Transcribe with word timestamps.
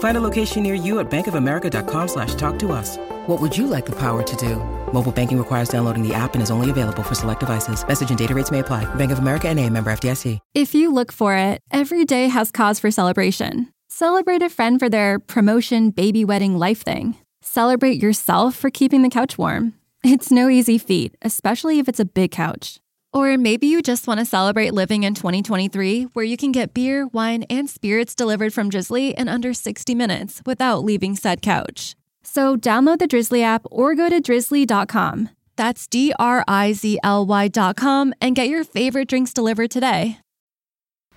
Find 0.00 0.16
a 0.16 0.20
location 0.20 0.62
near 0.62 0.74
you 0.74 0.98
at 1.00 1.10
bankofamerica.com 1.10 2.08
slash 2.08 2.34
talk 2.34 2.58
to 2.58 2.72
us. 2.72 2.98
What 3.26 3.40
would 3.40 3.56
you 3.56 3.66
like 3.66 3.86
the 3.86 3.96
power 3.96 4.22
to 4.22 4.36
do? 4.36 4.56
Mobile 4.92 5.12
banking 5.12 5.38
requires 5.38 5.70
downloading 5.70 6.06
the 6.06 6.12
app 6.12 6.34
and 6.34 6.42
is 6.42 6.50
only 6.50 6.68
available 6.68 7.02
for 7.02 7.14
select 7.14 7.40
devices. 7.40 7.86
Message 7.86 8.10
and 8.10 8.18
data 8.18 8.34
rates 8.34 8.50
may 8.50 8.58
apply. 8.58 8.92
Bank 8.96 9.12
of 9.12 9.20
America 9.20 9.48
and 9.48 9.58
a 9.58 9.70
member 9.70 9.90
FDIC. 9.90 10.38
If 10.54 10.74
you 10.74 10.92
look 10.92 11.12
for 11.12 11.34
it, 11.34 11.60
every 11.70 12.04
day 12.04 12.28
has 12.28 12.50
cause 12.50 12.78
for 12.78 12.90
celebration. 12.90 13.72
Celebrate 13.88 14.42
a 14.42 14.50
friend 14.50 14.78
for 14.78 14.88
their 14.88 15.18
promotion, 15.18 15.90
baby 15.90 16.24
wedding, 16.24 16.58
life 16.58 16.82
thing. 16.82 17.16
Celebrate 17.42 18.02
yourself 18.02 18.54
for 18.56 18.70
keeping 18.70 19.02
the 19.02 19.08
couch 19.08 19.38
warm. 19.38 19.74
It's 20.02 20.30
no 20.30 20.48
easy 20.48 20.78
feat, 20.78 21.14
especially 21.22 21.78
if 21.78 21.88
it's 21.88 22.00
a 22.00 22.04
big 22.04 22.30
couch. 22.30 22.78
Or 23.12 23.36
maybe 23.36 23.66
you 23.66 23.82
just 23.82 24.06
want 24.06 24.20
to 24.20 24.24
celebrate 24.26 24.72
living 24.72 25.02
in 25.02 25.14
2023, 25.14 26.04
where 26.12 26.24
you 26.24 26.36
can 26.36 26.52
get 26.52 26.74
beer, 26.74 27.06
wine, 27.06 27.44
and 27.44 27.68
spirits 27.68 28.14
delivered 28.14 28.52
from 28.52 28.70
Drizly 28.70 29.14
in 29.14 29.28
under 29.28 29.52
60 29.54 29.94
minutes 29.94 30.42
without 30.44 30.84
leaving 30.84 31.16
said 31.16 31.42
couch. 31.42 31.96
So 32.22 32.56
download 32.56 32.98
the 32.98 33.08
Drizly 33.08 33.42
app 33.42 33.66
or 33.70 33.94
go 33.94 34.08
to 34.08 34.20
drizly.com. 34.20 35.30
That's 35.56 35.86
D 35.86 36.12
R 36.18 36.44
I 36.46 36.72
Z 36.72 36.98
L 37.02 37.26
Y.com 37.26 38.14
and 38.20 38.36
get 38.36 38.48
your 38.48 38.64
favorite 38.64 39.08
drinks 39.08 39.32
delivered 39.32 39.70
today. 39.70 40.18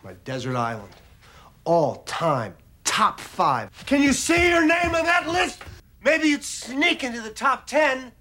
My 0.03 0.13
desert 0.25 0.55
island. 0.55 0.89
All 1.65 1.97
time 2.05 2.55
top 2.93 3.19
five. 3.19 3.71
Can 3.87 4.03
you 4.03 4.13
see 4.13 4.49
your 4.49 4.61
name 4.65 4.93
on 4.93 5.03
that 5.05 5.27
list? 5.27 5.63
Maybe 6.05 6.27
you'd 6.27 6.43
sneak 6.43 7.03
into 7.03 7.21
the 7.21 7.31
top 7.31 7.65
ten, 7.65 8.11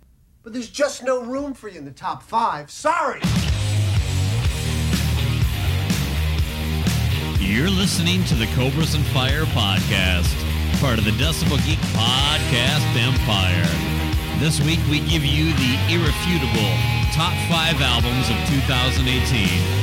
but 0.42 0.52
there's 0.52 0.70
just 0.70 1.02
no 1.02 1.22
room 1.22 1.54
for 1.54 1.68
you 1.68 1.78
in 1.78 1.84
the 1.84 1.90
top 1.90 2.22
five. 2.22 2.70
Sorry. 2.70 3.20
You're 7.38 7.70
listening 7.70 8.24
to 8.24 8.34
the 8.34 8.46
Cobras 8.54 8.94
and 8.94 9.04
Fire 9.06 9.44
podcast, 9.46 10.32
part 10.80 10.98
of 10.98 11.04
the 11.04 11.10
Decibel 11.12 11.58
Geek 11.66 11.78
podcast 11.94 12.96
empire. 12.96 13.68
This 14.40 14.60
week 14.60 14.80
we 14.90 15.00
give 15.00 15.24
you 15.24 15.52
the 15.52 15.78
irrefutable 15.88 16.72
top 17.12 17.34
five 17.48 17.80
albums 17.80 18.30
of 18.30 18.36
2018. 18.66 19.82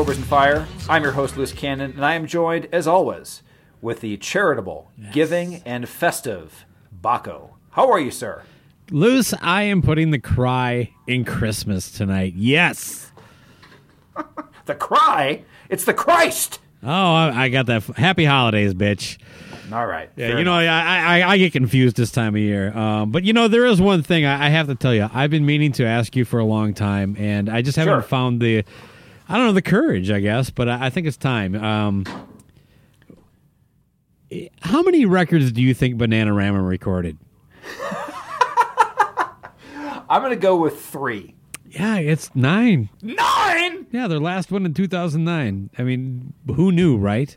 Cobras 0.00 0.16
and 0.16 0.26
Fire. 0.26 0.66
I'm 0.88 1.02
your 1.02 1.12
host, 1.12 1.36
Luce 1.36 1.52
Cannon, 1.52 1.90
and 1.90 2.06
I 2.06 2.14
am 2.14 2.26
joined, 2.26 2.68
as 2.72 2.86
always, 2.86 3.42
with 3.82 4.00
the 4.00 4.16
charitable, 4.16 4.90
giving, 5.12 5.56
and 5.66 5.86
festive 5.86 6.64
Baco. 7.02 7.50
How 7.72 7.90
are 7.90 8.00
you, 8.00 8.10
sir? 8.10 8.42
Luce, 8.90 9.34
I 9.42 9.64
am 9.64 9.82
putting 9.82 10.10
the 10.10 10.18
cry 10.18 10.94
in 11.06 11.26
Christmas 11.26 11.90
tonight. 11.92 12.32
Yes. 12.34 13.12
The 14.64 14.74
cry? 14.74 15.42
It's 15.68 15.84
the 15.84 15.92
Christ! 15.92 16.60
Oh, 16.82 16.88
I, 16.88 17.44
I 17.44 17.48
got 17.50 17.66
that. 17.66 17.82
Happy 17.82 18.24
holidays, 18.24 18.72
bitch. 18.72 19.18
All 19.70 19.86
right. 19.86 20.08
Yeah, 20.16 20.38
you 20.38 20.44
know. 20.44 20.54
I, 20.54 20.64
I 21.20 21.28
I 21.32 21.36
get 21.38 21.52
confused 21.52 21.96
this 21.96 22.10
time 22.10 22.34
of 22.36 22.40
year. 22.40 22.74
Um, 22.76 23.10
but 23.10 23.24
you 23.24 23.32
know, 23.34 23.48
there 23.48 23.66
is 23.66 23.80
one 23.82 24.02
thing 24.02 24.24
I, 24.24 24.46
I 24.46 24.48
have 24.48 24.66
to 24.68 24.74
tell 24.74 24.94
you. 24.94 25.10
I've 25.12 25.30
been 25.30 25.44
meaning 25.44 25.72
to 25.72 25.84
ask 25.84 26.16
you 26.16 26.24
for 26.24 26.38
a 26.38 26.44
long 26.44 26.72
time, 26.72 27.16
and 27.18 27.50
I 27.50 27.60
just 27.62 27.76
haven't 27.76 27.94
Sure. 27.94 28.02
found 28.02 28.40
the, 28.40 28.64
I 29.30 29.36
don't 29.36 29.46
know, 29.46 29.52
the 29.52 29.62
courage. 29.62 30.10
I 30.10 30.18
guess, 30.20 30.50
but 30.50 30.68
I, 30.68 30.86
I 30.86 30.90
think 30.90 31.06
it's 31.06 31.16
time. 31.16 31.54
Um, 31.54 32.04
how 34.60 34.82
many 34.82 35.06
records 35.06 35.52
do 35.52 35.62
you 35.62 35.72
think 35.72 35.96
Bananarama 35.96 36.66
recorded? 36.66 37.16
I'm 40.10 40.20
going 40.20 40.30
to 40.30 40.36
go 40.36 40.56
with 40.56 40.80
three. 40.80 41.36
Yeah, 41.70 41.98
it's 41.98 42.34
nine. 42.34 42.88
Nine? 43.00 43.86
Yeah, 43.92 44.08
their 44.08 44.18
last 44.18 44.50
one 44.50 44.66
in 44.66 44.74
2009. 44.74 45.70
I 45.78 45.82
mean, 45.84 46.32
who 46.56 46.72
knew, 46.72 46.96
right? 46.96 47.36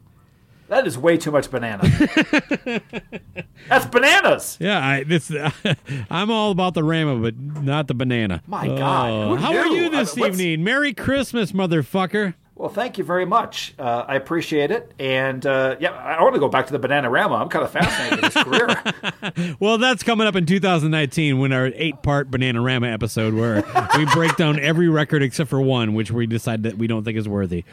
That 0.69 0.87
is 0.87 0.97
way 0.97 1.17
too 1.17 1.29
much 1.29 1.51
banana. 1.51 1.83
That's 3.69 3.85
bananas. 3.85 4.57
Yeah, 4.59 4.83
I, 4.83 5.03
this, 5.03 5.31
I'm 6.09 6.31
all 6.31 6.49
about 6.49 6.73
the 6.73 6.83
Rama, 6.83 7.17
but 7.17 7.35
not 7.63 7.87
the 7.87 7.93
banana. 7.93 8.41
My 8.47 8.67
God, 8.67 9.09
Oh, 9.11 9.35
how 9.35 9.55
are 9.57 9.67
you 9.67 9.89
this 9.89 10.17
I- 10.17 10.27
evening? 10.27 10.63
Merry 10.63 10.93
Christmas, 10.93 11.51
motherfucker. 11.51 12.33
Well, 12.55 12.69
thank 12.69 12.99
you 12.99 13.03
very 13.03 13.25
much. 13.25 13.73
Uh, 13.79 14.05
I 14.07 14.15
appreciate 14.15 14.69
it. 14.69 14.91
And 14.99 15.43
uh, 15.45 15.75
yeah, 15.79 15.91
I 15.91 16.21
want 16.21 16.35
to 16.35 16.39
go 16.39 16.47
back 16.49 16.67
to 16.67 16.77
the 16.77 16.87
Bananarama. 16.87 17.41
I'm 17.41 17.49
kind 17.49 17.65
of 17.65 17.71
fascinated 17.71 18.21
with 18.21 18.33
his 18.33 18.43
career. 18.43 18.83
Well, 19.59 19.77
that's 19.77 20.03
coming 20.03 20.27
up 20.27 20.35
in 20.35 20.45
2019 20.45 21.39
when 21.39 21.51
our 21.53 21.71
eight-part 21.73 22.29
Bananarama 22.29 22.91
episode 22.93 23.33
where 23.33 23.63
we 23.97 24.05
break 24.13 24.35
down 24.35 24.59
every 24.59 24.87
record 24.89 25.23
except 25.23 25.49
for 25.49 25.59
one, 25.61 25.93
which 25.95 26.11
we 26.11 26.27
decide 26.27 26.63
that 26.63 26.77
we 26.77 26.85
don't 26.87 27.03
think 27.03 27.17
is 27.17 27.27
worthy. 27.27 27.63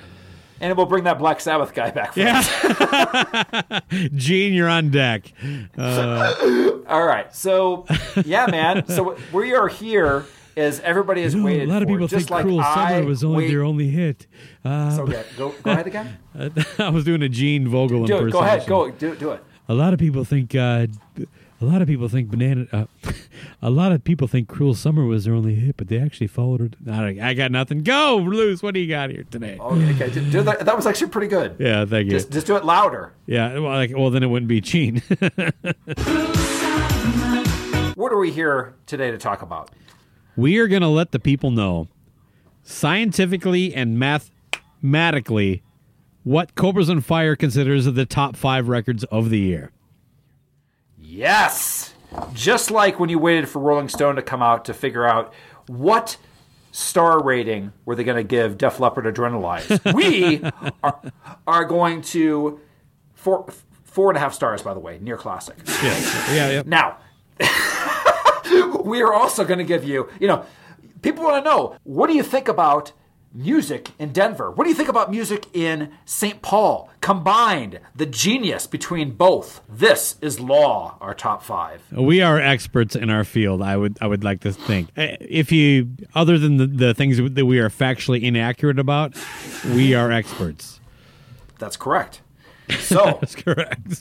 And 0.61 0.77
we'll 0.77 0.87
bring 0.87 1.05
that 1.05 1.19
Black 1.19 1.41
Sabbath 1.41 1.73
guy 1.75 1.91
back. 1.91 2.13
For 2.15 2.21
Yeah. 2.21 3.81
Gene, 4.15 4.53
you're 4.53 4.69
on 4.69 4.91
deck. 4.91 5.33
Uh, 5.77 6.73
All 6.87 7.07
right. 7.07 7.35
So, 7.35 7.87
yeah, 8.25 8.47
man. 8.47 8.87
So 8.89 9.17
we 9.33 9.55
are 9.55 9.69
here 9.69 10.27
as 10.57 10.81
everybody 10.81 11.23
has 11.23 11.33
you 11.33 11.41
know, 11.41 11.47
waited 11.47 11.69
a 11.69 11.73
lot 11.73 11.83
of 11.83 11.89
for, 11.89 11.95
people 11.95 12.07
just 12.09 12.27
think 12.29 12.31
like 12.31 12.45
Cruel 12.45 12.61
I 12.61 12.91
Summer 12.93 13.07
was 13.07 13.25
only 13.25 13.45
wait- 13.45 13.51
their 13.51 13.63
only 13.63 13.89
hit. 13.89 14.27
Uh, 14.65 14.91
So 14.91 15.07
yeah, 15.09 15.23
go 15.39 15.55
go 15.63 15.71
ahead 15.71 15.87
again. 15.87 16.19
I 16.79 16.91
was 16.91 17.05
doing 17.05 17.23
a 17.23 17.29
Gene 17.29 17.67
Vogel 17.69 18.05
Do 18.05 18.19
impersonation. 18.19 18.29
it. 18.29 18.33
Go 18.33 18.41
ahead. 18.41 18.67
Go 18.67 18.91
do 18.91 19.15
do 19.17 19.31
it. 19.31 19.43
A 19.69 19.75
lot 19.75 19.93
of 19.95 19.99
people 19.99 20.25
think. 20.25 20.55
Uh, 20.55 20.89
a 21.61 21.65
lot 21.65 21.83
of 21.83 21.89
people 21.89 22.09
think 22.09 22.31
banana. 22.31 22.67
Uh, 22.73 22.85
A 23.63 23.69
lot 23.71 23.93
of 23.93 24.03
people 24.03 24.27
think 24.27 24.49
Cruel 24.49 24.75
Summer 24.75 25.05
was 25.05 25.25
their 25.27 25.35
only 25.35 25.55
hit, 25.55 25.77
but 25.77 25.89
they 25.89 25.99
actually 25.99 26.29
followed 26.29 26.63
it. 26.63 26.91
I, 26.91 27.19
I 27.31 27.35
got 27.35 27.53
nothing. 27.53 27.83
Go, 27.83 28.17
Luce. 28.17 28.63
What 28.63 28.73
do 28.73 28.81
you 28.81 28.89
got 28.89 29.11
here 29.11 29.25
today? 29.31 29.59
Okay, 29.61 30.07
okay. 30.07 30.31
do 30.31 30.43
that, 30.43 30.65
that 30.65 30.75
was 30.77 30.87
actually 30.87 31.11
pretty 31.11 31.27
good. 31.27 31.57
Yeah, 31.59 31.85
thank 31.85 32.07
you. 32.07 32.13
Just, 32.13 32.31
just 32.31 32.47
do 32.47 32.57
it 32.57 32.65
louder. 32.65 33.13
yeah, 33.27 33.53
well, 33.59 33.73
like, 33.73 33.93
well, 33.95 34.09
then 34.11 34.23
it 34.23 34.29
wouldn't 34.29 34.49
be 34.49 34.61
Gene. 34.63 35.03
What 37.97 38.13
are 38.13 38.19
we 38.19 38.31
here 38.31 38.75
today 38.87 39.11
to 39.11 39.19
talk 39.19 39.43
about? 39.43 39.71
we 40.37 40.57
are 40.59 40.67
going 40.69 40.81
to 40.81 40.89
let 40.89 41.11
the 41.11 41.19
people 41.19 41.51
know 41.51 41.89
scientifically 42.63 43.75
and 43.75 43.99
mathematically 43.99 45.63
what 46.25 46.55
Cobras 46.55 46.89
on 46.89 47.03
Fire 47.03 47.37
considers 47.37 47.85
the 47.85 48.07
top 48.07 48.37
five 48.37 48.69
records 48.69 49.05
of 49.05 49.29
the 49.29 49.39
year. 49.39 49.71
Yes! 51.11 51.93
Just 52.33 52.71
like 52.71 53.01
when 53.01 53.11
you 53.11 53.19
waited 53.19 53.49
for 53.49 53.59
Rolling 53.59 53.89
Stone 53.89 54.17
to 54.17 54.23
come 54.23 54.43
out 54.43 54.65
to 54.67 54.75
figure 54.75 55.05
out 55.05 55.33
what 55.67 56.17
star 56.71 57.23
rating 57.23 57.73
were 57.85 57.97
they 57.97 58.05
going 58.05 58.17
to 58.17 58.25
give 58.25 58.57
Def 58.57 58.79
Leppard 58.79 59.13
Adrenalize, 59.13 59.95
we 59.95 60.41
are, 60.85 61.01
are 61.47 61.65
going 61.65 62.03
to 62.03 62.61
four 63.15 63.53
four 63.85 64.11
and 64.11 64.17
a 64.17 64.21
half 64.21 64.35
stars. 64.35 64.63
By 64.63 64.73
the 64.73 64.81
way, 64.81 64.99
near 65.01 65.17
classic. 65.17 65.57
Yeah, 65.83 66.33
yeah, 66.33 66.51
yeah. 66.51 66.63
Now, 66.65 66.99
we 68.85 69.03
are 69.03 69.13
also 69.13 69.45
going 69.45 69.59
to 69.59 69.65
give 69.65 69.83
you, 69.83 70.09
you 70.21 70.29
know, 70.29 70.45
people 71.03 71.25
want 71.25 71.45
to 71.45 71.51
know 71.51 71.77
what 71.83 72.07
do 72.07 72.15
you 72.15 72.23
think 72.23 72.47
about 72.47 72.93
music 73.33 73.91
in 73.99 74.13
Denver? 74.13 74.51
What 74.51 74.65
do 74.65 74.71
you 74.71 74.77
think 74.77 74.89
about 74.89 75.11
music 75.11 75.47
in 75.55 75.93
St. 76.05 76.43
Paul? 76.43 76.91
Combined, 77.01 77.81
the 77.95 78.07
genius 78.07 78.67
between 78.67 79.13
both. 79.13 79.61
This 79.69 80.17
is 80.21 80.41
Law, 80.41 80.97
our 81.01 81.15
top 81.15 81.43
five. 81.43 81.83
We 81.93 82.21
are 82.21 82.39
experts 82.41 82.95
in 82.97 83.09
our 83.11 83.25
field. 83.25 83.63
I 83.63 83.77
would 83.77 83.99
I 84.01 84.07
would 84.07 84.25
like 84.25 84.41
to 84.41 84.53
think. 84.53 84.89
Eh, 84.97 85.17
If 85.21 85.53
you 85.53 85.89
other 86.15 86.39
than 86.39 86.57
the, 86.57 86.67
the 86.67 86.95
things 86.95 87.17
that 87.19 87.47
we 87.47 87.59
are 87.59 87.71
factually 87.71 88.23
inaccurate 88.23 88.79
about, 88.79 89.15
we 89.75 89.95
are 89.95 90.11
experts. 90.11 90.81
That's 91.59 91.77
correct. 91.77 92.23
So, 92.79 93.19
That's 93.21 93.35
correct. 93.35 93.99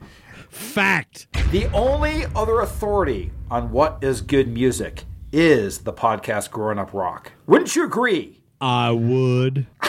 Fact. 0.50 1.26
the 1.52 1.66
only 1.74 2.24
other 2.34 2.60
authority 2.60 3.32
on 3.50 3.70
what 3.70 3.98
is 4.02 4.22
good 4.22 4.48
music 4.48 5.04
is 5.30 5.80
the 5.80 5.92
podcast 5.92 6.50
Growing 6.50 6.78
Up 6.78 6.94
Rock. 6.94 7.32
Wouldn't 7.46 7.76
you 7.76 7.84
agree? 7.84 8.40
I 8.60 8.90
would. 8.90 9.66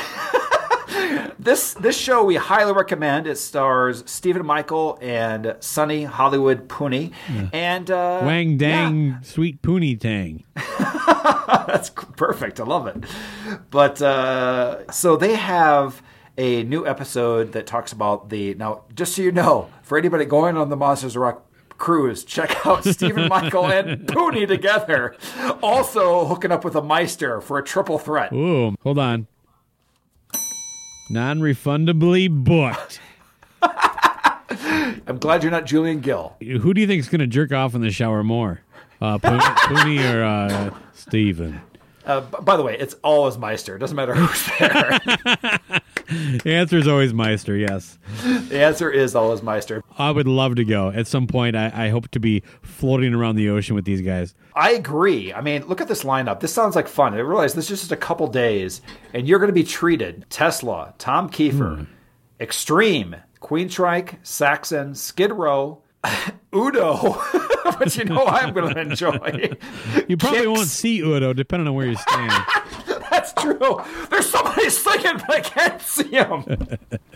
This 1.39 1.74
this 1.74 1.98
show 1.98 2.25
we 2.25 2.36
highly 2.36 2.74
recommend. 2.74 3.25
It 3.25 3.38
stars 3.38 4.04
Stephen 4.06 4.45
Michael 4.45 5.00
and 5.01 5.56
Sonny 5.62 6.04
Hollywood 6.04 6.68
Pooney, 6.68 7.13
and 7.54 7.89
uh, 7.89 8.21
Wang 8.25 8.57
dang, 8.57 9.06
yeah, 9.06 9.21
sweet 9.21 9.62
poony 9.62 9.95
tang. 9.95 10.44
that's 11.48 11.92
perfect. 11.92 12.60
I 12.60 12.66
love 12.66 12.88
it. 12.88 13.06
But 13.71 14.01
uh, 14.01 14.92
so 14.92 15.16
they 15.16 15.36
have 15.36 16.01
a 16.38 16.63
new 16.63 16.86
episode 16.86 17.54
that 17.54 17.66
talks 17.66 17.94
about 17.94 18.30
the 18.30 18.54
now. 18.56 18.83
Just 18.94 19.16
so 19.16 19.21
you 19.21 19.31
know, 19.31 19.69
for 19.81 19.98
anybody 19.98 20.25
going 20.25 20.57
on 20.57 20.69
the 20.69 20.75
Monsters 20.75 21.16
of 21.16 21.21
Rock 21.21 21.49
cruise, 21.80 22.24
check 22.24 22.56
out 22.66 22.84
Stephen 22.84 23.28
Michael 23.28 23.66
and 23.66 24.06
Pooney 24.06 24.48
together. 24.48 25.16
Also 25.64 26.26
hooking 26.26 26.52
up 26.52 26.64
with 26.64 26.76
a 26.76 26.81
Meister 26.81 27.42
for 27.42 27.58
a 27.58 27.64
triple 27.64 27.98
threat. 27.98 28.31
Ooh, 28.31 28.76
hold 28.84 29.00
on. 29.00 29.28
Non-refundably 31.10 32.28
booked. 32.28 33.00
I'm 33.62 35.18
glad 35.18 35.42
you're 35.42 35.52
not 35.52 35.66
Julian 35.66 36.02
Gill. 36.02 36.36
Who 36.40 36.74
do 36.74 36.81
you 36.81 36.88
think 36.88 37.00
is 37.00 37.10
going 37.10 37.20
to 37.22 37.28
jerk 37.28 37.52
off 37.52 37.74
in 37.74 37.81
the 37.81 37.90
shower 37.90 38.24
more, 38.24 38.62
uh, 39.02 39.18
Pooney, 39.18 39.40
Pooney 39.58 40.14
or 40.14 40.24
uh, 40.24 40.78
Steven? 40.94 41.62
Uh, 42.06 42.22
by 42.22 42.58
the 42.58 42.64
way, 42.64 42.78
it's 42.78 42.96
always 43.04 43.38
Meister. 43.38 43.76
It 43.76 43.80
doesn't 43.80 43.96
matter 43.96 44.14
who's 44.16 44.50
there. 44.60 45.79
The 46.44 46.53
answer 46.53 46.77
is 46.77 46.88
always 46.88 47.13
Meister. 47.13 47.56
Yes. 47.56 47.97
the 48.47 48.63
answer 48.63 48.89
is 48.89 49.15
always 49.15 49.44
Meister. 49.44 49.83
I 49.97 50.11
would 50.11 50.27
love 50.27 50.56
to 50.56 50.65
go. 50.65 50.89
At 50.89 51.07
some 51.07 51.27
point, 51.27 51.56
I, 51.56 51.71
I 51.73 51.89
hope 51.89 52.07
to 52.09 52.19
be 52.19 52.44
floating 52.61 53.13
around 53.13 53.35
the 53.35 53.50
ocean 53.50 53.75
with 53.75 53.85
these 53.85 54.01
guys. 54.01 54.33
I 54.56 54.71
agree. 54.71 55.33
I 55.33 55.41
mean, 55.41 55.67
look 55.67 55.81
at 55.81 55.88
this 55.88 56.03
lineup. 56.03 56.39
This 56.39 56.53
sounds 56.53 56.75
like 56.75 56.88
fun. 56.88 57.13
I 57.13 57.17
realize 57.17 57.53
this 57.53 57.69
is 57.69 57.79
just 57.79 57.91
a 57.91 57.97
couple 57.97 58.27
days, 58.27 58.81
and 59.13 59.27
you're 59.27 59.39
going 59.39 59.50
to 59.50 59.53
be 59.53 59.63
treated. 59.63 60.25
Tesla, 60.29 60.94
Tom 60.97 61.29
Kiefer, 61.29 61.77
hmm. 61.79 61.83
Extreme, 62.39 63.15
Queensryche, 63.41 64.15
Saxon, 64.23 64.95
Skid 64.95 65.31
Row, 65.31 65.81
Udo, 66.56 66.95
which 67.77 67.97
you 67.97 68.06
know 68.06 68.25
I'm 68.25 68.53
going 68.53 68.73
to 68.73 68.79
enjoy. 68.81 69.56
You 70.07 70.17
probably 70.17 70.39
Kix. 70.41 70.47
won't 70.56 70.67
see 70.67 71.00
Udo, 71.01 71.33
depending 71.33 71.67
on 71.67 71.75
where 71.75 71.88
you 71.88 71.95
stand. 71.95 72.31
True. 73.41 73.81
There's 74.09 74.30
somebody 74.30 74.69
singing, 74.69 75.18
but 75.18 75.30
I 75.31 75.39
can't 75.41 75.81
see 75.81 76.09
him. 76.09 76.44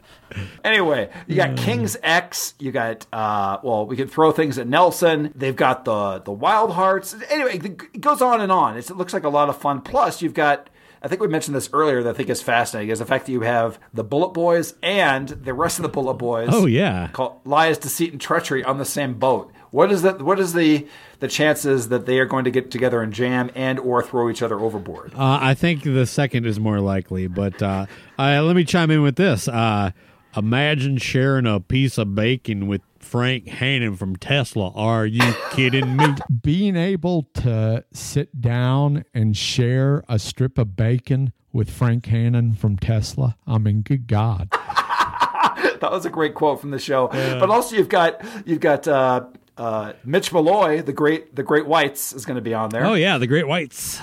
anyway, 0.63 1.09
you 1.27 1.35
got 1.35 1.57
King's 1.57 1.97
X. 2.01 2.53
You 2.59 2.71
got 2.71 3.05
uh, 3.13 3.59
well, 3.63 3.85
we 3.85 3.95
can 3.95 4.07
throw 4.07 4.31
things 4.31 4.57
at 4.57 4.67
Nelson. 4.67 5.31
They've 5.35 5.55
got 5.55 5.85
the 5.85 6.19
the 6.19 6.31
Wild 6.31 6.71
Hearts. 6.71 7.15
Anyway, 7.29 7.57
it 7.57 8.01
goes 8.01 8.21
on 8.21 8.41
and 8.41 8.51
on. 8.51 8.77
It's, 8.77 8.89
it 8.89 8.97
looks 8.97 9.13
like 9.13 9.23
a 9.23 9.29
lot 9.29 9.49
of 9.49 9.57
fun. 9.57 9.81
Plus, 9.81 10.21
you've 10.21 10.33
got. 10.33 10.69
I 11.01 11.09
think 11.09 11.19
we 11.19 11.27
mentioned 11.27 11.53
this 11.55 11.69
earlier. 11.73 12.01
That 12.03 12.11
I 12.11 12.13
think 12.13 12.29
is 12.29 12.41
fascinating 12.41 12.89
is 12.89 12.99
the 12.99 13.05
fact 13.05 13.25
that 13.25 13.31
you 13.33 13.41
have 13.41 13.77
the 13.93 14.03
Bullet 14.05 14.29
Boys 14.33 14.73
and 14.81 15.27
the 15.27 15.53
rest 15.53 15.77
of 15.77 15.83
the 15.83 15.89
Bullet 15.89 16.13
Boys. 16.13 16.49
Oh, 16.51 16.65
yeah. 16.65 17.09
called 17.11 17.41
Lies, 17.43 17.77
Deceit, 17.77 18.13
and 18.13 18.21
Treachery 18.21 18.63
on 18.63 18.77
the 18.77 18.85
same 18.85 19.15
boat. 19.15 19.51
What 19.71 19.91
is 19.91 20.03
that? 20.03 20.21
What 20.21 20.39
is 20.39 20.53
the 20.53 20.87
the 21.23 21.29
chances 21.29 21.87
that 21.87 22.05
they 22.05 22.19
are 22.19 22.25
going 22.25 22.43
to 22.43 22.51
get 22.51 22.69
together 22.69 23.01
and 23.01 23.13
jam 23.13 23.49
and 23.55 23.79
or 23.79 24.03
throw 24.03 24.29
each 24.29 24.41
other 24.41 24.59
overboard? 24.59 25.13
Uh, 25.13 25.39
I 25.41 25.53
think 25.53 25.83
the 25.83 26.05
second 26.05 26.45
is 26.45 26.59
more 26.59 26.81
likely, 26.81 27.27
but 27.27 27.63
uh, 27.63 27.85
uh, 28.19 28.43
let 28.43 28.57
me 28.57 28.65
chime 28.65 28.91
in 28.91 29.01
with 29.01 29.15
this. 29.15 29.47
Uh, 29.47 29.91
imagine 30.35 30.97
sharing 30.97 31.47
a 31.47 31.61
piece 31.61 31.97
of 31.97 32.13
bacon 32.13 32.67
with 32.67 32.81
Frank 32.99 33.47
Hannon 33.47 33.95
from 33.95 34.17
Tesla. 34.17 34.73
Are 34.75 35.05
you 35.05 35.33
kidding 35.51 35.95
me? 35.95 36.07
being 36.43 36.75
able 36.75 37.23
to 37.35 37.85
sit 37.93 38.41
down 38.41 39.05
and 39.13 39.37
share 39.37 40.03
a 40.09 40.19
strip 40.19 40.57
of 40.57 40.75
bacon 40.75 41.31
with 41.53 41.69
Frank 41.69 42.05
Hannon 42.07 42.51
from 42.51 42.75
Tesla. 42.75 43.37
I 43.47 43.59
mean, 43.59 43.81
good 43.81 44.07
God. 44.07 44.49
that 44.51 45.89
was 45.89 46.05
a 46.05 46.09
great 46.09 46.35
quote 46.35 46.59
from 46.59 46.71
the 46.71 46.79
show. 46.79 47.07
But 47.07 47.49
also 47.49 47.77
you've 47.77 47.87
got 47.87 48.21
you've 48.45 48.59
got 48.59 48.89
uh, 48.89 49.23
uh, 49.57 49.93
Mitch 50.03 50.31
Malloy, 50.33 50.81
the 50.81 50.93
great 50.93 51.35
the 51.35 51.43
Great 51.43 51.65
Whites, 51.67 52.13
is 52.13 52.25
going 52.25 52.35
to 52.35 52.41
be 52.41 52.53
on 52.53 52.69
there. 52.69 52.85
Oh, 52.85 52.93
yeah, 52.95 53.17
the 53.17 53.27
Great 53.27 53.47
Whites. 53.47 53.99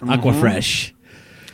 Aquafresh. 0.00 0.92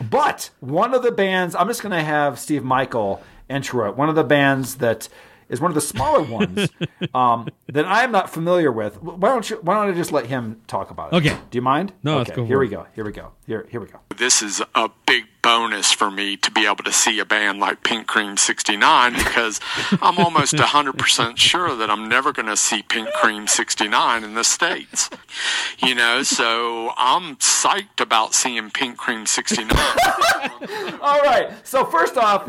But 0.09 0.49
one 0.59 0.93
of 0.93 1.03
the 1.03 1.11
bands, 1.11 1.55
I'm 1.55 1.67
just 1.67 1.81
going 1.81 1.91
to 1.91 2.01
have 2.03 2.39
Steve 2.39 2.63
Michael 2.63 3.21
intro 3.49 3.89
it. 3.89 3.97
One 3.97 4.09
of 4.09 4.15
the 4.15 4.23
bands 4.23 4.75
that 4.75 5.09
is 5.49 5.59
one 5.59 5.71
of 5.71 5.75
the 5.75 5.81
smaller 5.81 6.21
ones 6.37 6.69
um, 7.13 7.49
that 7.67 7.85
I'm 7.85 8.11
not 8.11 8.29
familiar 8.29 8.71
with. 8.71 9.01
Why 9.01 9.29
don't 9.29 9.49
you? 9.49 9.57
Why 9.61 9.73
don't 9.75 9.89
I 9.89 9.97
just 9.97 10.11
let 10.11 10.27
him 10.27 10.61
talk 10.67 10.89
about 10.91 11.11
it? 11.13 11.17
Okay. 11.17 11.37
Do 11.51 11.57
you 11.57 11.61
mind? 11.61 11.91
No, 12.03 12.11
Okay. 12.13 12.17
let's 12.19 12.31
go 12.31 12.45
Here 12.45 12.59
we 12.59 12.67
it. 12.67 12.71
go. 12.71 12.87
Here 12.95 13.03
we 13.03 13.11
go. 13.11 13.31
Here 13.45 13.65
here 13.69 13.81
we 13.81 13.87
go. 13.87 13.99
this 14.17 14.41
is 14.41 14.61
a 14.75 14.89
big 15.05 15.25
bonus 15.41 15.91
for 15.91 16.11
me 16.11 16.37
to 16.37 16.51
be 16.51 16.65
able 16.65 16.83
to 16.83 16.91
see 16.91 17.19
a 17.19 17.25
band 17.25 17.59
like 17.59 17.83
Pink 17.83 18.07
Cream 18.07 18.37
69 18.37 19.13
because 19.13 19.59
I'm 20.01 20.17
almost 20.17 20.53
100% 20.53 21.37
sure 21.37 21.75
that 21.75 21.89
I'm 21.89 22.07
never 22.09 22.31
going 22.31 22.47
to 22.47 22.57
see 22.57 22.81
Pink 22.81 23.09
Cream 23.13 23.47
69 23.47 24.23
in 24.23 24.33
the 24.33 24.43
States. 24.43 25.09
You 25.79 25.95
know, 25.95 26.23
so 26.23 26.91
I'm 26.97 27.35
psyched 27.37 28.01
about 28.01 28.33
seeing 28.33 28.69
Pink 28.71 28.97
Cream 28.97 29.25
69. 29.25 29.69
All 31.01 31.21
right. 31.21 31.51
So 31.63 31.85
first 31.85 32.17
off, 32.17 32.47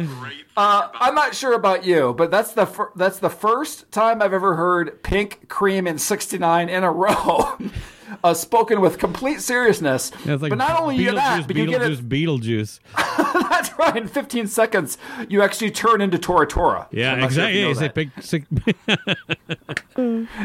uh, 0.57 0.89
I'm 0.95 1.15
not 1.15 1.35
sure 1.35 1.55
about 1.55 1.85
you, 1.85 2.15
but 2.17 2.31
that's 2.31 2.53
the 2.53 2.67
fir- 2.67 2.91
that's 2.97 3.19
the 3.19 3.31
first 3.31 3.91
time 3.93 4.21
I've 4.21 4.33
ever 4.33 4.57
heard 4.57 5.03
Pink 5.03 5.49
Cream 5.49 5.87
in 5.87 5.99
'69 5.99 6.69
in 6.69 6.85
a 6.85 6.91
row, 6.91 7.57
uh, 8.25 8.35
spoken 8.35 8.81
with 8.81 8.99
complete 8.99 9.41
seriousness. 9.41 10.11
Yeah, 10.25 10.35
like 10.37 10.51
but 10.51 10.59
not 10.59 10.81
only 10.81 10.97
you 10.97 11.05
get 11.07 11.15
that, 11.17 11.47
but 11.47 11.57
you 11.57 11.67
get 11.67 11.83
it. 11.83 12.09
Beetlejuice. 12.09 12.81
That's 13.51 13.77
right. 13.79 13.97
In 13.97 14.09
15 14.09 14.47
seconds, 14.47 14.99
you 15.29 15.43
actually 15.43 15.71
turn 15.71 16.01
into 16.01 16.19
Tora 16.19 16.47
Tora. 16.47 16.89
Yeah, 16.91 17.15
not 17.17 17.33
sure 17.33 17.45
exactly. 17.47 17.59
you 17.59 17.65
know 17.65 17.69
Yeah, 17.73 17.81
that. 17.81 17.95
big, 17.95 18.11
sick, 18.21 18.45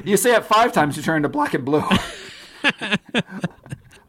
You 0.06 0.18
say 0.18 0.34
it 0.36 0.46
five 0.46 0.72
times, 0.74 0.98
you 0.98 1.04
turn 1.04 1.18
into 1.18 1.30
black 1.30 1.54
and 1.54 1.64
blue. 1.66 1.84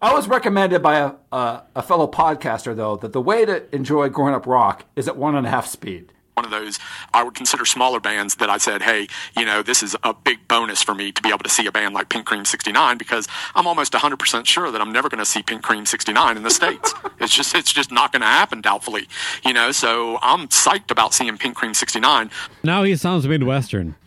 I 0.03 0.13
was 0.13 0.29
recommended 0.29 0.83
by 0.83 0.99
a, 0.99 1.13
a, 1.33 1.63
a 1.77 1.83
fellow 1.83 2.07
podcaster, 2.07 2.77
though, 2.77 2.97
that 2.97 3.13
the 3.13 3.21
way 3.21 3.45
to 3.45 3.75
enjoy 3.75 4.09
growing 4.09 4.35
up 4.35 4.47
rock 4.47 4.85
is 4.95 5.09
at 5.09 5.17
one 5.17 5.35
and 5.35 5.47
a 5.47 5.51
half 5.51 5.67
speed. 5.67 6.13
One 6.37 6.45
of 6.45 6.51
those 6.51 6.79
I 7.15 7.23
would 7.23 7.33
consider 7.33 7.65
smaller 7.65 7.99
bands 7.99 8.35
that 8.35 8.51
I 8.51 8.59
said, 8.59 8.83
hey, 8.83 9.07
you 9.39 9.47
know, 9.47 9.63
this 9.63 9.83
is 9.83 9.97
a 10.03 10.13
big 10.13 10.47
bonus 10.49 10.83
for 10.83 10.95
me 10.95 11.11
to 11.11 11.23
be 11.23 11.31
able 11.31 11.39
to 11.39 11.49
see 11.49 11.67
a 11.67 11.73
band 11.73 11.95
like 11.95 12.11
Pink 12.11 12.27
Cream 12.27 12.45
69 12.45 12.99
because 12.99 13.27
I'm 13.55 13.67
almost 13.67 13.95
100% 13.95 14.45
sure 14.45 14.71
that 14.71 14.79
I'm 14.83 14.93
never 14.93 15.09
going 15.09 15.21
to 15.21 15.25
see 15.25 15.43
Pink 15.43 15.63
Cream 15.63 15.87
69 15.87 16.37
in 16.37 16.43
the 16.43 16.51
States. 16.51 16.93
it's 17.21 17.35
just, 17.35 17.55
it's 17.55 17.73
just 17.73 17.91
not 17.91 18.13
going 18.13 18.21
to 18.21 18.27
happen, 18.27 18.61
doubtfully. 18.61 19.09
You 19.47 19.55
know, 19.55 19.73
so 19.73 20.19
I'm 20.21 20.49
psyched 20.49 20.91
about 20.91 21.15
seeing 21.15 21.39
Pink 21.39 21.57
Cream 21.57 21.73
69. 21.73 22.31
now 22.63 22.83
he 22.83 22.97
sounds 22.97 23.27
Midwestern. 23.27 23.95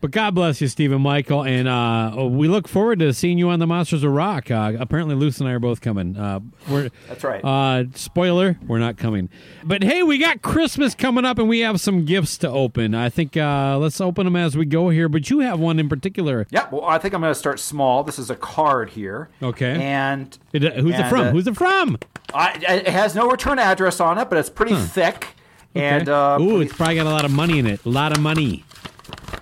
But 0.00 0.12
God 0.12 0.32
bless 0.34 0.60
you, 0.60 0.68
Stephen 0.68 1.02
Michael, 1.02 1.42
and 1.44 1.66
uh, 1.66 2.28
we 2.30 2.46
look 2.46 2.68
forward 2.68 3.00
to 3.00 3.12
seeing 3.12 3.36
you 3.36 3.50
on 3.50 3.58
the 3.58 3.66
Monsters 3.66 4.04
of 4.04 4.12
Rock. 4.12 4.48
Uh, 4.48 4.74
apparently, 4.78 5.16
Luce 5.16 5.40
and 5.40 5.48
I 5.48 5.52
are 5.52 5.58
both 5.58 5.80
coming. 5.80 6.16
Uh, 6.16 6.38
we're 6.70 6.90
That's 7.08 7.24
right. 7.24 7.44
Uh, 7.44 7.84
spoiler: 7.94 8.56
we're 8.66 8.78
not 8.78 8.96
coming. 8.96 9.28
But 9.64 9.82
hey, 9.82 10.04
we 10.04 10.18
got 10.18 10.40
Christmas 10.40 10.94
coming 10.94 11.24
up, 11.24 11.40
and 11.40 11.48
we 11.48 11.60
have 11.60 11.80
some 11.80 12.04
gifts 12.04 12.38
to 12.38 12.48
open. 12.48 12.94
I 12.94 13.08
think 13.08 13.36
uh, 13.36 13.76
let's 13.78 14.00
open 14.00 14.24
them 14.24 14.36
as 14.36 14.56
we 14.56 14.66
go 14.66 14.88
here. 14.90 15.08
But 15.08 15.30
you 15.30 15.40
have 15.40 15.58
one 15.58 15.80
in 15.80 15.88
particular. 15.88 16.46
Yeah, 16.50 16.68
well, 16.70 16.84
I 16.84 16.98
think 16.98 17.12
I'm 17.12 17.20
going 17.20 17.32
to 17.34 17.38
start 17.38 17.58
small. 17.58 18.04
This 18.04 18.20
is 18.20 18.30
a 18.30 18.36
card 18.36 18.90
here. 18.90 19.30
Okay. 19.42 19.82
And 19.82 20.38
It- 20.52 20.64
uh, 20.64 20.80
who's 20.80 20.94
it 20.94 21.08
from? 21.08 21.28
who's 21.28 21.48
it 21.48 21.56
from? 21.56 21.98
I, 22.32 22.52
it 22.60 22.86
has 22.86 23.16
no 23.16 23.28
return 23.28 23.58
address 23.58 23.98
on 23.98 24.16
it, 24.18 24.28
but 24.30 24.38
it's 24.38 24.50
pretty 24.50 24.76
thick. 24.76 25.28
And 25.74 26.08
uh, 26.08 26.38
Ooh, 26.40 26.60
it's 26.60 26.72
probably 26.72 26.94
got 26.96 27.06
a 27.06 27.10
lot 27.10 27.24
of 27.24 27.30
money 27.30 27.58
in 27.58 27.66
it. 27.66 27.84
A 27.84 27.88
lot 27.88 28.12
of 28.12 28.20
money. 28.20 28.64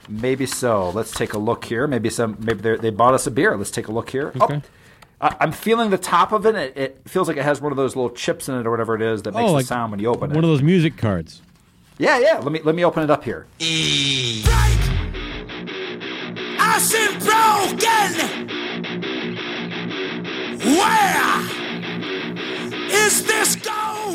Maybe 0.08 0.46
so. 0.46 0.90
Let's 0.90 1.10
take 1.12 1.32
a 1.32 1.38
look 1.38 1.64
here. 1.64 1.86
Maybe 1.86 2.10
some. 2.10 2.36
Maybe 2.40 2.60
they 2.60 2.76
they 2.76 2.90
bought 2.90 3.14
us 3.14 3.26
a 3.26 3.30
beer. 3.30 3.56
Let's 3.56 3.70
take 3.70 3.88
a 3.88 3.92
look 3.92 4.10
here. 4.10 4.32
Okay. 4.40 4.56
Oh, 4.56 4.62
I- 5.20 5.36
I'm 5.40 5.52
feeling 5.52 5.90
the 5.90 5.98
top 5.98 6.32
of 6.32 6.44
it. 6.46 6.54
it. 6.54 6.76
It 6.76 7.00
feels 7.06 7.28
like 7.28 7.36
it 7.36 7.42
has 7.44 7.60
one 7.60 7.72
of 7.72 7.76
those 7.76 7.96
little 7.96 8.10
chips 8.10 8.48
in 8.48 8.54
it 8.54 8.66
or 8.66 8.70
whatever 8.70 8.94
it 8.94 9.02
is 9.02 9.22
that 9.22 9.34
makes 9.34 9.50
oh, 9.50 9.56
the 9.56 9.64
sound 9.64 9.90
when 9.92 10.00
you 10.00 10.08
open 10.08 10.20
one 10.20 10.30
it. 10.32 10.34
One 10.34 10.44
of 10.44 10.50
those 10.50 10.62
music 10.62 10.96
cards. 10.96 11.40
Yeah, 11.98 12.18
yeah. 12.18 12.38
Let 12.38 12.52
me 12.52 12.60
let 12.62 12.74
me 12.74 12.84
open 12.84 13.02
it 13.02 13.10
up 13.10 13.24
here. 13.24 13.46
Break! 13.58 14.46
I 16.58 16.78
said 16.78 17.18
broken! 17.20 18.46
Where 20.76 21.40
is 23.06 23.24
this 23.26 23.56
going? 23.56 24.05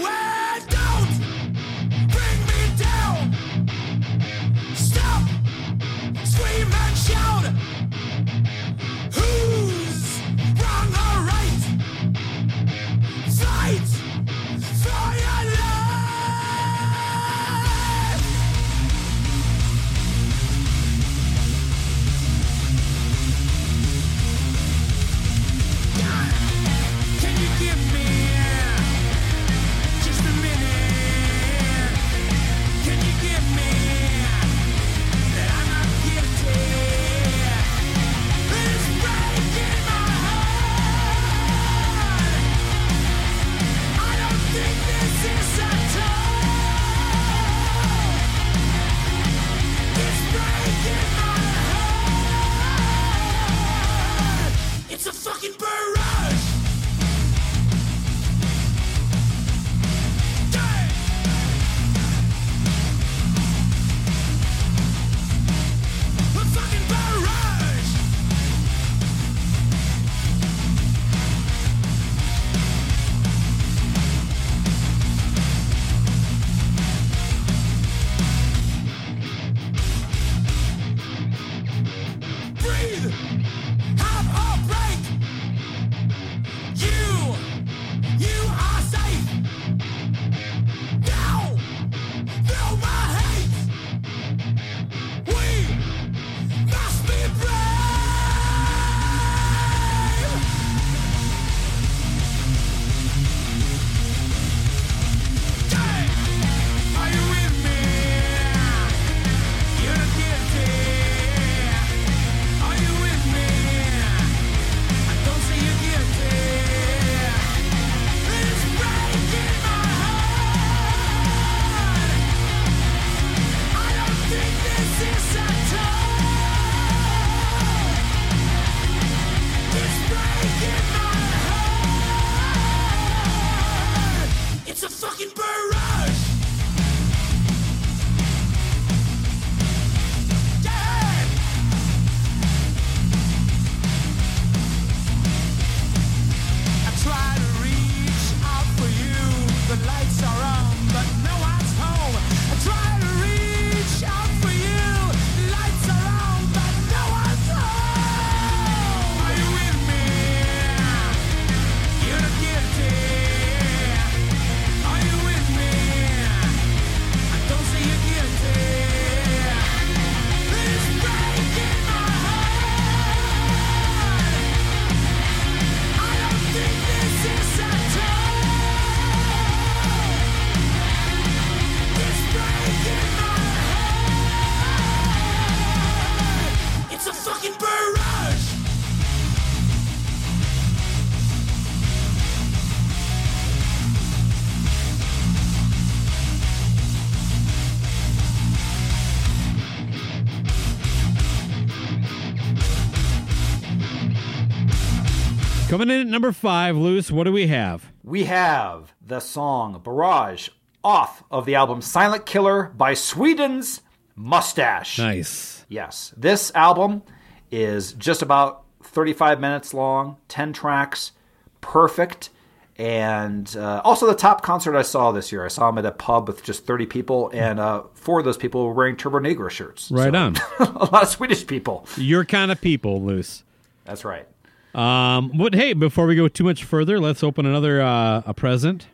Coming 205.81 205.95
in 205.95 206.01
at 206.01 206.11
number 206.11 206.31
five, 206.31 206.77
Luce. 206.77 207.09
What 207.09 207.23
do 207.23 207.31
we 207.31 207.47
have? 207.47 207.91
We 208.03 208.25
have 208.25 208.93
the 209.03 209.19
song 209.19 209.81
Barrage 209.83 210.49
off 210.83 211.23
of 211.31 211.47
the 211.47 211.55
album 211.55 211.81
Silent 211.81 212.27
Killer 212.27 212.65
by 212.77 212.93
Sweden's 212.93 213.81
Mustasch. 214.15 214.99
Nice. 214.99 215.65
Yes. 215.69 216.13
This 216.15 216.51
album 216.53 217.01
is 217.49 217.93
just 217.93 218.21
about 218.21 218.63
35 218.83 219.39
minutes 219.39 219.73
long, 219.73 220.17
10 220.27 220.53
tracks, 220.53 221.13
perfect. 221.61 222.29
And 222.77 223.51
uh, 223.57 223.81
also 223.83 224.05
the 224.05 224.13
top 224.13 224.43
concert 224.43 224.77
I 224.77 224.83
saw 224.83 225.11
this 225.11 225.31
year. 225.31 225.43
I 225.43 225.47
saw 225.47 225.67
him 225.69 225.79
at 225.79 225.85
a 225.87 225.91
pub 225.91 226.27
with 226.27 226.43
just 226.43 226.67
30 226.67 226.85
people, 226.85 227.31
and 227.33 227.59
uh, 227.59 227.85
four 227.95 228.19
of 228.19 228.25
those 228.25 228.37
people 228.37 228.67
were 228.67 228.73
wearing 228.73 228.97
Turbo 228.97 229.17
Negro 229.17 229.49
shirts. 229.49 229.89
Right 229.89 230.13
So, 230.13 230.19
on. 230.19 230.35
a 230.59 230.85
lot 230.91 231.01
of 231.01 231.09
Swedish 231.09 231.47
people. 231.47 231.87
Your 231.97 232.23
kind 232.23 232.51
of 232.51 232.61
people, 232.61 233.01
Luce. 233.01 233.43
That's 233.85 234.05
right. 234.05 234.27
Um, 234.73 235.31
but 235.35 235.53
hey, 235.53 235.73
before 235.73 236.05
we 236.05 236.15
go 236.15 236.27
too 236.27 236.43
much 236.43 236.63
further, 236.63 236.99
let's 236.99 237.23
open 237.23 237.45
another 237.45 237.81
uh, 237.81 238.23
a 238.25 238.33
present. 238.33 238.87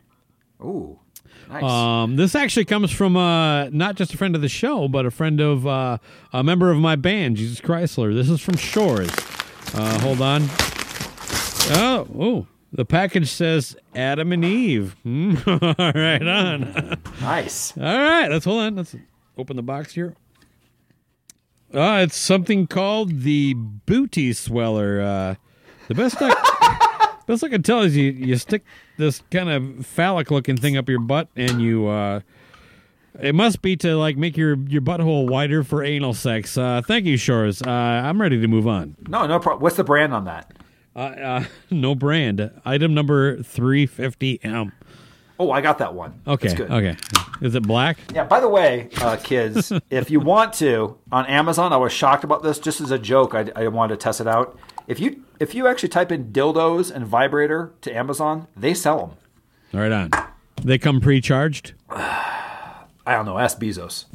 Ooh. 0.60 0.98
Nice. 1.48 1.62
Um, 1.62 2.16
this 2.16 2.34
actually 2.34 2.66
comes 2.66 2.90
from 2.90 3.16
uh, 3.16 3.70
not 3.70 3.94
just 3.94 4.12
a 4.12 4.18
friend 4.18 4.34
of 4.34 4.42
the 4.42 4.48
show, 4.48 4.86
but 4.86 5.06
a 5.06 5.10
friend 5.10 5.40
of 5.40 5.66
uh, 5.66 5.98
a 6.32 6.42
member 6.42 6.70
of 6.70 6.76
my 6.78 6.94
band, 6.94 7.36
Jesus 7.38 7.60
Chrysler. 7.60 8.14
This 8.14 8.28
is 8.28 8.40
from 8.40 8.56
Shores. 8.56 9.10
Uh, 9.72 9.98
hold 10.00 10.20
on. 10.20 10.42
Oh, 11.70 12.06
oh, 12.18 12.46
the 12.72 12.84
package 12.84 13.30
says 13.30 13.76
Adam 13.94 14.32
and 14.32 14.44
Eve. 14.44 14.94
Hmm. 15.04 15.36
All 15.46 15.92
right, 15.94 16.26
on. 16.26 17.00
Nice. 17.20 17.76
All 17.76 17.82
right, 17.82 18.28
let's 18.28 18.44
hold 18.44 18.60
on. 18.60 18.76
Let's 18.76 18.94
open 19.38 19.56
the 19.56 19.62
box 19.62 19.94
here. 19.94 20.14
Uh, 21.72 22.00
it's 22.02 22.16
something 22.16 22.66
called 22.66 23.22
the 23.22 23.54
booty 23.54 24.32
sweller. 24.32 25.00
Uh, 25.00 25.34
the 25.88 25.94
best 25.94 26.16
I, 26.20 27.16
best 27.26 27.42
I 27.42 27.48
can 27.48 27.62
tell 27.62 27.80
is 27.80 27.96
you, 27.96 28.10
you 28.10 28.36
stick 28.36 28.64
this 28.96 29.22
kind 29.30 29.50
of 29.50 29.84
phallic 29.86 30.30
looking 30.30 30.56
thing 30.56 30.76
up 30.76 30.88
your 30.88 31.00
butt 31.00 31.28
and 31.34 31.60
you 31.60 31.88
uh, 31.88 32.20
it 33.20 33.34
must 33.34 33.62
be 33.62 33.76
to 33.78 33.96
like 33.96 34.16
make 34.16 34.36
your 34.36 34.56
your 34.68 34.82
butthole 34.82 35.28
wider 35.28 35.64
for 35.64 35.82
anal 35.82 36.14
sex. 36.14 36.56
Uh, 36.56 36.82
thank 36.86 37.04
you, 37.04 37.16
Shores. 37.16 37.62
Uh, 37.62 37.70
I'm 37.70 38.20
ready 38.20 38.40
to 38.40 38.48
move 38.48 38.68
on. 38.68 38.96
No, 39.08 39.26
no 39.26 39.38
problem. 39.40 39.62
What's 39.62 39.76
the 39.76 39.84
brand 39.84 40.14
on 40.14 40.24
that? 40.26 40.52
Uh, 40.94 41.00
uh, 41.00 41.44
no 41.70 41.94
brand. 41.94 42.50
Item 42.64 42.94
number 42.94 43.38
350M. 43.38 44.72
Oh, 45.40 45.52
I 45.52 45.60
got 45.60 45.78
that 45.78 45.94
one. 45.94 46.20
Okay. 46.26 46.48
That's 46.48 46.58
good. 46.58 46.70
Okay. 46.70 46.96
Is 47.40 47.54
it 47.54 47.62
black? 47.62 47.98
Yeah, 48.12 48.24
by 48.24 48.40
the 48.40 48.48
way, 48.48 48.88
uh, 49.00 49.16
kids, 49.16 49.72
if 49.90 50.10
you 50.10 50.18
want 50.18 50.52
to, 50.54 50.98
on 51.12 51.26
Amazon, 51.26 51.72
I 51.72 51.76
was 51.76 51.92
shocked 51.92 52.24
about 52.24 52.42
this 52.42 52.58
just 52.58 52.80
as 52.80 52.90
a 52.90 52.98
joke. 52.98 53.34
I, 53.34 53.50
I 53.54 53.68
wanted 53.68 53.94
to 53.94 54.02
test 54.02 54.20
it 54.20 54.26
out. 54.26 54.58
If 54.88 54.98
you 54.98 55.22
if 55.38 55.54
you 55.54 55.68
actually 55.68 55.90
type 55.90 56.10
in 56.10 56.32
dildos 56.32 56.90
and 56.90 57.06
vibrator 57.06 57.72
to 57.82 57.94
Amazon, 57.94 58.48
they 58.56 58.72
sell 58.74 58.98
them. 59.70 59.80
Right 59.80 59.92
on. 59.92 60.10
They 60.64 60.78
come 60.78 61.00
pre-charged. 61.00 61.74
I 61.90 63.14
don't 63.14 63.26
know. 63.26 63.38
Ask 63.38 63.60
Bezos. 63.60 64.06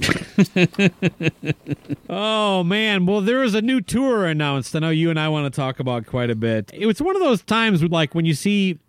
Oh 2.09 2.63
man, 2.63 3.05
well 3.05 3.21
there 3.21 3.43
is 3.43 3.55
a 3.55 3.61
new 3.61 3.81
tour 3.81 4.25
announced. 4.25 4.75
I 4.75 4.79
know 4.79 4.89
you 4.89 5.09
and 5.09 5.19
I 5.19 5.29
want 5.29 5.51
to 5.51 5.55
talk 5.55 5.79
about 5.79 6.05
quite 6.05 6.29
a 6.29 6.35
bit. 6.35 6.69
It 6.73 6.85
was 6.85 7.01
one 7.01 7.15
of 7.15 7.21
those 7.21 7.41
times 7.43 7.81
with 7.81 7.91
like 7.91 8.13
when 8.13 8.25
you 8.25 8.33
see 8.33 8.79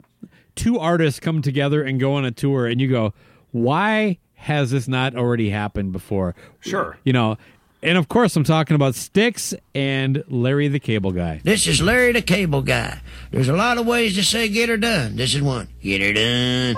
two 0.56 0.78
artists 0.78 1.20
come 1.20 1.40
together 1.42 1.82
and 1.82 1.98
go 2.00 2.14
on 2.14 2.24
a 2.24 2.30
tour 2.30 2.66
and 2.66 2.80
you 2.80 2.88
go, 2.88 3.14
"Why 3.52 4.18
has 4.34 4.70
this 4.72 4.88
not 4.88 5.16
already 5.16 5.50
happened 5.50 5.92
before?" 5.92 6.34
Sure. 6.60 6.98
You 7.04 7.12
know, 7.14 7.38
and 7.84 7.98
of 7.98 8.08
course 8.08 8.34
I'm 8.34 8.44
talking 8.44 8.74
about 8.74 8.94
Styx 8.94 9.54
and 9.74 10.24
Larry 10.28 10.68
the 10.68 10.80
Cable 10.80 11.12
Guy. 11.12 11.40
This 11.44 11.66
is 11.66 11.80
Larry 11.80 12.12
the 12.12 12.22
Cable 12.22 12.62
Guy. 12.62 13.00
There's 13.30 13.48
a 13.48 13.52
lot 13.52 13.78
of 13.78 13.86
ways 13.86 14.16
to 14.16 14.24
say 14.24 14.48
get 14.48 14.68
her 14.68 14.76
done. 14.76 15.16
This 15.16 15.34
is 15.34 15.42
one. 15.42 15.68
Get 15.82 16.00
her 16.00 16.12
done. 16.12 16.76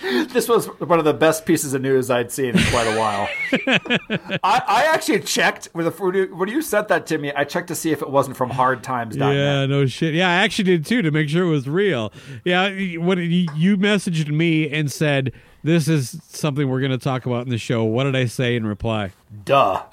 This 0.30 0.48
was 0.48 0.66
one 0.78 0.98
of 0.98 1.04
the 1.04 1.12
best 1.12 1.44
pieces 1.44 1.74
of 1.74 1.82
news 1.82 2.10
I'd 2.10 2.30
seen 2.30 2.56
in 2.56 2.64
quite 2.70 2.86
a 2.86 2.98
while. 2.98 3.28
I, 4.42 4.62
I 4.66 4.84
actually 4.92 5.20
checked 5.20 5.68
with 5.74 5.86
the 5.86 6.28
when 6.32 6.48
you- 6.48 6.62
sent 6.62 6.88
that 6.88 7.06
to 7.08 7.18
me. 7.18 7.32
I 7.34 7.44
checked 7.44 7.68
to 7.68 7.74
see 7.74 7.90
if 7.90 8.00
it 8.00 8.08
wasn't 8.08 8.36
from 8.36 8.50
HardTimes.net. 8.50 9.34
Yeah, 9.34 9.66
no 9.66 9.86
shit. 9.86 10.14
Yeah, 10.14 10.28
I 10.28 10.34
actually 10.34 10.64
did 10.64 10.86
too 10.86 11.02
to 11.02 11.10
make 11.10 11.28
sure 11.28 11.44
it 11.44 11.50
was 11.50 11.68
real. 11.68 12.12
Yeah, 12.44 12.68
what 12.98 13.18
you 13.18 13.48
you 13.54 13.76
messaged 13.76 14.28
me 14.28 14.70
and 14.70 14.90
said 14.90 15.32
this 15.62 15.88
is 15.88 16.18
something 16.28 16.68
we're 16.68 16.80
going 16.80 16.92
to 16.92 16.98
talk 16.98 17.26
about 17.26 17.44
in 17.44 17.50
the 17.50 17.58
show. 17.58 17.84
What 17.84 18.04
did 18.04 18.16
I 18.16 18.24
say 18.26 18.56
in 18.56 18.66
reply? 18.66 19.12
Duh. 19.44 19.82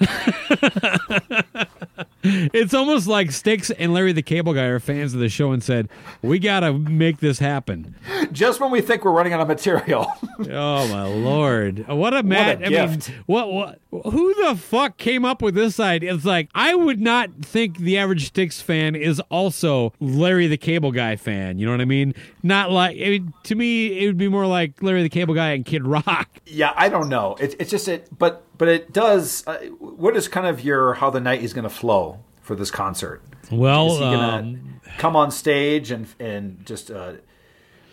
It's 2.22 2.74
almost 2.74 3.06
like 3.06 3.30
Styx 3.30 3.70
and 3.70 3.94
Larry 3.94 4.12
the 4.12 4.22
Cable 4.22 4.52
Guy 4.52 4.64
are 4.64 4.80
fans 4.80 5.14
of 5.14 5.20
the 5.20 5.28
show 5.28 5.52
and 5.52 5.62
said, 5.62 5.88
"We 6.20 6.38
got 6.38 6.60
to 6.60 6.72
make 6.72 7.18
this 7.18 7.38
happen." 7.38 7.94
Just 8.32 8.60
when 8.60 8.70
we 8.72 8.80
think 8.80 9.04
we're 9.04 9.12
running 9.12 9.32
out 9.32 9.40
of 9.40 9.48
material. 9.48 10.12
Oh 10.50 10.86
my 10.88 11.04
lord! 11.04 11.86
What 11.88 12.14
a 12.14 12.22
mad! 12.22 12.62
a 12.62 12.66
I 12.66 12.68
mean, 12.86 12.92
gift. 12.92 13.12
what 13.26 13.52
what? 13.52 13.80
Who 13.90 14.34
the 14.34 14.54
fuck 14.54 14.98
came 14.98 15.24
up 15.24 15.40
with 15.40 15.54
this 15.54 15.80
idea? 15.80 16.14
It's 16.14 16.26
like 16.26 16.50
I 16.54 16.74
would 16.74 17.00
not 17.00 17.30
think 17.40 17.78
the 17.78 17.96
average 17.96 18.26
Styx 18.26 18.60
fan 18.60 18.94
is 18.94 19.18
also 19.30 19.94
Larry 19.98 20.46
the 20.46 20.58
Cable 20.58 20.92
Guy 20.92 21.16
fan. 21.16 21.58
You 21.58 21.64
know 21.64 21.72
what 21.72 21.80
I 21.80 21.86
mean? 21.86 22.14
Not 22.42 22.70
like 22.70 22.96
I 22.96 23.08
mean, 23.08 23.32
to 23.44 23.54
me, 23.54 23.98
it 23.98 24.06
would 24.06 24.18
be 24.18 24.28
more 24.28 24.46
like 24.46 24.82
Larry 24.82 25.02
the 25.02 25.08
Cable 25.08 25.34
Guy 25.34 25.52
and 25.52 25.64
Kid 25.64 25.86
Rock. 25.86 26.28
yeah, 26.46 26.74
I 26.76 26.90
don't 26.90 27.08
know. 27.08 27.36
It, 27.40 27.56
it's 27.58 27.70
just 27.70 27.88
it, 27.88 28.08
but 28.18 28.44
but 28.58 28.68
it 28.68 28.92
does. 28.92 29.42
Uh, 29.46 29.56
what 29.78 30.16
is 30.16 30.28
kind 30.28 30.46
of 30.46 30.62
your 30.62 30.94
how 30.94 31.08
the 31.08 31.20
night 31.20 31.42
is 31.42 31.54
going 31.54 31.64
to 31.64 31.70
flow 31.70 32.20
for 32.42 32.54
this 32.54 32.70
concert? 32.70 33.22
Well, 33.50 33.86
Is 33.86 33.92
he 33.94 34.00
gonna 34.00 34.38
um, 34.38 34.80
come 34.98 35.16
on 35.16 35.30
stage 35.30 35.90
and 35.90 36.06
and 36.20 36.64
just 36.66 36.90
uh, 36.90 37.14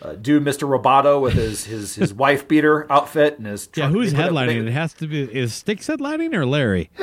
uh, 0.02 0.12
do 0.12 0.40
Mr. 0.40 0.68
Roboto 0.68 1.20
with 1.20 1.34
his 1.34 1.64
his, 1.64 1.94
his 1.94 2.12
wife 2.12 2.46
beater 2.46 2.90
outfit 2.90 3.38
and 3.38 3.46
his 3.46 3.68
yeah, 3.74 3.88
who's 3.88 4.12
they 4.12 4.18
put 4.18 4.26
a 4.26 4.30
headlining? 4.30 4.66
It 4.66 4.72
has 4.72 4.92
to 4.94 5.06
be 5.06 5.22
is 5.22 5.54
Styx 5.54 5.86
headlining 5.86 6.34
or 6.34 6.46
Larry? 6.46 6.90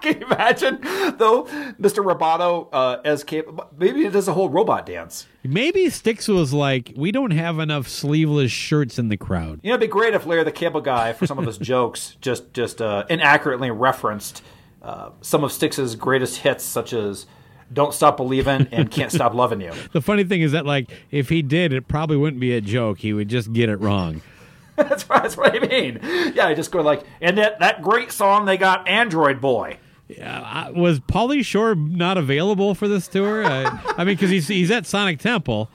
Can 0.00 0.20
you 0.20 0.26
imagine 0.26 0.78
though, 1.16 1.44
Mr. 1.80 2.04
Roboto 2.04 2.68
uh, 2.72 2.98
as 3.04 3.24
capable? 3.24 3.68
Maybe 3.76 4.04
he 4.04 4.08
does 4.08 4.28
a 4.28 4.32
whole 4.32 4.48
robot 4.48 4.86
dance. 4.86 5.26
Maybe 5.42 5.88
Styx 5.90 6.28
was 6.28 6.52
like, 6.52 6.92
we 6.96 7.12
don't 7.12 7.32
have 7.32 7.58
enough 7.58 7.88
sleeveless 7.88 8.50
shirts 8.50 8.98
in 8.98 9.08
the 9.08 9.16
crowd. 9.16 9.60
You 9.62 9.70
know, 9.70 9.74
it'd 9.74 9.80
be 9.80 9.92
great 9.92 10.14
if 10.14 10.24
Larry 10.26 10.44
the 10.44 10.52
Cable 10.52 10.80
Guy, 10.80 11.12
for 11.12 11.26
some 11.26 11.38
of 11.38 11.46
his 11.46 11.58
jokes, 11.72 12.16
just 12.20 12.52
just 12.52 12.80
uh, 12.80 13.04
inaccurately 13.10 13.70
referenced 13.70 14.42
uh, 14.82 15.10
some 15.20 15.44
of 15.44 15.52
Styx's 15.52 15.96
greatest 15.96 16.38
hits, 16.38 16.64
such 16.64 16.92
as 16.92 17.26
"Don't 17.72 17.94
Stop 17.94 18.16
Believing" 18.16 18.68
and 18.72 18.90
"Can't 18.90 19.10
Stop 19.12 19.34
Loving 19.34 19.60
You." 19.60 19.72
The 19.92 20.02
funny 20.02 20.24
thing 20.24 20.42
is 20.42 20.52
that, 20.52 20.66
like, 20.66 20.90
if 21.10 21.28
he 21.28 21.42
did, 21.42 21.72
it 21.72 21.88
probably 21.88 22.16
wouldn't 22.16 22.40
be 22.40 22.52
a 22.52 22.60
joke. 22.60 22.98
He 22.98 23.12
would 23.12 23.28
just 23.28 23.52
get 23.52 23.68
it 23.68 23.76
wrong. 23.76 24.22
that's, 24.76 25.08
what, 25.08 25.22
that's 25.22 25.36
what 25.36 25.54
I 25.54 25.66
mean. 25.66 26.00
Yeah, 26.34 26.46
I 26.46 26.54
just 26.54 26.70
go 26.70 26.80
like, 26.80 27.04
and 27.20 27.38
that 27.38 27.60
that 27.60 27.82
great 27.82 28.10
song 28.10 28.44
they 28.44 28.56
got, 28.56 28.88
"Android 28.88 29.40
Boy." 29.40 29.78
Uh, 30.20 30.70
was 30.74 31.00
Pauly 31.00 31.44
Shore 31.44 31.74
not 31.74 32.18
available 32.18 32.74
for 32.74 32.88
this 32.88 33.08
tour? 33.08 33.42
Uh, 33.42 33.78
I 33.96 34.04
mean, 34.04 34.16
because 34.16 34.30
he's 34.30 34.48
he's 34.48 34.70
at 34.70 34.86
Sonic 34.86 35.18
Temple. 35.18 35.70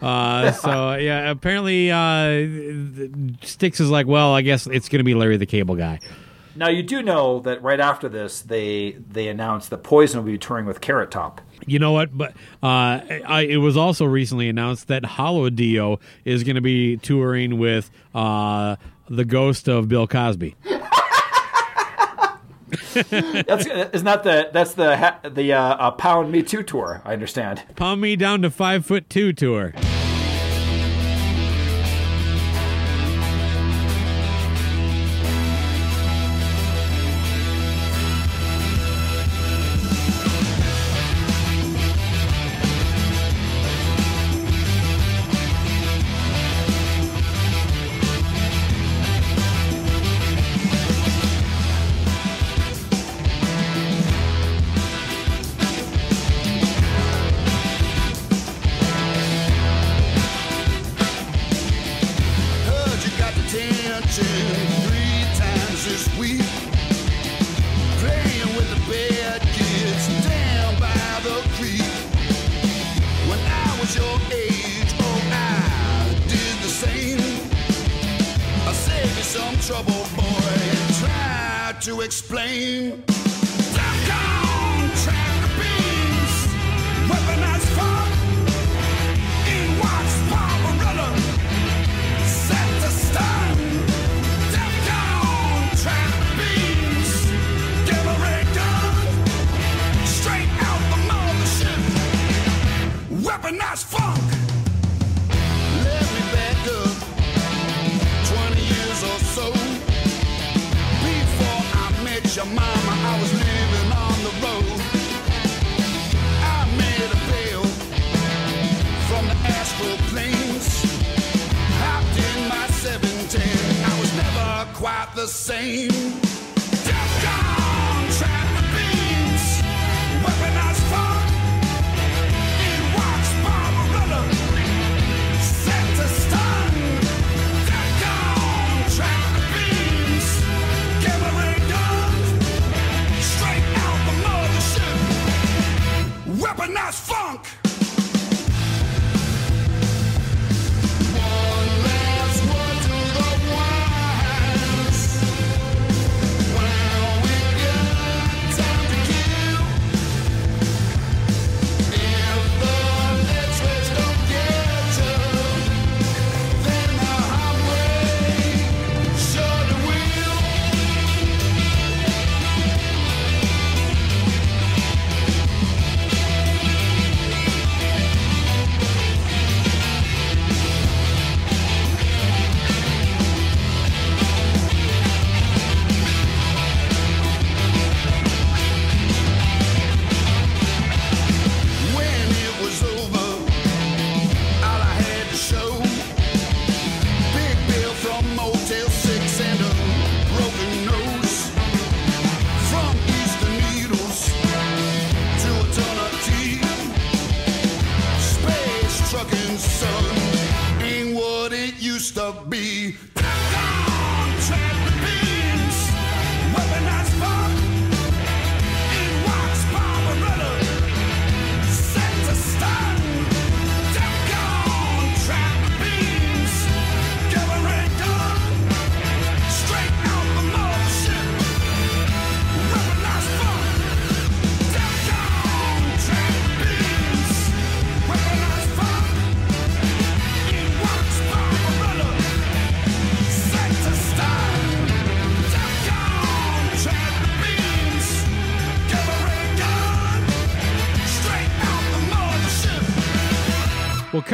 Uh, 0.00 0.52
so 0.52 0.94
yeah, 1.00 1.30
apparently 1.30 1.90
uh, 1.90 3.36
Styx 3.42 3.80
is 3.80 3.90
like, 3.90 4.06
well, 4.06 4.32
I 4.34 4.42
guess 4.42 4.66
it's 4.66 4.88
going 4.88 5.00
to 5.00 5.04
be 5.04 5.14
Larry 5.14 5.36
the 5.36 5.46
Cable 5.46 5.76
Guy. 5.76 6.00
Now 6.56 6.68
you 6.68 6.82
do 6.82 7.02
know 7.02 7.40
that 7.40 7.62
right 7.62 7.80
after 7.80 8.08
this, 8.08 8.40
they 8.40 8.92
they 8.92 9.28
announced 9.28 9.70
that 9.70 9.78
Poison 9.78 10.20
will 10.20 10.30
be 10.30 10.38
touring 10.38 10.66
with 10.66 10.80
Carrot 10.80 11.10
Top. 11.10 11.40
You 11.66 11.78
know 11.78 11.92
what? 11.92 12.16
But 12.16 12.32
uh, 12.62 13.00
I, 13.26 13.46
it 13.48 13.56
was 13.56 13.76
also 13.76 14.04
recently 14.04 14.48
announced 14.48 14.88
that 14.88 15.04
Hollow 15.04 15.50
Dio 15.50 15.98
is 16.24 16.44
going 16.44 16.56
to 16.56 16.62
be 16.62 16.96
touring 16.98 17.58
with 17.58 17.90
uh, 18.14 18.76
the 19.08 19.24
ghost 19.24 19.68
of 19.68 19.88
Bill 19.88 20.06
Cosby. 20.06 20.54
That's 22.94 23.66
isn't 23.66 24.04
that 24.04 24.22
the 24.24 24.50
that's 24.52 24.74
the 24.74 25.16
the 25.28 25.52
uh, 25.52 25.60
uh, 25.60 25.90
Pound 25.92 26.32
Me 26.32 26.42
Too 26.42 26.62
tour? 26.62 27.02
I 27.04 27.12
understand. 27.12 27.62
Pound 27.76 28.00
me 28.00 28.16
down 28.16 28.42
to 28.42 28.50
five 28.50 28.84
foot 28.86 29.08
two 29.08 29.32
tour. 29.32 29.74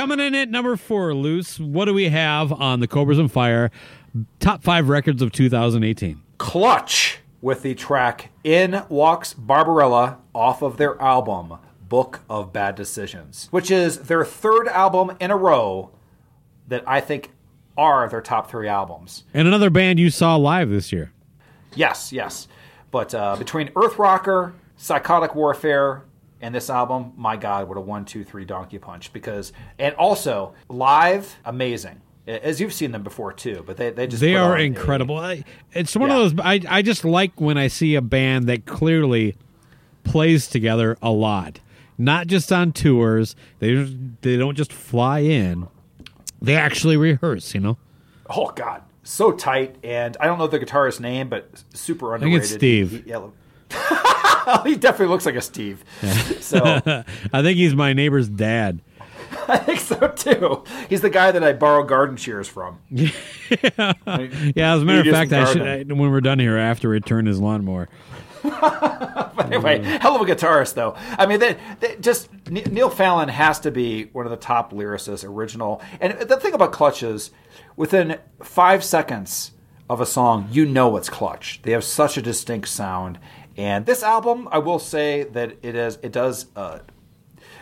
Coming 0.00 0.18
in 0.18 0.34
at 0.34 0.48
number 0.48 0.78
four, 0.78 1.12
Luce, 1.12 1.60
what 1.60 1.84
do 1.84 1.92
we 1.92 2.08
have 2.08 2.50
on 2.54 2.80
the 2.80 2.88
Cobras 2.88 3.18
and 3.18 3.30
Fire 3.30 3.70
top 4.38 4.62
five 4.62 4.88
records 4.88 5.20
of 5.20 5.30
2018? 5.30 6.22
Clutch 6.38 7.18
with 7.42 7.60
the 7.60 7.74
track 7.74 8.30
In 8.42 8.82
Walks 8.88 9.34
Barbarella 9.34 10.16
off 10.34 10.62
of 10.62 10.78
their 10.78 10.98
album 11.02 11.58
Book 11.86 12.20
of 12.30 12.50
Bad 12.50 12.76
Decisions, 12.76 13.48
which 13.50 13.70
is 13.70 13.98
their 13.98 14.24
third 14.24 14.68
album 14.68 15.18
in 15.20 15.30
a 15.30 15.36
row 15.36 15.90
that 16.68 16.82
I 16.86 17.02
think 17.02 17.32
are 17.76 18.08
their 18.08 18.22
top 18.22 18.48
three 18.50 18.68
albums. 18.68 19.24
And 19.34 19.46
another 19.46 19.68
band 19.68 19.98
you 19.98 20.08
saw 20.08 20.36
live 20.36 20.70
this 20.70 20.92
year. 20.92 21.12
Yes, 21.74 22.10
yes. 22.10 22.48
But 22.90 23.14
uh, 23.14 23.36
between 23.36 23.68
Earth 23.76 23.98
Rocker, 23.98 24.54
Psychotic 24.78 25.34
Warfare, 25.34 26.04
and 26.42 26.54
this 26.54 26.70
album, 26.70 27.12
my 27.16 27.36
God, 27.36 27.68
what 27.68 27.76
a 27.76 27.80
one, 27.80 28.04
two, 28.04 28.24
three 28.24 28.44
donkey 28.44 28.78
punch. 28.78 29.12
Because 29.12 29.52
and 29.78 29.94
also 29.96 30.54
live, 30.68 31.36
amazing. 31.44 32.00
As 32.26 32.60
you've 32.60 32.72
seen 32.74 32.92
them 32.92 33.02
before 33.02 33.32
too, 33.32 33.64
but 33.66 33.76
they 33.76 33.90
they 33.90 34.06
just 34.06 34.20
they 34.20 34.36
are 34.36 34.56
a- 34.56 34.60
incredible. 34.62 35.18
I, 35.18 35.42
it's 35.72 35.96
one 35.96 36.10
Yeah. 36.10 36.18
of 36.18 36.36
those. 36.36 36.44
I 36.44 36.60
I 36.68 36.82
just 36.82 37.04
like 37.04 37.40
when 37.40 37.58
I 37.58 37.66
see 37.68 37.94
a 37.96 38.02
band 38.02 38.46
that 38.48 38.66
clearly 38.66 39.36
plays 40.04 40.46
together 40.46 40.96
a 41.02 41.10
lot, 41.10 41.60
not 41.98 42.26
just 42.28 42.52
on 42.52 42.72
tours. 42.72 43.34
They 43.58 43.74
they 44.20 44.36
don't 44.36 44.54
just 44.54 44.72
fly 44.72 45.20
in. 45.20 45.66
They 46.40 46.54
actually 46.56 46.96
rehearse. 46.96 47.52
You 47.54 47.60
know. 47.60 47.78
Oh 48.28 48.52
God, 48.54 48.82
so 49.02 49.32
tight. 49.32 49.76
And 49.82 50.16
I 50.20 50.26
don't 50.26 50.38
know 50.38 50.46
the 50.46 50.58
guitarist's 50.60 51.00
name, 51.00 51.28
but 51.28 51.64
super 51.74 52.14
underrated. 52.14 52.48
think 52.48 52.52
underrated. 52.52 52.92
it's 52.92 53.02
Steve. 53.02 53.04
He, 53.04 53.10
yeah. 53.10 53.26
he 54.64 54.76
definitely 54.76 55.06
looks 55.12 55.26
like 55.26 55.34
a 55.36 55.40
Steve. 55.40 55.84
So 56.40 56.60
I 57.32 57.42
think 57.42 57.56
he's 57.56 57.74
my 57.74 57.92
neighbor's 57.92 58.28
dad. 58.28 58.80
I 59.48 59.58
think 59.58 59.78
so 59.80 60.08
too. 60.08 60.64
He's 60.88 61.02
the 61.02 61.10
guy 61.10 61.30
that 61.30 61.42
I 61.44 61.52
borrow 61.52 61.84
garden 61.84 62.16
shears 62.16 62.48
from. 62.48 62.78
Yeah, 62.90 63.10
Yeah. 63.50 64.74
as 64.74 64.82
a 64.82 64.84
matter 64.84 65.08
of 65.08 65.14
fact, 65.14 65.32
I 65.32 65.52
should. 65.52 65.62
I, 65.62 65.82
when 65.82 66.10
we're 66.10 66.20
done 66.20 66.38
here, 66.38 66.58
I 66.58 66.62
have 66.62 66.80
to 66.80 66.88
return 66.88 67.26
his 67.26 67.38
lawnmower. 67.40 67.88
But 68.42 69.46
anyway, 69.46 69.82
hell 69.82 70.16
of 70.16 70.22
a 70.28 70.32
guitarist, 70.32 70.74
though. 70.74 70.94
I 70.96 71.26
mean, 71.26 71.40
they, 71.40 71.56
they 71.80 71.96
just 72.00 72.28
Neil 72.50 72.90
Fallon 72.90 73.28
has 73.28 73.60
to 73.60 73.70
be 73.70 74.04
one 74.06 74.26
of 74.26 74.30
the 74.30 74.36
top 74.36 74.72
lyricists, 74.72 75.24
original. 75.28 75.82
And 76.00 76.18
the 76.20 76.36
thing 76.36 76.54
about 76.54 76.72
Clutch 76.72 77.02
is, 77.02 77.30
within 77.76 78.18
five 78.42 78.82
seconds 78.82 79.52
of 79.88 80.00
a 80.00 80.06
song, 80.06 80.48
you 80.50 80.64
know 80.64 80.96
it's 80.96 81.08
Clutch. 81.10 81.60
They 81.62 81.72
have 81.72 81.84
such 81.84 82.16
a 82.16 82.22
distinct 82.22 82.68
sound. 82.68 83.18
And 83.60 83.84
this 83.84 84.02
album, 84.02 84.48
I 84.50 84.56
will 84.56 84.78
say 84.78 85.24
that 85.24 85.58
it 85.60 85.74
is 85.74 85.98
it 86.02 86.12
does 86.12 86.46
uh, 86.56 86.78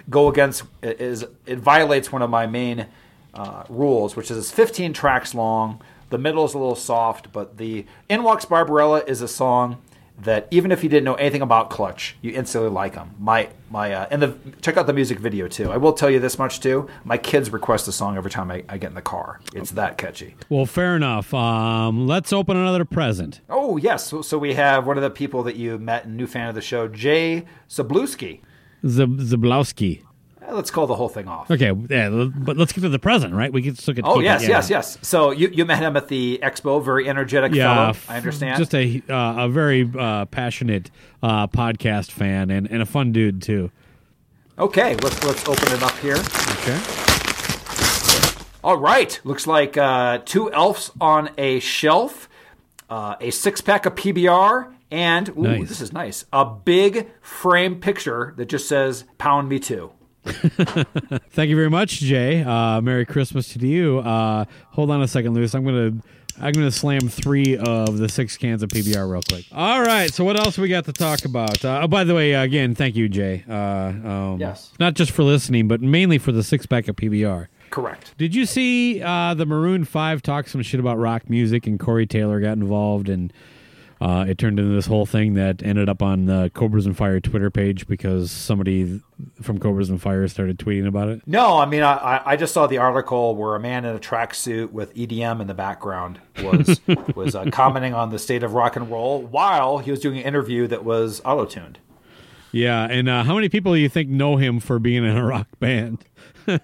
go 0.08 0.28
against 0.28 0.62
it 0.80 1.00
is 1.00 1.26
it 1.44 1.58
violates 1.58 2.12
one 2.12 2.22
of 2.22 2.30
my 2.30 2.46
main 2.46 2.86
uh, 3.34 3.64
rules, 3.68 4.14
which 4.14 4.30
is 4.30 4.38
it's 4.38 4.52
15 4.52 4.92
tracks 4.92 5.34
long. 5.34 5.82
The 6.10 6.18
middle 6.18 6.44
is 6.44 6.54
a 6.54 6.58
little 6.58 6.76
soft, 6.76 7.32
but 7.32 7.58
the 7.58 7.84
In 8.08 8.22
Walks 8.22 8.44
Barbarella 8.44 9.02
is 9.08 9.22
a 9.22 9.26
song 9.28 9.82
that 10.22 10.48
even 10.50 10.72
if 10.72 10.82
you 10.82 10.88
didn't 10.88 11.04
know 11.04 11.14
anything 11.14 11.42
about 11.42 11.70
Clutch, 11.70 12.16
you 12.20 12.32
instantly 12.32 12.70
like 12.70 12.94
them. 12.94 13.14
My 13.18 13.48
my 13.70 13.92
uh, 13.92 14.08
and 14.10 14.22
the 14.22 14.36
check 14.62 14.76
out 14.76 14.86
the 14.86 14.92
music 14.92 15.18
video 15.18 15.48
too. 15.48 15.70
I 15.70 15.76
will 15.76 15.92
tell 15.92 16.10
you 16.10 16.18
this 16.18 16.38
much 16.38 16.60
too. 16.60 16.88
My 17.04 17.16
kids 17.18 17.50
request 17.50 17.86
the 17.86 17.92
song 17.92 18.16
every 18.16 18.30
time 18.30 18.50
I, 18.50 18.64
I 18.68 18.78
get 18.78 18.88
in 18.88 18.94
the 18.94 19.02
car. 19.02 19.40
It's 19.54 19.70
that 19.72 19.98
catchy. 19.98 20.34
Well, 20.48 20.66
fair 20.66 20.96
enough. 20.96 21.32
Um, 21.32 22.06
let's 22.06 22.32
open 22.32 22.56
another 22.56 22.84
present. 22.84 23.40
Oh 23.48 23.76
yes, 23.76 24.06
so, 24.06 24.22
so 24.22 24.38
we 24.38 24.54
have 24.54 24.86
one 24.86 24.96
of 24.96 25.02
the 25.02 25.10
people 25.10 25.42
that 25.44 25.56
you 25.56 25.78
met, 25.78 26.04
and 26.04 26.16
new 26.16 26.26
fan 26.26 26.48
of 26.48 26.54
the 26.54 26.60
show, 26.62 26.88
Jay 26.88 27.44
Zabluski. 27.68 28.40
Zab- 28.86 29.18
Zablowski. 29.18 30.02
Let's 30.50 30.70
call 30.70 30.86
the 30.86 30.94
whole 30.94 31.08
thing 31.08 31.28
off. 31.28 31.50
Okay, 31.50 31.72
yeah, 31.90 32.08
but 32.34 32.56
let's 32.56 32.72
get 32.72 32.80
to 32.82 32.88
the 32.88 32.98
present, 32.98 33.34
right? 33.34 33.52
We 33.52 33.62
can 33.62 33.74
still 33.76 33.94
get. 33.94 34.04
Oh 34.04 34.14
keep 34.14 34.22
it, 34.22 34.24
yes, 34.24 34.42
yeah. 34.42 34.48
yes, 34.48 34.70
yes. 34.70 34.98
So 35.02 35.30
you, 35.30 35.48
you 35.52 35.64
met 35.64 35.78
him 35.80 35.96
at 35.96 36.08
the 36.08 36.40
expo, 36.42 36.82
very 36.84 37.08
energetic 37.08 37.52
Yeah, 37.54 37.74
fellow. 37.74 37.88
f- 37.90 38.10
I 38.10 38.16
understand. 38.16 38.58
Just 38.58 38.74
a 38.74 39.02
uh, 39.08 39.44
a 39.44 39.48
very 39.48 39.90
uh, 39.98 40.24
passionate 40.26 40.90
uh, 41.22 41.46
podcast 41.48 42.10
fan 42.10 42.50
and, 42.50 42.66
and 42.70 42.82
a 42.82 42.86
fun 42.86 43.12
dude 43.12 43.42
too. 43.42 43.70
okay, 44.58 44.94
let's 44.96 45.22
let's 45.24 45.46
open 45.48 45.72
it 45.72 45.82
up 45.82 45.96
here. 45.98 46.16
Okay. 46.16 46.80
All 48.64 48.76
right, 48.76 49.18
looks 49.24 49.46
like 49.46 49.76
uh, 49.76 50.18
two 50.24 50.52
elves 50.52 50.90
on 51.00 51.30
a 51.38 51.60
shelf, 51.60 52.28
uh, 52.90 53.14
a 53.20 53.30
six 53.30 53.60
pack 53.60 53.86
of 53.86 53.94
PBR, 53.94 54.72
and 54.90 55.28
ooh, 55.30 55.42
Nice. 55.42 55.68
this 55.68 55.80
is 55.80 55.92
nice. 55.92 56.24
A 56.32 56.44
big 56.44 57.08
frame 57.22 57.80
picture 57.80 58.34
that 58.36 58.46
just 58.46 58.68
says 58.68 59.04
"Pound 59.16 59.48
Me 59.48 59.58
Too." 59.60 59.92
Thank 61.30 61.50
you 61.50 61.56
very 61.56 61.70
much, 61.70 62.00
Jay. 62.00 62.42
Uh, 62.42 62.80
Merry 62.80 63.04
Christmas 63.06 63.52
to 63.54 63.66
you. 63.66 63.98
Uh, 64.00 64.44
hold 64.70 64.90
on 64.90 65.02
a 65.02 65.08
second, 65.08 65.34
Luce. 65.34 65.54
I'm 65.54 65.64
gonna 65.64 65.92
I'm 66.40 66.52
gonna 66.52 66.70
slam 66.70 67.08
three 67.08 67.56
of 67.56 67.98
the 67.98 68.08
six 68.08 68.36
cans 68.36 68.62
of 68.62 68.70
PBR 68.70 69.10
real 69.10 69.22
quick. 69.28 69.46
All 69.52 69.80
right. 69.82 70.12
So 70.12 70.24
what 70.24 70.38
else 70.38 70.56
we 70.58 70.68
got 70.68 70.84
to 70.84 70.92
talk 70.92 71.24
about? 71.24 71.64
Uh, 71.64 71.80
oh, 71.82 71.88
by 71.88 72.04
the 72.04 72.14
way, 72.14 72.32
again, 72.34 72.74
thank 72.74 72.94
you, 72.96 73.08
Jay. 73.08 73.44
Uh, 73.48 73.54
um, 73.54 74.36
Yes. 74.40 74.72
Not 74.78 74.94
just 74.94 75.10
for 75.10 75.22
listening, 75.22 75.66
but 75.68 75.80
mainly 75.80 76.18
for 76.18 76.32
the 76.32 76.42
six 76.42 76.66
pack 76.66 76.88
of 76.88 76.96
PBR. 76.96 77.48
Correct. 77.70 78.14
Did 78.16 78.34
you 78.34 78.46
see 78.46 79.02
uh, 79.02 79.34
the 79.34 79.44
Maroon 79.46 79.84
Five 79.84 80.22
talk 80.22 80.48
some 80.48 80.62
shit 80.62 80.80
about 80.80 80.98
rock 80.98 81.28
music 81.28 81.66
and 81.66 81.78
Corey 81.78 82.06
Taylor 82.06 82.40
got 82.40 82.52
involved 82.56 83.08
and 83.08 83.32
Uh, 84.00 84.24
it 84.28 84.38
turned 84.38 84.58
into 84.60 84.72
this 84.72 84.86
whole 84.86 85.06
thing 85.06 85.34
that 85.34 85.60
ended 85.62 85.88
up 85.88 86.02
on 86.02 86.26
the 86.26 86.50
Cobras 86.54 86.86
and 86.86 86.96
Fire 86.96 87.18
Twitter 87.18 87.50
page 87.50 87.86
because 87.88 88.30
somebody 88.30 89.00
from 89.42 89.58
Cobras 89.58 89.90
and 89.90 90.00
Fire 90.00 90.28
started 90.28 90.56
tweeting 90.58 90.86
about 90.86 91.08
it. 91.08 91.20
No, 91.26 91.58
I 91.58 91.66
mean, 91.66 91.82
I, 91.82 91.94
I- 91.94 92.22
I 92.32 92.36
just 92.36 92.54
saw 92.54 92.66
the 92.68 92.78
article 92.78 93.34
where 93.34 93.56
a 93.56 93.60
man 93.60 93.84
in 93.84 93.96
a 93.96 93.98
tracksuit 93.98 94.70
with 94.70 94.94
EDM 94.94 95.40
in 95.40 95.46
the 95.48 95.54
background 95.54 96.20
was 96.44 96.80
was 97.16 97.34
uh, 97.34 97.46
commenting 97.50 97.92
on 97.94 98.10
the 98.10 98.18
state 98.18 98.42
of 98.44 98.54
rock 98.54 98.76
and 98.76 98.90
roll 98.90 99.22
while 99.22 99.78
he 99.78 99.90
was 99.90 99.98
doing 100.00 100.18
an 100.18 100.24
interview 100.24 100.66
that 100.68 100.84
was 100.84 101.20
auto 101.24 101.44
tuned. 101.44 101.78
Yeah, 102.52 102.86
and 102.88 103.08
uh, 103.08 103.24
how 103.24 103.34
many 103.34 103.48
people 103.48 103.74
do 103.74 103.78
you 103.80 103.88
think 103.90 104.08
know 104.08 104.36
him 104.36 104.58
for 104.60 104.78
being 104.78 105.04
in 105.04 105.16
a 105.16 105.24
rock 105.24 105.48
band? 105.58 106.04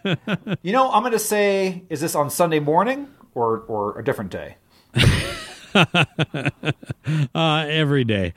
You 0.63 0.73
know, 0.73 0.91
I'm 0.91 1.03
going 1.03 1.13
to 1.13 1.19
say, 1.19 1.83
is 1.91 2.01
this 2.01 2.15
on 2.15 2.31
Sunday 2.31 2.59
morning 2.59 3.09
or 3.35 3.59
or 3.69 3.99
a 3.99 4.05
different 4.05 4.31
day? 4.31 4.57
uh, 7.35 7.67
every 7.69 8.05
day. 8.05 8.33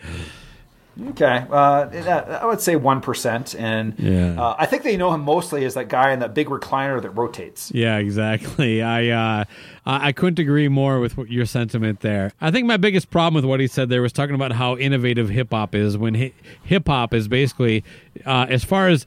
Okay, 1.09 1.45
uh, 1.51 2.39
I 2.41 2.45
would 2.47 2.59
say 2.59 2.75
one 2.75 3.01
percent, 3.01 3.53
and 3.53 3.93
Yeah. 3.99 4.33
uh, 4.41 4.55
I 4.57 4.65
think 4.65 4.81
they 4.81 4.97
know 4.97 5.13
him 5.13 5.21
mostly 5.21 5.63
as 5.63 5.75
that 5.75 5.89
guy 5.89 6.11
in 6.11 6.17
that 6.21 6.33
big 6.33 6.47
recliner 6.47 6.99
that 6.99 7.11
rotates. 7.11 7.71
Yeah, 7.71 7.97
exactly. 7.97 8.81
I 8.81 9.09
uh, 9.09 9.45
I 9.85 10.11
couldn't 10.11 10.39
agree 10.39 10.67
more 10.69 10.99
with 10.99 11.15
what 11.15 11.29
your 11.29 11.45
sentiment 11.45 11.99
there. 11.99 12.31
I 12.41 12.49
think 12.49 12.65
my 12.65 12.77
biggest 12.77 13.11
problem 13.11 13.35
with 13.35 13.45
what 13.47 13.59
he 13.59 13.67
said 13.67 13.89
there 13.89 14.01
was 14.01 14.11
talking 14.11 14.33
about 14.33 14.53
how 14.53 14.75
innovative 14.75 15.29
hip 15.29 15.49
hop 15.51 15.75
is. 15.75 15.99
When 15.99 16.15
hi- 16.15 16.33
hip 16.63 16.87
hop 16.87 17.13
is 17.13 17.27
basically, 17.27 17.83
uh, 18.25 18.47
as 18.49 18.63
far 18.63 18.87
as 18.87 19.05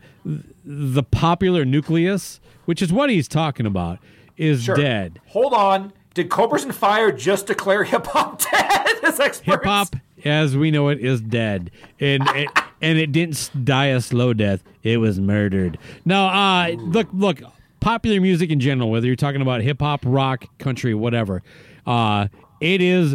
the 0.64 1.02
popular 1.02 1.64
nucleus, 1.64 2.38
which 2.66 2.82
is 2.82 2.92
what 2.92 3.10
he's 3.10 3.26
talking 3.26 3.66
about, 3.66 3.98
is 4.36 4.62
Sure. 4.62 4.76
dead. 4.76 5.18
Hold 5.30 5.54
on, 5.54 5.92
did 6.20 6.30
Cobras 6.30 6.64
and 6.64 6.74
Fire 6.74 7.10
just 7.10 7.46
declare 7.46 7.82
hip 7.84 8.06
hop 8.06 8.40
dead? 8.50 8.86
As 9.02 9.18
experts? 9.18 9.40
Hip 9.46 9.64
hop, 9.64 9.96
as 10.24 10.56
we 10.56 10.70
know 10.70 10.88
it, 10.88 11.00
is 11.00 11.20
dead, 11.20 11.70
and 11.98 12.22
it, 12.28 12.48
and 12.82 12.98
it 12.98 13.12
didn't 13.12 13.50
die 13.64 13.86
a 13.86 14.00
slow 14.00 14.34
death. 14.34 14.62
It 14.82 14.98
was 14.98 15.18
murdered. 15.18 15.78
No, 16.04 16.26
uh, 16.26 16.74
look, 16.78 17.08
look. 17.12 17.40
Popular 17.80 18.20
music 18.20 18.50
in 18.50 18.60
general, 18.60 18.90
whether 18.90 19.06
you're 19.06 19.16
talking 19.16 19.40
about 19.40 19.62
hip 19.62 19.80
hop, 19.80 20.02
rock, 20.04 20.44
country, 20.58 20.92
whatever, 20.92 21.42
uh, 21.86 22.28
it 22.60 22.82
is 22.82 23.14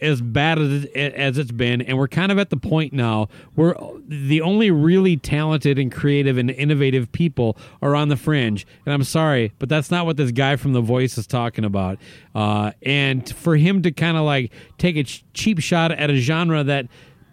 as 0.00 0.20
bad 0.20 0.58
as 0.58 0.84
it, 0.84 1.14
as 1.14 1.38
it's 1.38 1.50
been, 1.50 1.82
and 1.82 1.98
we're 1.98 2.08
kind 2.08 2.30
of 2.30 2.38
at 2.38 2.50
the 2.50 2.56
point 2.56 2.92
now 2.92 3.28
where 3.54 3.76
the 4.06 4.40
only 4.40 4.70
really 4.70 5.16
talented 5.16 5.78
and 5.78 5.90
creative 5.90 6.38
and 6.38 6.50
innovative 6.50 7.10
people 7.12 7.56
are 7.80 7.94
on 7.94 8.08
the 8.08 8.16
fringe. 8.16 8.66
And 8.86 8.94
I'm 8.94 9.04
sorry, 9.04 9.52
but 9.58 9.68
that's 9.68 9.90
not 9.90 10.06
what 10.06 10.16
this 10.16 10.30
guy 10.30 10.56
from 10.56 10.72
The 10.72 10.80
Voice 10.80 11.18
is 11.18 11.26
talking 11.26 11.64
about. 11.64 11.98
Uh, 12.34 12.72
and 12.82 13.28
for 13.34 13.56
him 13.56 13.82
to 13.82 13.92
kind 13.92 14.16
of 14.16 14.24
like 14.24 14.52
take 14.78 14.96
a 14.96 15.04
ch- 15.04 15.24
cheap 15.34 15.58
shot 15.58 15.92
at 15.92 16.10
a 16.10 16.16
genre 16.16 16.62
that 16.64 16.86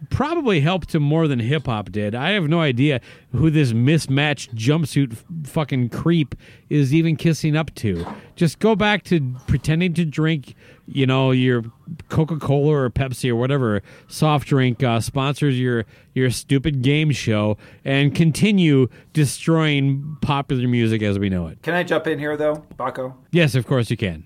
probably 0.09 0.61
helped 0.61 0.95
him 0.95 1.03
more 1.03 1.27
than 1.27 1.39
hip 1.39 1.65
hop 1.65 1.91
did. 1.91 2.15
I 2.15 2.31
have 2.31 2.47
no 2.47 2.61
idea 2.61 3.01
who 3.33 3.49
this 3.49 3.73
mismatched 3.73 4.55
jumpsuit 4.55 5.11
f- 5.13 5.25
fucking 5.43 5.89
creep 5.89 6.35
is 6.69 6.93
even 6.93 7.15
kissing 7.15 7.55
up 7.55 7.73
to. 7.75 8.05
Just 8.35 8.59
go 8.59 8.75
back 8.75 9.03
to 9.05 9.35
pretending 9.47 9.93
to 9.95 10.05
drink, 10.05 10.55
you 10.87 11.05
know, 11.05 11.31
your 11.31 11.63
Coca 12.09 12.37
Cola 12.37 12.71
or 12.73 12.89
Pepsi 12.89 13.29
or 13.29 13.35
whatever 13.35 13.81
soft 14.07 14.47
drink 14.47 14.81
uh, 14.83 14.99
sponsors 14.99 15.59
your 15.59 15.85
your 16.13 16.29
stupid 16.31 16.81
game 16.81 17.11
show, 17.11 17.57
and 17.85 18.13
continue 18.15 18.87
destroying 19.13 20.17
popular 20.21 20.67
music 20.67 21.01
as 21.01 21.17
we 21.19 21.29
know 21.29 21.47
it. 21.47 21.61
Can 21.61 21.73
I 21.73 21.83
jump 21.83 22.07
in 22.07 22.19
here 22.19 22.35
though, 22.37 22.65
Baco? 22.77 23.15
Yes, 23.31 23.55
of 23.55 23.65
course 23.67 23.89
you 23.89 23.97
can. 23.97 24.25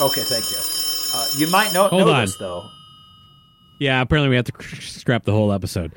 Okay, 0.00 0.22
thank 0.22 0.44
you. 0.50 0.56
Uh, 1.14 1.26
you 1.38 1.50
might 1.50 1.72
know, 1.72 1.88
Hold 1.88 2.06
know 2.06 2.20
this 2.20 2.36
though. 2.38 2.68
Yeah, 3.78 4.00
apparently 4.00 4.30
we 4.30 4.36
have 4.36 4.46
to 4.46 4.80
scrap 4.80 5.24
the 5.24 5.32
whole 5.32 5.52
episode. 5.52 5.92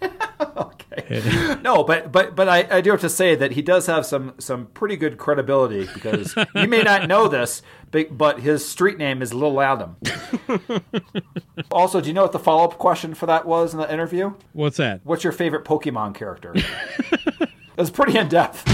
Okay. 0.56 1.22
No, 1.62 1.84
but 1.84 2.12
but 2.12 2.34
but 2.34 2.48
I, 2.48 2.66
I 2.70 2.80
do 2.80 2.90
have 2.90 3.00
to 3.00 3.08
say 3.08 3.34
that 3.34 3.52
he 3.52 3.62
does 3.62 3.86
have 3.86 4.04
some 4.04 4.34
some 4.38 4.66
pretty 4.66 4.96
good 4.96 5.16
credibility 5.16 5.88
because 5.94 6.34
you 6.54 6.68
may 6.68 6.82
not 6.82 7.08
know 7.08 7.28
this, 7.28 7.62
but, 7.90 8.16
but 8.16 8.40
his 8.40 8.66
street 8.68 8.98
name 8.98 9.22
is 9.22 9.32
Lil 9.32 9.60
Adam. 9.60 9.96
also, 11.70 12.00
do 12.00 12.08
you 12.08 12.14
know 12.14 12.22
what 12.22 12.32
the 12.32 12.38
follow 12.38 12.64
up 12.64 12.78
question 12.78 13.14
for 13.14 13.26
that 13.26 13.46
was 13.46 13.72
in 13.72 13.80
the 13.80 13.90
interview? 13.90 14.34
What's 14.52 14.76
that? 14.78 15.00
What's 15.04 15.24
your 15.24 15.32
favorite 15.32 15.64
Pokemon 15.64 16.14
character? 16.14 16.52
it 16.54 17.50
was 17.76 17.90
pretty 17.90 18.18
in 18.18 18.28
depth. 18.28 18.64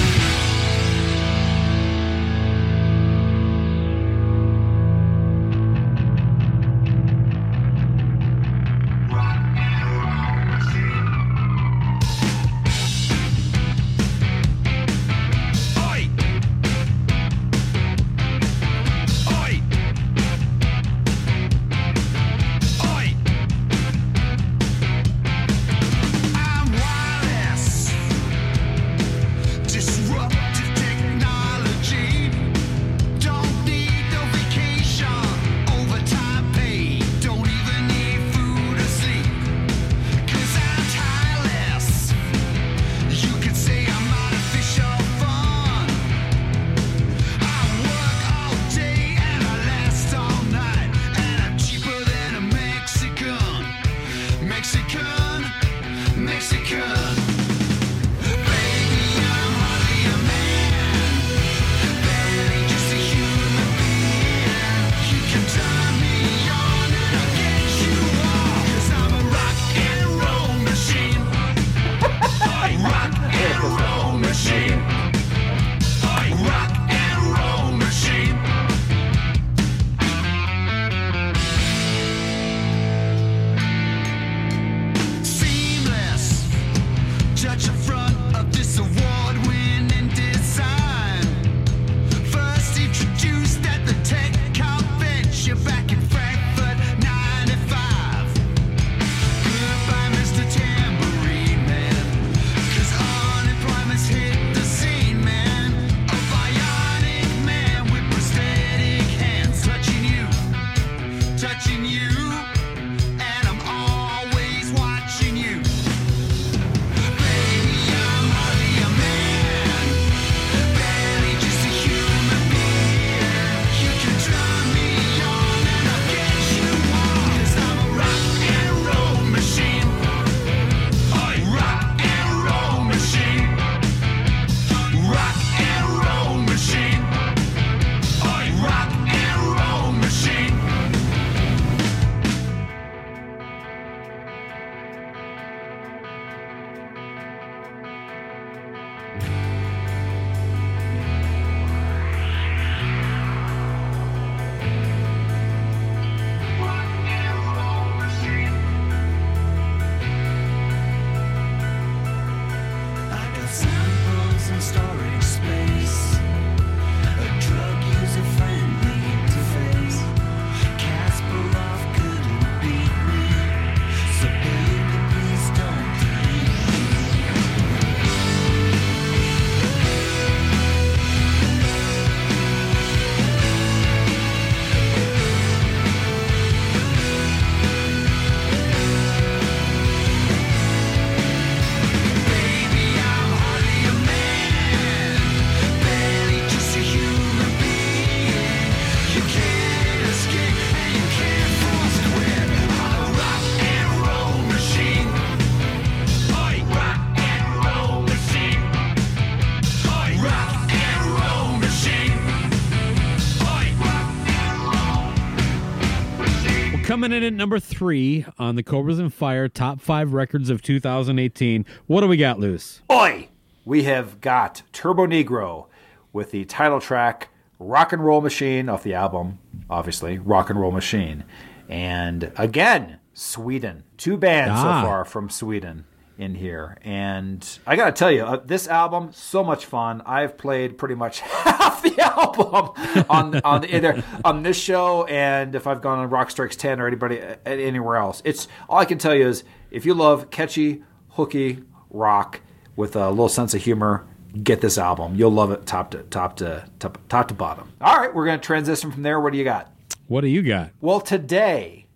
Coming 217.08 217.22
in 217.22 217.32
at 217.32 217.38
number 217.38 217.58
three 217.58 218.26
on 218.38 218.56
the 218.56 218.62
Cobras 218.62 218.98
and 218.98 219.14
Fire 219.14 219.48
top 219.48 219.80
five 219.80 220.12
records 220.12 220.50
of 220.50 220.60
2018. 220.60 221.64
What 221.86 222.02
do 222.02 222.06
we 222.06 222.18
got, 222.18 222.38
Luce? 222.38 222.82
Oi! 222.92 223.30
We 223.64 223.84
have 223.84 224.20
got 224.20 224.60
Turbonegro 224.74 225.68
with 226.12 226.32
the 226.32 226.44
title 226.44 226.82
track 226.82 227.30
Rock 227.58 227.94
and 227.94 228.04
Roll 228.04 228.20
Machine 228.20 228.68
off 228.68 228.82
the 228.82 228.92
album, 228.92 229.38
obviously, 229.70 230.18
Rock 230.18 230.50
and 230.50 230.60
Roll 230.60 230.70
Machine. 230.70 231.24
And 231.66 232.30
again, 232.36 232.98
Sweden. 233.14 233.84
Two 233.96 234.18
bands 234.18 234.52
Ah. 234.58 234.82
so 234.82 234.86
far 234.86 235.04
from 235.06 235.30
Sweden 235.30 235.86
in 236.18 236.35
here. 236.35 236.76
And 236.83 237.48
I 237.66 237.76
got 237.76 237.87
to 237.87 237.92
tell 237.92 238.11
you, 238.11 238.24
uh, 238.24 238.40
this 238.44 238.66
album, 238.66 239.11
so 239.12 239.44
much 239.44 239.64
fun. 239.64 240.02
I've 240.04 240.37
played 240.37 240.76
pretty 240.76 240.96
much 240.96 241.20
half 241.20 241.81
the 241.83 241.98
album 242.00 243.04
on, 243.09 243.40
on 243.42 243.64
either 243.64 244.02
on 244.24 244.42
this 244.42 244.61
show 244.61 245.04
and 245.04 245.54
if 245.54 245.66
I've 245.66 245.81
gone 245.81 246.00
on 246.00 246.11
Rock 246.11 246.31
Strikes 246.31 246.57
10 246.57 246.81
or 246.81 246.88
anybody 246.88 247.22
uh, 247.22 247.37
anywhere 247.46 247.96
else. 247.96 248.20
It's 248.24 248.48
all 248.68 248.78
I 248.78 248.85
can 248.85 248.98
tell 248.98 249.14
you 249.14 249.28
is 249.28 249.44
if 249.70 249.87
you 249.87 249.94
love 249.94 250.31
catchy, 250.31 250.83
hooky 251.11 251.61
rock 251.88 252.40
with 252.74 252.96
a 252.96 253.09
little 253.11 253.28
sense 253.28 253.54
of 253.54 253.62
humor, 253.62 254.07
get 254.42 254.61
this 254.61 254.76
album. 254.76 255.14
You'll 255.14 255.31
love 255.31 255.52
it 255.52 255.66
top 255.66 255.92
to 255.92 256.02
top 256.04 256.37
to 256.37 256.68
top, 256.81 256.98
top 257.09 257.28
to 257.28 257.35
bottom. 257.35 257.72
All 257.81 257.96
right, 257.96 258.12
we're 258.12 258.26
going 258.26 258.40
to 258.40 258.44
transition 258.44 258.90
from 258.90 259.02
there. 259.02 259.20
What 259.20 259.33
do 259.33 259.38
you 259.38 259.44
got? 259.44 259.72
What 260.09 260.22
do 260.22 260.28
you 260.28 260.42
got? 260.42 260.70
Well, 260.81 261.00
today 261.00 261.87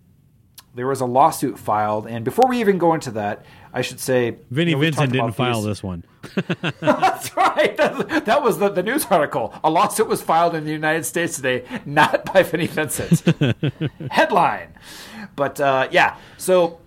there 0.75 0.87
was 0.87 1.01
a 1.01 1.05
lawsuit 1.05 1.59
filed, 1.59 2.07
and 2.07 2.25
before 2.25 2.49
we 2.49 2.59
even 2.59 2.77
go 2.77 2.93
into 2.93 3.11
that, 3.11 3.45
I 3.73 3.81
should 3.81 3.99
say 3.99 4.37
Vinnie 4.51 4.71
you 4.71 4.77
know, 4.77 4.81
Vincent 4.81 5.11
didn't 5.11 5.31
file 5.33 5.61
these- 5.61 5.65
this 5.65 5.83
one. 5.83 6.03
That's 6.79 7.35
right. 7.35 7.75
That, 7.77 8.25
that 8.25 8.43
was 8.43 8.59
the, 8.59 8.69
the 8.69 8.83
news 8.83 9.05
article. 9.09 9.53
A 9.63 9.69
lawsuit 9.69 10.07
was 10.07 10.21
filed 10.21 10.55
in 10.55 10.63
the 10.63 10.71
United 10.71 11.05
States 11.05 11.35
today, 11.35 11.65
not 11.85 12.31
by 12.31 12.43
Vinnie 12.43 12.67
Vincent. 12.67 13.21
Headline. 14.11 14.73
But 15.35 15.59
uh, 15.59 15.87
yeah, 15.91 16.17
so 16.37 16.79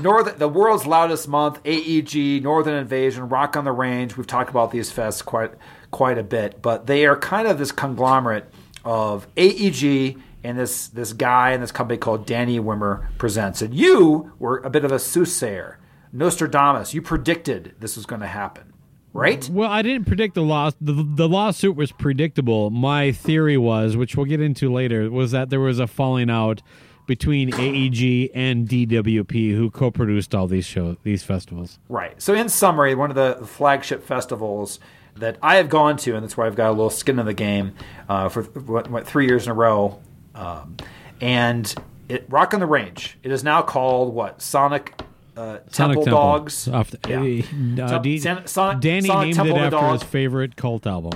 North, 0.00 0.38
the 0.38 0.48
world's 0.48 0.86
loudest 0.86 1.26
month, 1.26 1.60
AEG, 1.64 2.42
Northern 2.42 2.74
Invasion, 2.74 3.28
Rock 3.28 3.56
on 3.56 3.64
the 3.64 3.72
Range. 3.72 4.16
We've 4.16 4.26
talked 4.26 4.50
about 4.50 4.70
these 4.70 4.92
fests 4.92 5.24
quite 5.24 5.52
quite 5.90 6.18
a 6.18 6.22
bit, 6.22 6.62
but 6.62 6.86
they 6.86 7.06
are 7.06 7.16
kind 7.16 7.48
of 7.48 7.58
this 7.58 7.72
conglomerate 7.72 8.44
of 8.84 9.26
AEG 9.36 10.18
and 10.44 10.58
this 10.58 10.88
this 10.88 11.12
guy 11.12 11.50
and 11.50 11.62
this 11.62 11.72
company 11.72 11.98
called 11.98 12.26
Danny 12.26 12.60
Wimmer 12.60 13.06
presents. 13.18 13.62
And 13.62 13.74
you 13.74 14.32
were 14.38 14.58
a 14.58 14.70
bit 14.70 14.84
of 14.84 14.92
a 14.92 14.98
soothsayer, 14.98 15.78
Nostradamus. 16.12 16.94
You 16.94 17.02
predicted 17.02 17.74
this 17.78 17.96
was 17.96 18.06
going 18.06 18.20
to 18.20 18.26
happen, 18.26 18.72
right? 19.12 19.48
Well, 19.48 19.70
I 19.70 19.82
didn't 19.82 20.06
predict 20.06 20.34
the 20.34 20.42
law. 20.42 20.70
The, 20.80 20.92
the 20.92 21.28
lawsuit 21.28 21.76
was 21.76 21.92
predictable. 21.92 22.70
My 22.70 23.12
theory 23.12 23.56
was, 23.56 23.96
which 23.96 24.16
we'll 24.16 24.26
get 24.26 24.40
into 24.40 24.72
later, 24.72 25.10
was 25.10 25.30
that 25.32 25.50
there 25.50 25.60
was 25.60 25.78
a 25.78 25.86
falling 25.86 26.30
out 26.30 26.62
between 27.06 27.52
AEG 27.52 28.30
and 28.34 28.68
DWP, 28.68 29.56
who 29.56 29.68
co-produced 29.68 30.32
all 30.32 30.46
these 30.46 30.64
shows, 30.64 30.96
these 31.02 31.24
festivals. 31.24 31.80
Right. 31.88 32.20
So, 32.22 32.34
in 32.34 32.48
summary, 32.48 32.94
one 32.94 33.10
of 33.10 33.16
the 33.16 33.44
flagship 33.46 34.04
festivals 34.04 34.78
that 35.16 35.36
I 35.42 35.56
have 35.56 35.68
gone 35.68 35.96
to, 35.98 36.14
and 36.14 36.22
that's 36.22 36.36
why 36.36 36.46
I've 36.46 36.54
got 36.54 36.68
a 36.68 36.70
little 36.70 36.88
skin 36.88 37.18
in 37.18 37.26
the 37.26 37.34
game 37.34 37.74
uh, 38.08 38.28
for 38.28 38.44
what, 38.44 38.88
what, 38.90 39.06
three 39.08 39.26
years 39.26 39.46
in 39.46 39.50
a 39.50 39.54
row, 39.54 40.00
um, 40.36 40.76
and 41.20 41.74
it 42.08 42.26
Rock 42.28 42.54
on 42.54 42.60
the 42.60 42.66
Range. 42.66 43.18
It 43.22 43.32
is 43.32 43.42
now 43.42 43.62
called 43.62 44.14
what 44.14 44.40
Sonic. 44.40 45.00
Uh, 45.36 45.58
Sonic 45.70 45.96
Temple, 45.96 46.04
Temple. 46.04 46.10
Dogs. 46.10 46.64
The- 46.64 47.44
Yeah. 47.76 47.84
uh, 47.86 47.98
D- 47.98 48.18
San- 48.18 48.46
Sonic- 48.46 48.80
Danny 48.80 49.06
Sonic 49.08 49.24
named 49.26 49.36
Temple 49.36 49.56
it 49.56 49.72
after 49.74 49.92
his 49.92 50.02
favorite 50.02 50.56
cult 50.56 50.86
album. 50.86 51.12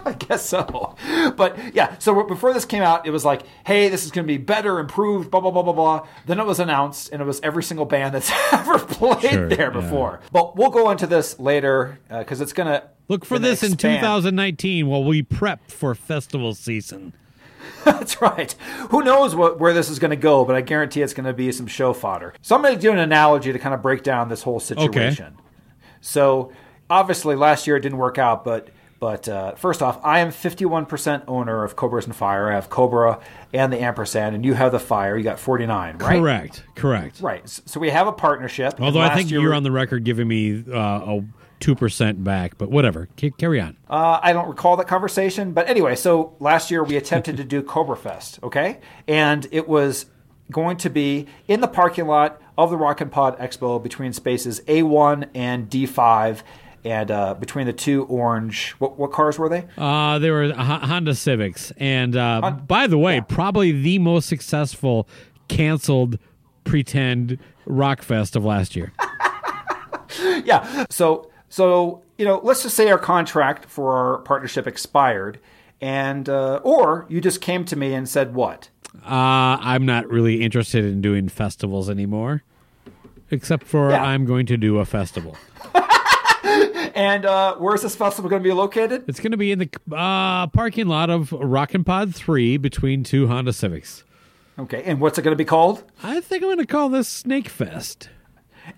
I 0.05 0.15
guess 0.19 0.45
so. 0.45 0.97
But 1.37 1.57
yeah, 1.75 1.97
so 1.99 2.25
before 2.25 2.53
this 2.53 2.65
came 2.65 2.83
out, 2.83 3.07
it 3.07 3.11
was 3.11 3.25
like, 3.25 3.43
hey, 3.65 3.89
this 3.89 4.05
is 4.05 4.11
going 4.11 4.27
to 4.27 4.33
be 4.33 4.37
better, 4.37 4.79
improved, 4.81 5.31
blah, 5.31 5.41
blah, 5.41 5.51
blah, 5.53 5.63
blah, 5.63 5.73
blah. 5.73 6.07
Then 6.27 6.41
it 6.41 6.47
was 6.47 6.59
announced, 6.59 7.11
and 7.13 7.23
it 7.23 7.25
was 7.25 7.41
every 7.43 7.63
single 7.63 7.87
band 7.87 8.15
that's 8.15 8.31
ever 8.53 8.79
played 8.81 9.21
Sure, 9.31 9.49
there 9.49 9.73
yeah. 9.73 9.81
before. 9.81 10.21
But 10.33 10.57
we'll 10.57 10.71
go 10.71 10.91
into 10.91 11.07
this 11.07 11.39
later 11.39 11.99
because 12.09 12.41
it's 12.41 12.53
going 12.53 12.67
to. 12.69 12.83
Look 13.09 13.25
for 13.25 13.39
this 13.39 13.63
in 13.63 13.77
2019 13.77 14.87
while 14.87 15.05
we 15.05 15.23
prep 15.23 15.71
for 15.71 15.95
festival 15.95 16.55
season. 16.55 17.13
That's 17.85 18.21
right. 18.21 18.53
Who 18.91 19.03
knows 19.03 19.35
what, 19.35 19.59
where 19.59 19.73
this 19.73 19.89
is 19.89 19.99
going 19.99 20.11
to 20.11 20.17
go, 20.17 20.45
but 20.45 20.57
I 20.57 20.61
guarantee 20.61 21.03
it's 21.03 21.15
going 21.15 21.27
to 21.27 21.33
be 21.33 21.51
some 21.53 21.67
show 21.67 21.93
fodder. 21.93 22.35
So 22.43 22.55
I'm 22.55 22.63
going 22.63 22.75
to 22.75 22.81
do 22.81 22.93
an 22.93 22.99
analogy 22.99 23.53
to 23.53 23.59
kind 23.59 23.75
of 23.75 23.83
break 23.83 24.03
down 24.03 24.29
this 24.29 24.43
whole 24.43 24.61
situation. 24.61 25.27
Okay. 25.27 25.37
So 26.01 26.53
obviously 26.89 27.37
last 27.37 27.67
year 27.67 27.77
it 27.77 27.81
didn't 27.81 27.99
work 27.99 28.19
out, 28.19 28.45
but 28.45 28.69
but 29.03 29.29
uh, 29.29 29.57
first 29.57 29.83
off, 29.83 29.99
I 30.05 30.21
am 30.21 30.29
51% 30.29 31.25
owner 31.27 31.65
of 31.65 31.75
Cobras 31.75 32.07
and 32.07 32.15
Fire. 32.15 32.53
I 32.53 32.55
have 32.55 32.71
Cobra 32.71 33.19
and 33.53 33.73
the 33.73 33.83
Ampersand, 33.83 34.37
and 34.37 34.45
you 34.45 34.55
have 34.55 34.71
the 34.71 34.79
Fire. 34.79 35.17
You 35.17 35.25
got 35.25 35.41
49, 35.41 35.99
right? 35.99 36.21
Correct. 36.21 36.63
Correct. 36.77 37.21
Right. 37.21 37.49
So 37.49 37.81
we 37.81 37.91
have 37.91 38.07
a 38.07 38.13
partnership. 38.13 38.81
Although 38.81 39.01
I 39.01 39.13
think 39.17 39.29
year 39.29 39.41
you're 39.41 39.55
on 39.55 39.65
the 39.65 39.73
record 39.73 40.05
giving 40.05 40.29
me 40.29 40.63
uh, 40.73 41.17
a 41.17 41.25
two 41.63 41.75
percent 41.75 42.23
back, 42.23 42.59
but 42.59 42.71
whatever. 42.71 43.09
C- 43.19 43.31
carry 43.31 43.61
on. 43.61 43.77
Uh, 43.89 44.19
I 44.23 44.33
don't 44.33 44.49
recall 44.49 44.77
that 44.77 44.89
conversation, 44.89 45.53
but 45.53 45.69
anyway, 45.69 45.95
so 45.95 46.37
last 46.41 46.71
year 46.71 46.83
we 46.85 46.97
attempted 46.97 47.37
to 47.39 47.45
do 47.45 47.63
Cobra 47.75 47.97
Fest, 47.97 48.39
okay, 48.43 48.81
and 49.07 49.47
it 49.51 49.69
was 49.69 50.07
going 50.51 50.77
to 50.79 50.91
be 50.91 51.27
in 51.49 51.61
the 51.61 51.69
parking 51.69 52.07
lot 52.07 52.41
of 52.59 52.71
the 52.71 52.77
Rock 52.77 53.01
and 53.01 53.11
Pod 53.11 53.39
Expo 53.39 53.83
between 53.83 54.13
spaces 54.13 54.61
A1 54.67 55.29
and 55.35 55.71
D5, 55.71 56.43
and 56.85 57.11
uh, 57.11 57.35
between 57.35 57.67
the 57.67 57.73
two 57.73 58.05
orange. 58.05 58.73
What, 58.73 58.99
what 58.99 59.13
cars 59.13 59.39
were 59.39 59.49
they? 59.49 59.67
Uh, 59.79 60.19
they 60.19 60.31
were 60.31 60.45
H- 60.45 60.55
Honda 60.57 61.15
Civics, 61.15 61.73
and 61.77 62.17
uh, 62.17 62.51
by 62.67 62.87
the 62.87 62.99
way, 62.99 63.21
probably 63.21 63.73
the 63.73 63.99
most 64.01 64.29
successful 64.29 65.09
canceled 65.49 66.19
pretend 66.65 67.39
rock 67.67 68.03
fest 68.03 68.37
of 68.37 68.45
last 68.45 68.75
year. 68.77 68.93
yeah. 70.45 70.87
So 70.91 71.31
so 71.53 72.01
you 72.17 72.25
know, 72.25 72.41
let's 72.43 72.63
just 72.63 72.75
say 72.75 72.91
our 72.91 72.99
contract 72.99 73.67
for 73.67 73.93
our 73.95 74.19
partnership 74.19 74.67
expired, 74.67 75.39
and 75.83 76.27
uh, 76.31 76.61
or 76.65 77.05
you 77.11 77.21
just 77.21 77.43
came 77.43 77.67
to 77.67 77.77
me 77.77 77.93
and 77.93 78.09
said 78.09 78.35
what? 78.35 78.71
Uh, 79.05 79.61
I'm 79.61 79.85
not 79.85 80.09
really 80.09 80.41
interested 80.41 80.83
in 80.83 81.03
doing 81.03 81.29
festivals 81.29 81.91
anymore, 81.91 82.43
except 83.31 83.65
for 83.65 83.91
Yeah. 83.91 84.03
I'm 84.03 84.25
going 84.25 84.47
to 84.47 84.57
do 84.57 84.79
a 84.79 84.87
festival. 84.87 85.37
And 86.95 87.25
uh, 87.25 87.57
where's 87.57 87.81
this 87.81 87.97
festival 87.97 88.29
going 88.29 88.43
to 88.43 88.47
be 88.47 88.53
located? 88.53 89.05
It's 89.09 89.19
going 89.19 89.31
to 89.31 89.39
be 89.39 89.51
in 89.51 89.61
the 89.61 89.71
uh, 89.97 90.47
parking 90.49 90.89
lot 90.89 91.09
of 91.09 91.33
Rockin' 91.33 91.85
Pod 91.85 92.15
3 92.15 92.59
between 92.59 93.03
two 93.03 93.29
Honda 93.29 93.55
Civics. 93.55 94.05
Okay, 94.59 94.83
and 94.83 95.01
what's 95.01 95.19
it 95.19 95.23
going 95.23 95.33
to 95.33 95.39
be 95.39 95.47
called? 95.47 95.85
I 96.03 96.21
think 96.21 96.43
I'm 96.43 96.49
going 96.49 96.59
to 96.59 96.67
call 96.67 96.91
this 96.91 97.09
Snake 97.09 97.49
Fest. 97.49 98.11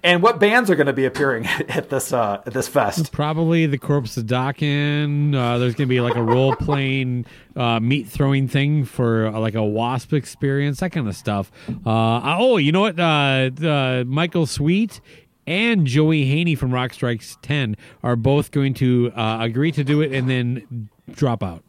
And 0.03 0.23
what 0.23 0.39
bands 0.39 0.71
are 0.71 0.75
going 0.75 0.87
to 0.87 0.93
be 0.93 1.05
appearing 1.05 1.47
at 1.69 1.91
this 1.91 2.13
uh, 2.13 2.43
at 2.47 2.53
this 2.53 2.69
fest? 2.69 3.13
Probably 3.13 3.67
the 3.67 3.79
Corpse 3.79 4.17
of 4.17 4.27
Dawkins. 4.27 5.35
Uh, 5.35 5.59
there's 5.59 5.75
going 5.75 5.89
to 5.89 5.95
be 5.95 6.01
like 6.01 6.17
a 6.17 6.23
role 6.23 6.55
playing 6.61 7.27
uh, 7.57 7.81
meat 7.81 8.07
throwing 8.09 8.49
thing 8.49 8.85
for 8.85 9.27
uh, 9.27 9.39
like 9.39 9.55
a 9.55 9.59
W.A.S.P. 9.59 10.17
experience, 10.17 10.81
that 10.81 10.91
kind 10.91 11.09
of 11.09 11.17
stuff. 11.17 11.51
Uh, 11.69 12.37
oh, 12.39 12.57
you 12.57 12.73
know 12.73 12.83
what? 12.83 13.01
Uh, 13.01 13.51
uh, 13.67 14.05
Michael 14.07 14.47
Sweet 14.47 15.01
and 15.47 15.87
Joey 15.87 16.27
Haney 16.27 16.55
from 16.55 16.73
Rock 16.73 16.93
Strikes 16.93 17.39
10 17.43 17.77
are 18.03 18.17
both 18.17 18.51
going 18.51 18.75
to 18.75 19.13
uh, 19.15 19.39
agree 19.41 19.73
to 19.73 19.85
do 19.85 20.01
it 20.01 20.13
and 20.13 20.29
then 20.29 20.89
drop 21.13 21.43
out. 21.43 21.64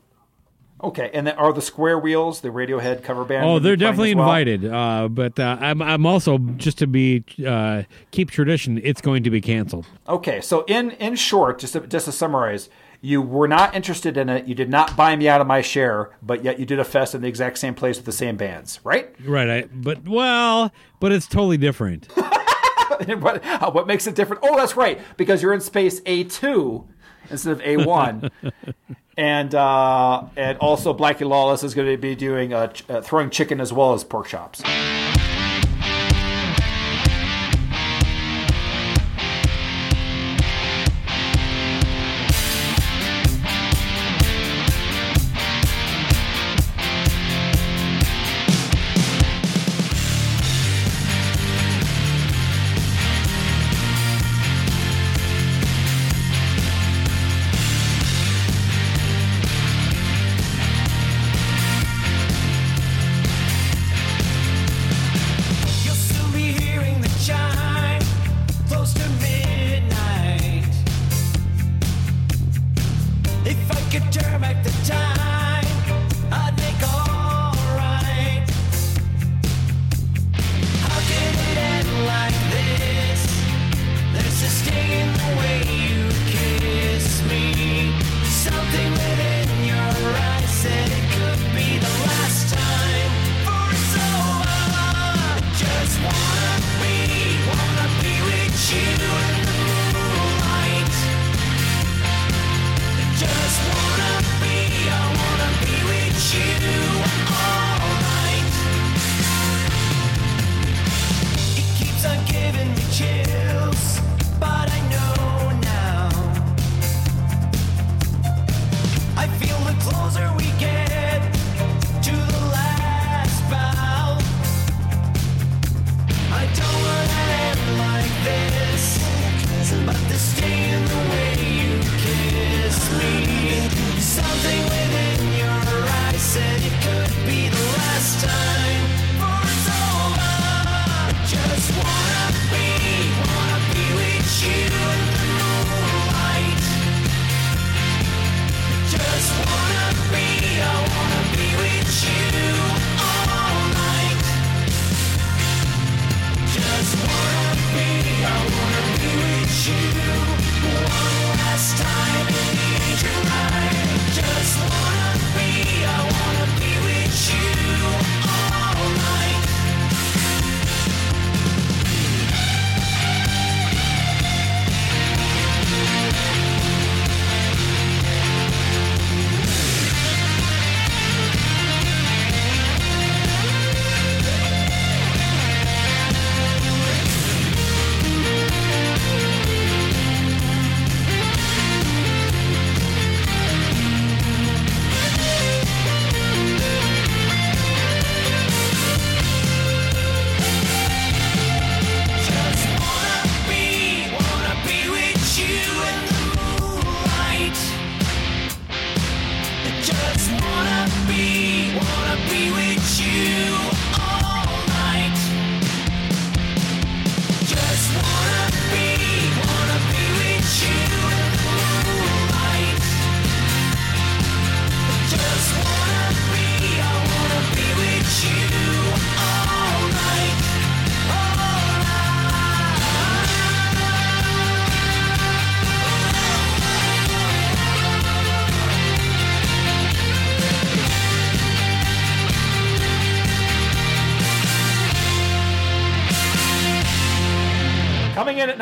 Okay, 0.86 1.10
and 1.16 1.26
then 1.26 1.36
are 1.38 1.52
the 1.52 1.64
Square 1.64 1.98
Wheels 1.98 2.42
the 2.42 2.50
Radiohead 2.50 3.02
cover 3.02 3.26
band? 3.26 3.44
Oh, 3.44 3.58
they're 3.58 3.76
definitely 3.76 4.14
well? 4.14 4.26
invited. 4.26 4.66
Uh, 4.66 5.08
but 5.08 5.40
uh, 5.40 5.58
I'm 5.60 5.82
I'm 5.82 6.06
also 6.06 6.38
just 6.38 6.78
to 6.78 6.86
be 6.86 7.24
uh, 7.46 7.84
keep 8.12 8.30
tradition. 8.30 8.80
It's 8.84 9.02
going 9.02 9.24
to 9.24 9.32
be 9.32 9.42
canceled. 9.42 9.88
Okay, 10.08 10.42
so 10.42 10.64
in 10.68 10.92
in 10.92 11.16
short, 11.16 11.58
just 11.58 11.74
to, 11.74 11.80
just 11.82 12.06
to 12.06 12.12
summarize, 12.12 12.70
you 13.02 13.20
were 13.20 13.48
not 13.48 13.74
interested 13.74 14.16
in 14.16 14.30
it. 14.30 14.46
You 14.46 14.54
did 14.54 14.70
not 14.70 14.96
buy 14.96 15.16
me 15.16 15.28
out 15.28 15.42
of 15.42 15.48
my 15.48 15.62
share, 15.62 16.12
but 16.22 16.44
yet 16.44 16.60
you 16.60 16.68
did 16.68 16.78
a 16.78 16.86
fest 16.86 17.16
in 17.16 17.22
the 17.22 17.28
exact 17.28 17.58
same 17.58 17.74
place 17.74 17.98
with 17.98 18.06
the 18.06 18.12
same 18.12 18.38
bands, 18.38 18.80
right? 18.84 19.16
Right. 19.26 19.50
I, 19.50 19.64
but 19.74 20.08
well, 20.08 20.72
but 21.00 21.12
it's 21.12 21.26
totally 21.26 21.58
different. 21.58 22.06
what, 22.16 23.44
uh, 23.44 23.72
what 23.72 23.88
makes 23.88 24.06
it 24.06 24.14
different? 24.14 24.44
Oh, 24.46 24.56
that's 24.56 24.78
right, 24.78 25.02
because 25.18 25.42
you're 25.42 25.54
in 25.54 25.62
space 25.62 26.00
A 26.06 26.26
two 26.26 26.88
instead 27.32 27.54
of 27.54 27.62
A 27.62 27.78
one. 27.78 28.30
And 29.18 29.56
uh, 29.56 30.24
and 30.36 30.58
also 30.58 30.94
Blackie 30.94 31.28
Lawless 31.28 31.64
is 31.64 31.74
going 31.74 31.90
to 31.90 31.98
be 31.98 32.16
doing 32.16 32.54
uh, 32.54 32.74
uh, 32.90 33.02
throwing 33.02 33.30
chicken 33.30 33.62
as 33.62 33.72
well 33.72 33.94
as 33.94 34.04
pork 34.04 34.28
chops. 34.28 34.62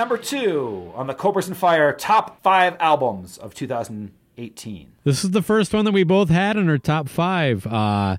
Number 0.04 0.18
two 0.18 0.91
on 0.95 1.08
the 1.08 1.14
Cobras 1.14 1.47
and 1.47 1.56
Fire 1.56 1.93
top 1.93 2.43
five 2.43 2.76
albums 2.82 3.38
of 3.38 3.54
2018. 3.54 4.91
This 5.06 5.24
is 5.24 5.32
the 5.32 5.41
first 5.41 5.74
one 5.74 5.86
that 5.86 5.93
we 5.93 6.04
both 6.04 6.28
had 6.28 6.58
in 6.58 6.68
our 6.68 6.78
top 6.78 7.08
five. 7.08 7.66
Uh, 7.66 8.18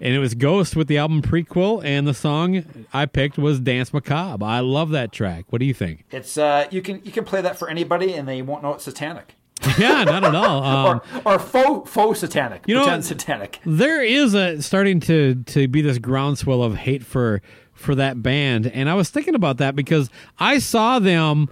and 0.00 0.12
it 0.12 0.18
was 0.18 0.34
Ghost 0.34 0.74
with 0.74 0.88
the 0.88 0.98
album 0.98 1.22
Prequelle, 1.22 1.84
and 1.84 2.04
the 2.04 2.14
song 2.14 2.84
I 2.92 3.06
picked 3.06 3.38
was 3.38 3.60
Dance 3.60 3.92
Macabre. 3.92 4.44
I 4.44 4.58
love 4.58 4.90
that 4.90 5.12
track. 5.12 5.44
What 5.50 5.60
do 5.60 5.66
you 5.66 5.72
think? 5.72 6.04
It's 6.10 6.36
uh, 6.36 6.66
you 6.72 6.82
can 6.82 7.00
you 7.04 7.12
can 7.12 7.24
play 7.24 7.40
that 7.40 7.56
for 7.56 7.70
anybody 7.70 8.14
and 8.14 8.26
they 8.26 8.42
won't 8.42 8.64
know 8.64 8.74
it's 8.74 8.82
satanic 8.82 9.36
yeah, 9.78 10.02
not 10.02 10.24
at 10.24 10.34
all. 10.34 10.64
Um, 10.70 11.00
or 11.24 11.34
or 11.34 11.38
faux 11.38 11.88
faux 11.88 12.18
satanic. 12.18 12.64
You 12.66 12.74
know 12.74 13.00
satanic. 13.00 13.60
there 13.64 14.02
is 14.02 14.34
a 14.34 14.60
starting 14.62 14.98
to 15.00 15.36
to 15.46 15.68
be 15.68 15.80
this 15.80 15.98
groundswell 15.98 16.64
of 16.64 16.74
hate 16.74 17.04
for 17.04 17.40
for 17.80 17.94
that 17.94 18.22
band. 18.22 18.66
And 18.66 18.88
i 18.88 18.94
was 18.94 19.10
thinking 19.10 19.34
about 19.34 19.56
that 19.58 19.74
because 19.74 20.10
i 20.38 20.58
saw 20.58 20.98
them 20.98 21.48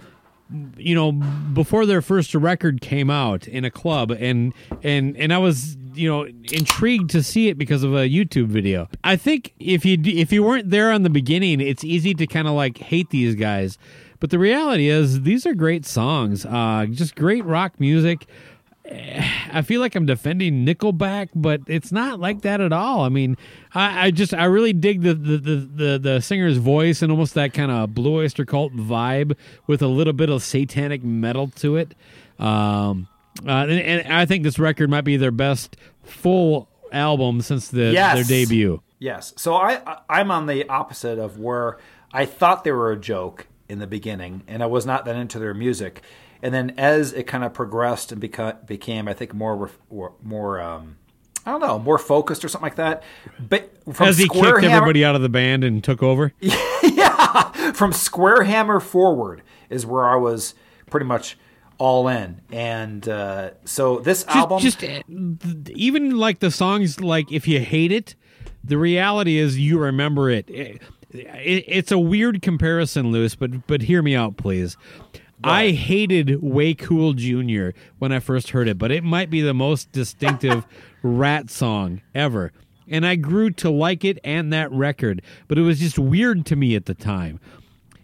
you 0.77 0.95
know 0.95 1.11
before 1.11 1.85
their 1.85 2.01
first 2.01 2.33
record 2.33 2.81
came 2.81 3.09
out 3.09 3.47
in 3.47 3.65
a 3.65 3.71
club. 3.71 4.11
And 4.11 4.53
and 4.83 5.17
and 5.17 5.33
i 5.33 5.37
was 5.37 5.75
you 5.93 6.07
know 6.07 6.25
intrigued 6.51 7.09
to 7.11 7.23
see 7.23 7.49
it 7.49 7.57
because 7.57 7.83
of 7.83 7.93
a 7.93 8.07
youtube 8.07 8.47
video. 8.47 8.87
I 9.03 9.15
think 9.15 9.53
if 9.59 9.85
you 9.85 9.97
if 10.03 10.31
you 10.31 10.43
weren't 10.43 10.69
there 10.69 10.91
on 10.91 11.03
the 11.03 11.09
beginning 11.09 11.59
it's 11.61 11.83
easy 11.83 12.13
to 12.13 12.27
kind 12.27 12.47
of 12.47 12.53
like 12.53 12.77
hate 12.77 13.09
these 13.09 13.35
guys. 13.35 13.77
But 14.19 14.31
the 14.31 14.39
reality 14.39 14.87
is 14.89 15.21
these 15.21 15.45
are 15.45 15.53
great 15.53 15.85
songs. 15.85 16.45
Uh 16.45 16.85
just 16.89 17.15
great 17.15 17.43
rock 17.45 17.79
music 17.79 18.27
I 19.51 19.61
feel 19.61 19.81
like 19.81 19.95
I'm 19.95 20.05
defending 20.05 20.65
Nickelback, 20.65 21.29
but 21.35 21.61
it's 21.67 21.91
not 21.91 22.19
like 22.19 22.41
that 22.41 22.61
at 22.61 22.71
all. 22.71 23.01
I 23.01 23.09
mean, 23.09 23.37
I, 23.73 24.07
I 24.07 24.11
just 24.11 24.33
I 24.33 24.45
really 24.45 24.73
dig 24.73 25.01
the 25.01 25.13
the, 25.13 25.37
the 25.37 25.55
the 25.55 25.99
the 25.99 26.21
singer's 26.21 26.57
voice 26.57 27.01
and 27.01 27.11
almost 27.11 27.33
that 27.33 27.53
kind 27.53 27.71
of 27.71 27.93
Blue 27.93 28.17
Oyster 28.19 28.45
Cult 28.45 28.73
vibe 28.75 29.35
with 29.67 29.81
a 29.81 29.87
little 29.87 30.13
bit 30.13 30.29
of 30.29 30.43
satanic 30.43 31.03
metal 31.03 31.47
to 31.57 31.77
it. 31.77 31.95
Um, 32.39 33.07
uh, 33.45 33.51
and, 33.51 33.71
and 33.71 34.13
I 34.13 34.25
think 34.25 34.43
this 34.43 34.59
record 34.59 34.89
might 34.89 35.01
be 35.05 35.17
their 35.17 35.31
best 35.31 35.77
full 36.03 36.67
album 36.91 37.41
since 37.41 37.67
the, 37.69 37.91
Yes. 37.91 38.15
their 38.15 38.23
debut. 38.23 38.81
Yes. 38.97 39.33
So 39.37 39.55
I, 39.55 39.81
I 39.85 39.99
I'm 40.09 40.31
on 40.31 40.45
the 40.47 40.67
opposite 40.67 41.19
of 41.19 41.39
where 41.39 41.77
I 42.11 42.25
thought 42.25 42.63
they 42.63 42.71
were 42.71 42.91
a 42.91 42.97
joke 42.99 43.47
in 43.69 43.79
the 43.79 43.87
beginning, 43.87 44.43
and 44.47 44.63
I 44.63 44.65
was 44.65 44.85
not 44.85 45.05
that 45.05 45.15
into 45.15 45.37
their 45.39 45.53
music. 45.53 46.01
And 46.41 46.53
then 46.53 46.73
as 46.77 47.11
it 47.13 47.23
kind 47.27 47.43
of 47.43 47.53
progressed 47.53 48.11
and 48.11 48.21
beca- 48.21 48.65
became, 48.65 49.07
I 49.07 49.13
think, 49.13 49.33
more 49.33 49.69
more 50.23 50.61
um, 50.61 50.97
I 51.45 51.51
don't 51.51 51.61
know, 51.61 51.79
more 51.79 51.97
focused 51.97 52.43
or 52.45 52.49
something 52.49 52.65
like 52.65 52.75
that. 52.75 53.03
But 53.39 53.71
from 53.93 54.07
As 54.07 54.17
he 54.17 54.25
Square 54.25 54.55
kicked 54.55 54.63
Hammer- 54.63 54.75
everybody 54.77 55.03
out 55.03 55.15
of 55.15 55.21
the 55.21 55.29
band 55.29 55.63
and 55.63 55.83
took 55.83 56.01
over. 56.03 56.33
yeah, 56.39 57.71
from 57.73 57.91
Square 57.93 58.43
Hammer 58.43 58.79
forward 58.79 59.41
is 59.69 59.85
where 59.85 60.05
I 60.07 60.15
was 60.15 60.53
pretty 60.89 61.05
much 61.05 61.37
all 61.77 62.07
in. 62.07 62.41
And 62.51 63.07
uh, 63.07 63.51
so 63.65 63.99
this 63.99 64.23
just, 64.23 64.35
album, 64.35 64.59
just 64.59 64.83
uh, 64.83 65.01
even 65.73 66.17
like 66.17 66.39
the 66.39 66.51
songs 66.51 66.99
like 66.99 67.31
if 67.31 67.47
you 67.47 67.59
hate 67.59 67.91
it 67.91 68.15
the 68.63 68.77
reality 68.77 69.37
is 69.37 69.57
you 69.57 69.79
remember 69.79 70.29
it, 70.29 70.49
It- 70.49 70.81
it- 71.11 71.63
it's 71.67 71.91
a 71.91 71.97
weird 71.97 72.41
comparison 72.41 73.11
Lewis 73.11 73.33
but 73.35 73.65
but 73.67 73.81
hear 73.83 74.01
me 74.01 74.13
out 74.15 74.35
please 74.37 74.75
I 75.43 75.69
hated 75.71 76.41
Way 76.41 76.73
Cool 76.73 77.13
Jr. 77.13 77.69
when 77.97 78.11
I 78.11 78.19
first 78.19 78.49
heard 78.49 78.67
it, 78.67 78.77
but 78.77 78.91
it 78.91 79.03
might 79.03 79.29
be 79.29 79.41
the 79.41 79.53
most 79.53 79.91
distinctive 79.91 80.65
Ratt 81.03 81.49
song 81.49 82.01
ever. 82.13 82.51
And 82.87 83.05
I 83.05 83.15
grew 83.15 83.51
to 83.51 83.69
like 83.69 84.03
it 84.03 84.19
and 84.23 84.51
that 84.51 84.71
record, 84.71 85.21
but 85.47 85.57
it 85.57 85.61
was 85.61 85.79
just 85.79 85.99
weird 85.99 86.45
to 86.47 86.55
me 86.55 86.75
at 86.75 86.85
the 86.85 86.95
time. 86.95 87.39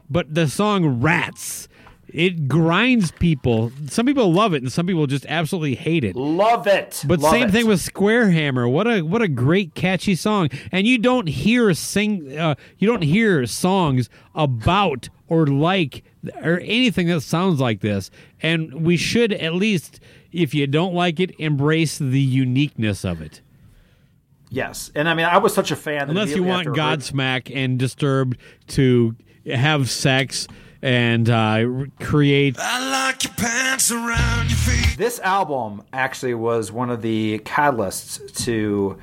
But 0.09 0.33
the 0.33 0.47
song 0.47 1.01
Rats, 1.01 1.67
it 2.15 2.47
grinds 2.47 3.11
people. 3.11 3.71
Some 3.87 4.05
people 4.05 4.31
love 4.31 4.53
it 4.53 4.63
and 4.63 4.71
some 4.71 4.87
people 4.87 5.05
just 5.05 5.25
absolutely 5.27 5.75
hate 5.75 6.03
it. 6.05 6.15
love 6.15 6.65
it. 6.65 7.03
But 7.05 7.19
Love 7.19 7.31
same 7.31 7.49
it. 7.49 7.51
thing 7.51 7.67
with 7.67 7.81
Square 7.81 8.31
Hammer. 8.31 8.67
What 8.69 8.87
a 8.87 9.01
what 9.01 9.21
a 9.21 9.27
great 9.27 9.75
catchy 9.75 10.15
song. 10.15 10.49
And 10.71 10.87
you 10.87 10.97
don't 10.97 11.27
hear 11.27 11.73
sing 11.73 12.37
uh, 12.37 12.55
you 12.77 12.87
don't 12.87 13.01
hear 13.03 13.45
songs 13.45 14.09
about 14.33 15.09
or 15.27 15.45
like 15.45 16.03
or 16.41 16.59
anything 16.61 17.07
that 17.07 17.21
sounds 17.21 17.59
like 17.59 17.81
this. 17.81 18.09
And 18.41 18.85
we 18.85 18.95
should 18.97 19.33
at 19.33 19.53
least 19.53 19.99
if 20.31 20.53
you 20.53 20.67
don't 20.67 20.93
like 20.93 21.19
it 21.19 21.31
embrace 21.39 21.97
the 21.97 22.19
uniqueness 22.21 23.03
of 23.03 23.21
it. 23.21 23.41
Yes, 24.49 24.91
and 24.95 25.09
I 25.09 25.15
mean, 25.15 25.25
I 25.25 25.37
was 25.37 25.53
such 25.53 25.71
a 25.71 25.75
fan. 25.75 26.09
Unless 26.09 26.35
you 26.35 26.43
want 26.43 26.67
after 26.67 26.79
I 26.79 26.89
heard- 26.91 26.99
Godsmack 27.01 27.51
and 27.53 27.77
Disturbed 27.77 28.37
to 28.67 29.15
have 29.47 29.89
sex 29.89 30.47
and 30.81 31.29
uh, 31.29 31.65
create 31.99 32.55
I 32.59 32.89
like 32.91 33.23
your 33.23 33.33
pants 33.33 33.91
around 33.91 34.49
your 34.49 34.57
feet. 34.57 34.97
This 34.97 35.19
album 35.19 35.83
actually 35.93 36.33
was 36.33 36.71
one 36.71 36.89
of 36.89 37.01
the 37.01 37.39
catalysts 37.39 38.43
to. 38.45 38.97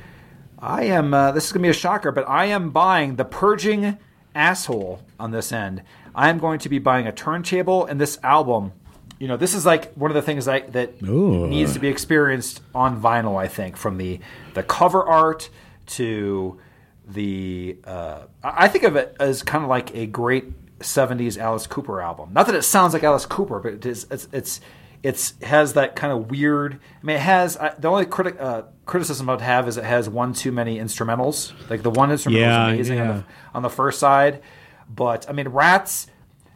I 0.59 0.85
am. 0.85 1.13
Uh, 1.13 1.33
this 1.33 1.47
is 1.47 1.53
gonna 1.53 1.63
be 1.63 1.69
a 1.69 1.75
shocker, 1.75 2.13
but 2.13 2.29
I 2.29 2.47
am 2.47 2.71
buying 2.71 3.17
the 3.17 3.25
purging 3.25 3.99
asshole 4.35 5.01
on 5.19 5.31
this 5.31 5.53
end. 5.53 5.83
I 6.15 6.29
am 6.29 6.39
going 6.39 6.59
to 6.61 6.69
be 6.69 6.79
buying 6.79 7.07
a 7.07 7.13
turntable 7.13 7.87
and 7.87 8.01
this 8.01 8.19
album. 8.23 8.73
You 9.19 9.29
know, 9.29 9.37
this 9.37 9.55
is 9.55 9.65
like 9.65 9.93
one 9.95 10.11
of 10.11 10.15
the 10.15 10.23
things 10.23 10.49
I, 10.49 10.61
that 10.61 11.01
Ooh. 11.03 11.47
needs 11.47 11.75
to 11.75 11.79
be 11.79 11.89
experienced 11.89 12.61
on 12.75 13.01
vinyl. 13.01 13.41
I 13.41 13.49
think 13.49 13.77
from 13.77 13.97
the 13.97 14.21
the 14.55 14.63
cover 14.63 15.05
art 15.05 15.49
to 15.87 16.59
the. 17.07 17.79
Uh, 17.85 18.23
I 18.43 18.65
I 18.65 18.69
think 18.69 18.85
of 18.85 18.97
it 18.97 19.17
as 19.21 19.43
kind 19.43 19.63
of 19.65 19.71
like 19.71 19.95
a 19.95 20.07
great 20.07 20.45
'70s 20.83 21.39
Alice 21.39 21.67
Cooper 21.67 22.01
album. 22.01 22.31
Not 22.33 22.47
that 22.47 22.55
it 22.55 22.63
sounds 22.63 22.93
like 22.95 23.03
Alice 23.03 23.27
Cooper, 23.27 23.59
but 23.61 23.73
it 23.75 23.87
is. 23.87 24.07
It's 24.11 24.29
it's 24.33 24.61
it's 25.03 25.35
has 25.43 25.73
that 25.73 25.97
kind 25.97 26.13
of 26.13 26.31
weird. 26.31 26.75
I 27.03 27.05
mean, 27.07 27.17
it 27.17 27.23
has 27.23 27.57
uh, 27.57 27.75
the 27.79 27.89
only 27.89 28.07
critic 28.07 28.37
uh, 28.39 28.63
criticism 28.87 29.29
I'd 29.31 29.41
have 29.41 29.67
is 29.67 29.77
it 29.77 29.85
has 29.85 30.09
one 30.09 30.33
too 30.33 30.53
many 30.53 30.79
instrumentals. 30.79 31.53
Like 31.71 31.83
the 31.83 31.91
one 31.91 32.11
instrumental 32.11 32.49
Yeah, 32.49 32.69
is 32.69 32.89
amazing 32.91 33.01
on, 33.01 33.09
the, 33.09 33.25
on 33.55 33.63
the 33.63 33.71
first 33.71 33.99
side, 33.99 34.43
but 34.89 35.29
I 35.29 35.33
mean, 35.33 35.49
Rats. 35.49 36.07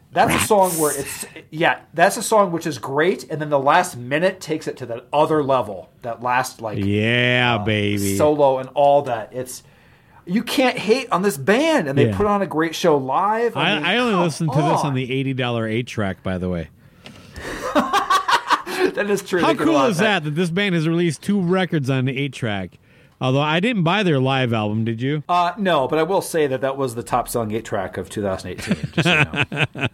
That's 0.09 0.33
a 0.41 0.47
song 0.47 0.71
where 0.79 0.97
it's 0.97 1.25
yeah, 1.51 1.81
that's 1.93 2.15
a 2.15 2.23
song 2.23 2.53
which 2.53 2.65
is 2.65 2.79
great, 2.79 3.29
and 3.29 3.41
then 3.41 3.49
the 3.49 3.59
last 3.59 3.97
minute 3.97 4.39
takes 4.39 4.65
it 4.65 4.77
to 4.77 4.85
that 4.87 5.05
other 5.11 5.43
level. 5.43 5.89
That 6.01 6.23
last 6.23 6.61
like 6.61 6.79
Yeah, 6.83 7.57
baby. 7.59 8.15
solo 8.15 8.57
and 8.57 8.69
all 8.73 9.01
that. 9.03 9.33
It's 9.33 9.63
you 10.27 10.43
can't 10.43 10.77
hate 10.77 11.09
on 11.11 11.21
this 11.21 11.37
band, 11.37 11.87
and 11.87 11.97
they 11.97 12.07
Yeah. 12.09 12.17
put 12.17 12.25
on 12.25 12.41
a 12.41 12.45
great 12.47 12.75
show 12.75 12.97
live. 12.97 13.55
I, 13.57 13.75
mean, 13.75 13.85
I 13.85 13.97
only 13.97 14.13
come 14.13 14.23
listened 14.23 14.51
to 14.51 14.57
this 14.61 14.81
on 14.81 14.93
the 14.93 15.11
eighty 15.11 15.33
dollar 15.33 15.67
eight 15.67 15.87
track, 15.87 16.21
by 16.23 16.37
the 16.37 16.49
way. 16.49 16.69
that 17.73 19.05
is 19.09 19.21
true. 19.23 19.41
How 19.41 19.47
They 19.47 19.53
get 19.53 19.61
a 19.61 19.65
cool 19.65 19.73
lot 19.73 19.89
is 19.89 19.97
of 19.97 20.03
that? 20.03 20.23
That 20.23 20.31
this 20.35 20.49
band 20.49 20.75
has 20.75 20.87
released 20.87 21.21
two 21.21 21.39
records 21.41 21.89
on 21.89 22.05
the 22.05 22.17
eight 22.17 22.33
track. 22.33 22.77
Although 23.19 23.41
I 23.41 23.59
didn't 23.59 23.83
buy 23.83 24.03
their 24.03 24.19
live 24.19 24.53
album, 24.53 24.85
did 24.85 25.01
you? 25.01 25.23
Uh, 25.27 25.53
no, 25.57 25.87
but 25.87 25.97
I 25.97 26.03
will 26.03 26.21
say 26.21 26.45
that 26.47 26.61
that 26.61 26.77
was 26.77 26.93
the 26.93 27.01
top 27.01 27.27
selling 27.27 27.51
eight 27.51 27.65
track 27.65 27.97
of 27.97 28.09
2018. 28.11 28.91
Just 28.91 29.03
so 29.07 29.11
you 29.15 29.75
know. 29.81 29.87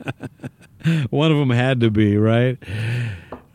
One 1.10 1.32
of 1.32 1.38
them 1.38 1.50
had 1.50 1.80
to 1.80 1.90
be 1.90 2.18
right. 2.18 2.58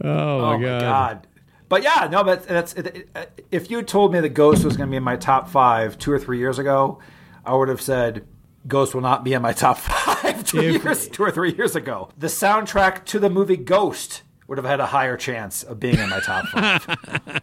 Oh, 0.02 0.08
oh 0.08 0.58
my 0.58 0.62
god! 0.64 1.26
But 1.68 1.82
yeah, 1.82 2.08
no, 2.10 2.24
but 2.24 2.44
that's 2.44 2.72
it, 2.74 2.86
it, 2.86 3.08
uh, 3.14 3.26
if 3.50 3.70
you 3.70 3.82
told 3.82 4.12
me 4.12 4.20
that 4.20 4.30
Ghost 4.30 4.64
was 4.64 4.76
going 4.76 4.88
to 4.88 4.90
be 4.90 4.96
in 4.96 5.02
my 5.02 5.16
top 5.16 5.48
five 5.48 5.98
two 5.98 6.10
or 6.10 6.18
three 6.18 6.38
years 6.38 6.58
ago, 6.58 6.98
I 7.44 7.54
would 7.54 7.68
have 7.68 7.80
said 7.80 8.26
Ghost 8.66 8.94
will 8.94 9.02
not 9.02 9.24
be 9.24 9.34
in 9.34 9.42
my 9.42 9.52
top 9.52 9.78
five 9.78 10.44
two 10.44 10.62
years, 10.62 11.08
two 11.08 11.22
or 11.22 11.30
three 11.30 11.54
years 11.54 11.76
ago. 11.76 12.10
The 12.16 12.28
soundtrack 12.28 13.04
to 13.06 13.18
the 13.18 13.30
movie 13.30 13.56
Ghost 13.56 14.22
would 14.46 14.56
have 14.56 14.64
had 14.64 14.80
a 14.80 14.86
higher 14.86 15.16
chance 15.16 15.62
of 15.62 15.78
being 15.78 15.98
in 15.98 16.08
my 16.08 16.20
top 16.20 16.46
five. 16.46 17.42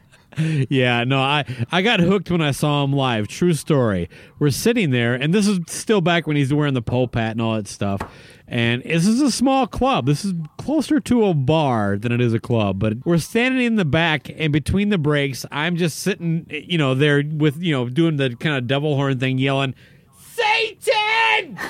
Yeah, 0.38 1.04
no, 1.04 1.20
I 1.20 1.44
I 1.72 1.82
got 1.82 2.00
hooked 2.00 2.30
when 2.30 2.42
I 2.42 2.50
saw 2.50 2.84
him 2.84 2.92
live. 2.92 3.28
True 3.28 3.54
story. 3.54 4.08
We're 4.38 4.50
sitting 4.50 4.90
there, 4.90 5.14
and 5.14 5.32
this 5.32 5.46
is 5.48 5.60
still 5.66 6.00
back 6.00 6.26
when 6.26 6.36
he's 6.36 6.52
wearing 6.52 6.74
the 6.74 6.82
pole 6.82 7.08
hat 7.12 7.32
and 7.32 7.40
all 7.40 7.54
that 7.54 7.68
stuff. 7.68 8.02
And 8.48 8.82
this 8.82 9.06
is 9.06 9.20
a 9.20 9.30
small 9.30 9.66
club. 9.66 10.06
This 10.06 10.24
is 10.24 10.34
closer 10.58 11.00
to 11.00 11.24
a 11.26 11.34
bar 11.34 11.98
than 11.98 12.12
it 12.12 12.20
is 12.20 12.32
a 12.32 12.38
club. 12.38 12.78
But 12.78 13.04
we're 13.04 13.18
standing 13.18 13.64
in 13.64 13.76
the 13.76 13.84
back, 13.84 14.28
and 14.36 14.52
between 14.52 14.90
the 14.90 14.98
breaks, 14.98 15.44
I'm 15.50 15.76
just 15.76 15.98
sitting, 16.00 16.46
you 16.50 16.78
know, 16.78 16.94
there 16.94 17.22
with 17.26 17.60
you 17.62 17.72
know 17.72 17.88
doing 17.88 18.16
the 18.16 18.36
kind 18.36 18.56
of 18.56 18.66
devil 18.66 18.94
horn 18.94 19.18
thing, 19.18 19.38
yelling, 19.38 19.74
"Satan!" 20.18 21.58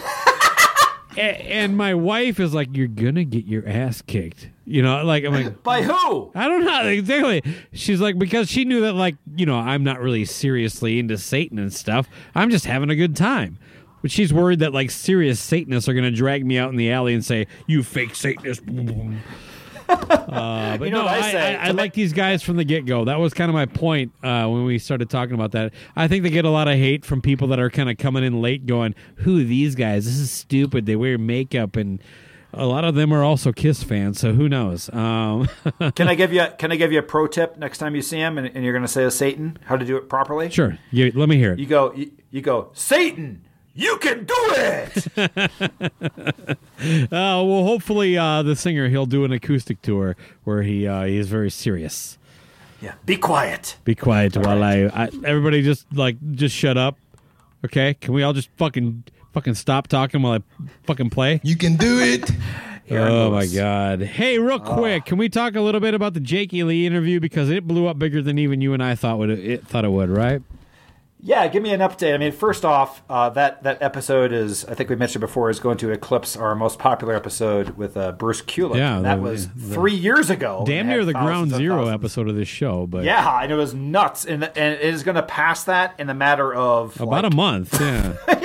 And 1.16 1.78
my 1.78 1.94
wife 1.94 2.38
is 2.38 2.52
like, 2.52 2.76
"You're 2.76 2.88
gonna 2.88 3.24
get 3.24 3.46
your 3.46 3.66
ass 3.66 4.02
kicked." 4.02 4.50
You 4.66 4.82
know, 4.82 5.04
like 5.04 5.24
I'm 5.24 5.32
like, 5.32 5.62
By 5.62 5.82
who? 5.82 6.32
I 6.34 6.48
don't 6.48 6.64
know 6.64 6.86
exactly. 6.88 7.42
She's 7.72 8.00
like 8.00 8.18
because 8.18 8.50
she 8.50 8.64
knew 8.64 8.80
that 8.82 8.94
like 8.94 9.16
you 9.36 9.46
know 9.46 9.56
I'm 9.56 9.84
not 9.84 10.00
really 10.00 10.24
seriously 10.24 10.98
into 10.98 11.16
Satan 11.16 11.58
and 11.58 11.72
stuff. 11.72 12.08
I'm 12.34 12.50
just 12.50 12.64
having 12.66 12.90
a 12.90 12.96
good 12.96 13.14
time. 13.14 13.58
But 14.02 14.10
she's 14.10 14.32
worried 14.32 14.58
that 14.58 14.72
like 14.74 14.90
serious 14.90 15.40
Satanists 15.40 15.88
are 15.88 15.94
going 15.94 16.04
to 16.04 16.10
drag 16.10 16.44
me 16.44 16.58
out 16.58 16.70
in 16.70 16.76
the 16.76 16.90
alley 16.92 17.14
and 17.14 17.24
say 17.24 17.46
you 17.66 17.82
fake 17.82 18.14
Satanist. 18.14 18.62
Uh, 19.88 20.76
but 20.76 20.86
You 20.86 20.90
know 20.90 21.02
no, 21.02 21.08
I 21.08 21.18
I? 21.18 21.32
I, 21.32 21.68
I 21.68 21.70
like 21.70 21.92
these 21.92 22.12
guys 22.12 22.42
from 22.42 22.56
the 22.56 22.64
get 22.64 22.86
go. 22.86 23.04
That 23.04 23.20
was 23.20 23.32
kind 23.32 23.48
of 23.48 23.54
my 23.54 23.66
point 23.66 24.12
uh, 24.22 24.48
when 24.48 24.64
we 24.64 24.80
started 24.80 25.08
talking 25.08 25.34
about 25.36 25.52
that. 25.52 25.72
I 25.94 26.08
think 26.08 26.24
they 26.24 26.30
get 26.30 26.44
a 26.44 26.50
lot 26.50 26.66
of 26.66 26.74
hate 26.74 27.04
from 27.04 27.22
people 27.22 27.46
that 27.48 27.60
are 27.60 27.70
kind 27.70 27.88
of 27.88 27.96
coming 27.96 28.24
in 28.24 28.42
late, 28.42 28.66
going, 28.66 28.96
"Who 29.18 29.38
are 29.40 29.44
these 29.44 29.76
guys? 29.76 30.04
This 30.04 30.18
is 30.18 30.30
stupid. 30.30 30.86
They 30.86 30.96
wear 30.96 31.18
makeup 31.18 31.76
and." 31.76 32.02
A 32.54 32.64
lot 32.64 32.84
of 32.84 32.94
them 32.94 33.12
are 33.12 33.22
also 33.22 33.52
Kiss 33.52 33.82
fans, 33.82 34.18
so 34.20 34.32
who 34.32 34.48
knows? 34.48 34.88
Um, 34.94 35.48
Can 35.94 36.08
I 36.08 36.14
give 36.14 36.32
you 36.32 36.46
Can 36.58 36.72
I 36.72 36.76
give 36.76 36.90
you 36.92 36.98
a 36.98 37.02
pro 37.02 37.26
tip 37.26 37.58
next 37.58 37.78
time 37.78 37.94
you 37.94 38.02
see 38.02 38.16
him, 38.18 38.38
and, 38.38 38.46
and 38.54 38.64
you're 38.64 38.72
going 38.72 38.84
to 38.84 38.88
say 38.88 39.04
a 39.04 39.10
Satan? 39.10 39.58
How 39.66 39.76
to 39.76 39.84
do 39.84 39.96
it 39.96 40.08
properly? 40.08 40.48
sure, 40.50 40.78
you, 40.90 41.12
let 41.14 41.28
me 41.28 41.36
hear 41.36 41.52
it. 41.52 41.58
You 41.58 41.66
go. 41.66 41.92
You, 41.92 42.10
you 42.30 42.40
go. 42.40 42.70
Satan, 42.72 43.44
you 43.74 43.98
can 43.98 44.24
do 44.24 44.34
it. 44.38 45.06
Uh, 46.78 47.42
well, 47.42 47.64
hopefully, 47.64 48.16
uh, 48.18 48.42
the 48.42 48.54
singer 48.54 48.88
he'll 48.88 49.06
do 49.06 49.24
an 49.24 49.32
acoustic 49.32 49.80
tour 49.82 50.14
where 50.44 50.62
he 50.62 50.86
uh, 50.86 51.04
he 51.04 51.16
is 51.16 51.28
very 51.28 51.50
serious. 51.50 52.18
yeah. 52.80 52.94
Be 53.06 53.16
quiet. 53.16 53.76
Be 53.84 53.94
quiet 53.94 54.36
while 54.36 54.62
I, 54.62 54.90
I 54.94 55.08
everybody 55.24 55.62
just 55.62 55.86
like 55.92 56.16
just 56.32 56.54
shut 56.54 56.76
up. 56.76 56.96
Okay, 57.64 57.94
can 57.94 58.12
we 58.14 58.22
all 58.22 58.32
just 58.34 58.50
fucking 58.56 59.04
fucking 59.36 59.54
stop 59.54 59.86
talking 59.86 60.22
while 60.22 60.32
I 60.32 60.42
fucking 60.84 61.10
play? 61.10 61.40
You 61.44 61.56
can 61.56 61.76
do 61.76 61.98
it. 62.00 62.30
oh 62.90 63.30
my 63.30 63.46
god! 63.46 64.00
Hey, 64.00 64.38
real 64.38 64.58
quick, 64.58 65.04
can 65.04 65.18
we 65.18 65.28
talk 65.28 65.54
a 65.56 65.60
little 65.60 65.80
bit 65.80 65.92
about 65.92 66.14
the 66.14 66.20
Jakey 66.20 66.62
Lee 66.62 66.86
interview 66.86 67.20
because 67.20 67.50
it 67.50 67.66
blew 67.66 67.86
up 67.86 67.98
bigger 67.98 68.22
than 68.22 68.38
even 68.38 68.62
you 68.62 68.72
and 68.72 68.82
I 68.82 68.94
thought 68.94 69.18
would 69.18 69.28
it 69.30 69.66
thought 69.66 69.84
it 69.84 69.90
would, 69.90 70.08
right? 70.08 70.40
Yeah, 71.18 71.48
give 71.48 71.62
me 71.62 71.72
an 71.72 71.80
update. 71.80 72.14
I 72.14 72.18
mean, 72.18 72.30
first 72.30 72.64
off, 72.64 73.02
uh, 73.10 73.30
that 73.30 73.62
that 73.64 73.82
episode 73.82 74.32
is 74.32 74.64
I 74.66 74.74
think 74.74 74.88
we 74.90 74.96
mentioned 74.96 75.20
before 75.22 75.50
is 75.50 75.58
going 75.58 75.76
to 75.78 75.90
eclipse 75.90 76.36
our 76.36 76.54
most 76.54 76.78
popular 76.78 77.14
episode 77.14 77.70
with 77.70 77.96
uh, 77.96 78.12
Bruce 78.12 78.42
Kulick. 78.42 78.76
Yeah, 78.76 79.00
that 79.00 79.16
the- 79.16 79.22
was 79.22 79.48
the- 79.48 79.74
three 79.74 79.94
years 79.94 80.30
ago. 80.30 80.62
Damn 80.66 80.86
near 80.86 81.04
the 81.04 81.12
ground 81.14 81.50
thousands 81.50 81.52
and 81.54 81.60
zero 81.62 81.76
thousands. 81.78 81.94
episode 81.94 82.28
of 82.28 82.36
this 82.36 82.48
show, 82.48 82.86
but 82.86 83.04
Yeah, 83.04 83.40
and 83.42 83.50
it 83.50 83.56
was 83.56 83.74
nuts, 83.74 84.24
and 84.24 84.44
and 84.44 84.74
it 84.74 84.82
is 84.82 85.02
going 85.02 85.16
to 85.16 85.22
pass 85.22 85.64
that 85.64 85.94
in 85.98 86.08
a 86.10 86.14
matter 86.14 86.54
of 86.54 86.94
about 87.00 87.24
like, 87.24 87.32
a 87.32 87.34
month. 87.34 87.80
Yeah. 87.80 88.12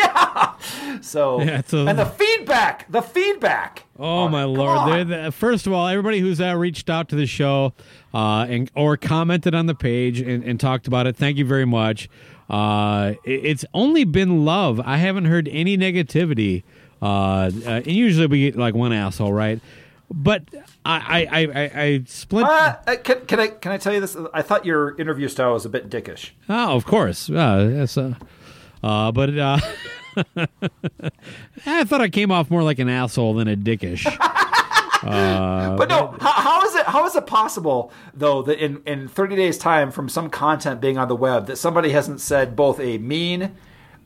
So 1.02 1.42
Yeah, 1.42 1.62
a- 1.72 1.86
and 1.86 1.98
the 2.00 2.06
feedback, 2.06 2.92
the 2.92 3.02
feedback. 3.02 3.86
Oh 4.00 4.28
my 4.28 4.44
lord! 4.44 5.08
the- 5.10 5.32
first 5.32 5.68
of 5.68 5.74
all, 5.74 5.88
everybody 5.88 6.20
who's 6.20 6.40
uh, 6.42 6.56
reached 6.56 6.90
out 6.90 7.10
to 7.10 7.16
the 7.16 7.26
show 7.26 7.74
uh, 8.14 8.46
and 8.50 8.72
or 8.76 8.98
commented 8.98 9.54
on 9.56 9.66
the 9.66 9.76
page 9.76 10.20
and, 10.22 10.44
and 10.44 10.60
talked 10.60 10.88
about 10.88 11.08
it, 11.08 11.16
thank 11.16 11.38
you 11.38 11.46
very 11.46 11.66
much. 11.66 12.10
Uh, 12.50 13.14
it- 13.24 13.46
it's 13.46 13.66
only 13.74 14.04
been 14.04 14.46
love. 14.46 14.80
I 14.84 14.98
haven't 14.98 15.26
heard 15.26 15.48
any 15.52 15.78
negativity. 15.78 16.64
Uh, 17.02 17.06
uh, 17.06 17.50
and 17.66 17.88
usually 17.88 18.28
we 18.28 18.42
get 18.42 18.56
like 18.56 18.76
one 18.76 18.94
asshole, 18.94 19.34
right? 19.34 19.60
But 20.14 20.44
I 20.86 21.26
I 21.32 21.42
I, 21.42 21.82
I, 21.82 22.04
split. 22.06 22.46
Uh, 22.46 22.76
uh, 22.86 22.96
can, 22.98 23.26
can 23.26 23.40
I 23.40 23.48
can 23.48 23.72
I 23.72 23.78
tell 23.78 23.94
you 23.94 24.02
this? 24.02 24.18
I 24.34 24.42
thought 24.42 24.66
your 24.66 24.96
interview 25.00 25.28
style 25.30 25.54
was 25.54 25.66
a 25.66 25.70
bit 25.70 25.90
dickish. 25.90 26.32
Oh, 26.50 26.76
of 26.76 26.86
course. 26.86 27.30
Uh, 27.30 27.72
that's, 27.74 27.98
uh, 27.98 28.14
uh, 28.84 29.12
but 29.14 29.38
uh, 29.38 29.58
I 31.66 31.84
thought 31.84 32.02
I 32.02 32.10
came 32.10 32.32
off 32.32 32.50
more 32.50 32.64
like 32.64 32.80
an 32.80 32.90
asshole 32.90 33.34
than 33.36 33.48
a 33.48 33.56
dickish. 33.56 34.06
Uh, 35.04 35.76
But 35.78 35.90
no, 35.90 36.16
how, 36.22 36.32
how 36.32 36.62
is 36.64 36.76
it? 36.76 36.86
How 36.86 37.08
is 37.08 37.16
it 37.16 37.26
possible 37.26 37.92
though 38.14 38.44
that 38.44 38.64
in 38.64 38.84
in 38.86 39.08
30 39.08 39.36
days 39.36 39.58
time 39.58 39.90
from 39.90 40.08
some 40.08 40.30
content 40.30 40.80
being 40.80 41.00
on 41.00 41.08
the 41.08 41.16
web 41.16 41.48
that 41.48 41.56
somebody 41.56 41.90
hasn't 41.90 42.22
said 42.22 42.56
both 42.56 42.80
a 42.80 43.00
mean, 43.00 43.52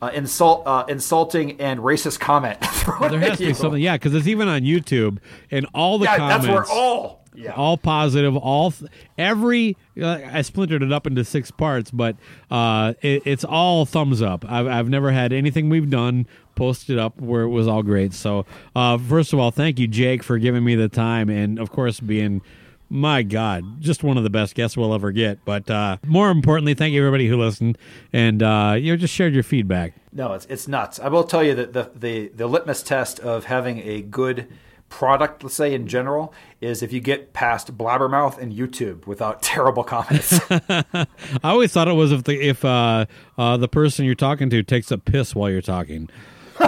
uh, 0.00 0.10
insult, 0.14 0.62
uh, 0.66 0.86
insulting, 0.88 1.60
and 1.60 1.80
racist 1.80 2.18
comment? 2.18 2.56
There 3.10 3.20
has 3.20 3.36
to 3.36 3.46
be 3.48 3.52
something, 3.52 3.82
yeah, 3.82 3.96
because 3.96 4.14
it's 4.14 4.26
even 4.26 4.48
on 4.48 4.62
YouTube 4.62 5.18
and 5.50 5.66
all 5.74 5.98
the 5.98 6.04
Yeah, 6.04 6.16
comments. 6.16 6.46
that's 6.46 6.70
where 6.70 6.78
all. 6.78 7.25
Yeah. 7.36 7.52
all 7.52 7.76
positive, 7.76 8.36
all 8.36 8.70
th- 8.70 8.90
every. 9.18 9.76
Uh, 10.00 10.18
I 10.32 10.42
splintered 10.42 10.82
it 10.82 10.92
up 10.92 11.06
into 11.06 11.24
six 11.24 11.50
parts, 11.50 11.90
but 11.90 12.16
uh, 12.50 12.94
it, 13.02 13.22
it's 13.26 13.44
all 13.44 13.84
thumbs 13.86 14.22
up. 14.22 14.44
I've 14.50 14.66
I've 14.66 14.88
never 14.88 15.12
had 15.12 15.32
anything 15.32 15.68
we've 15.68 15.90
done 15.90 16.26
posted 16.54 16.98
up 16.98 17.20
where 17.20 17.42
it 17.42 17.50
was 17.50 17.68
all 17.68 17.82
great. 17.82 18.14
So 18.14 18.46
uh, 18.74 18.96
first 18.98 19.32
of 19.32 19.38
all, 19.38 19.50
thank 19.50 19.78
you, 19.78 19.86
Jake, 19.86 20.22
for 20.22 20.38
giving 20.38 20.64
me 20.64 20.74
the 20.74 20.88
time, 20.88 21.28
and 21.28 21.58
of 21.58 21.70
course 21.70 22.00
being. 22.00 22.42
My 22.88 23.24
God, 23.24 23.80
just 23.80 24.04
one 24.04 24.16
of 24.16 24.22
the 24.22 24.30
best 24.30 24.54
guests 24.54 24.76
we'll 24.76 24.94
ever 24.94 25.10
get. 25.10 25.44
But 25.44 25.68
uh, 25.68 25.96
more 26.06 26.30
importantly, 26.30 26.72
thank 26.74 26.92
you 26.94 27.00
everybody 27.00 27.26
who 27.26 27.36
listened 27.36 27.78
and 28.12 28.40
uh, 28.44 28.76
you 28.78 28.92
know 28.92 28.96
just 28.96 29.12
shared 29.12 29.34
your 29.34 29.42
feedback. 29.42 29.94
No, 30.12 30.34
it's 30.34 30.46
it's 30.46 30.68
nuts. 30.68 31.00
I 31.00 31.08
will 31.08 31.24
tell 31.24 31.42
you 31.42 31.52
that 31.56 31.72
the 31.72 31.90
the 31.96 32.28
the 32.28 32.46
litmus 32.46 32.84
test 32.84 33.18
of 33.18 33.46
having 33.46 33.80
a 33.80 34.02
good 34.02 34.46
product, 34.88 35.42
let's 35.42 35.56
say 35.56 35.74
in 35.74 35.88
general, 35.88 36.32
is 36.66 36.82
if 36.82 36.92
you 36.92 37.00
get 37.00 37.32
past 37.32 37.76
Blabbermouth 37.78 38.38
and 38.38 38.52
YouTube 38.52 39.06
without 39.06 39.42
terrible 39.54 39.84
comments. 39.84 40.38
I 40.50 41.06
always 41.44 41.72
thought 41.72 41.88
it 41.88 41.92
was 41.94 42.12
if 42.12 42.24
the 42.24 42.40
if 42.40 42.64
uh, 42.64 43.06
uh, 43.38 43.56
the 43.56 43.68
person 43.68 44.04
you're 44.04 44.14
talking 44.14 44.50
to 44.50 44.62
takes 44.62 44.90
a 44.90 44.98
piss 44.98 45.34
while 45.34 45.50
you're 45.50 45.62
talking. 45.62 46.08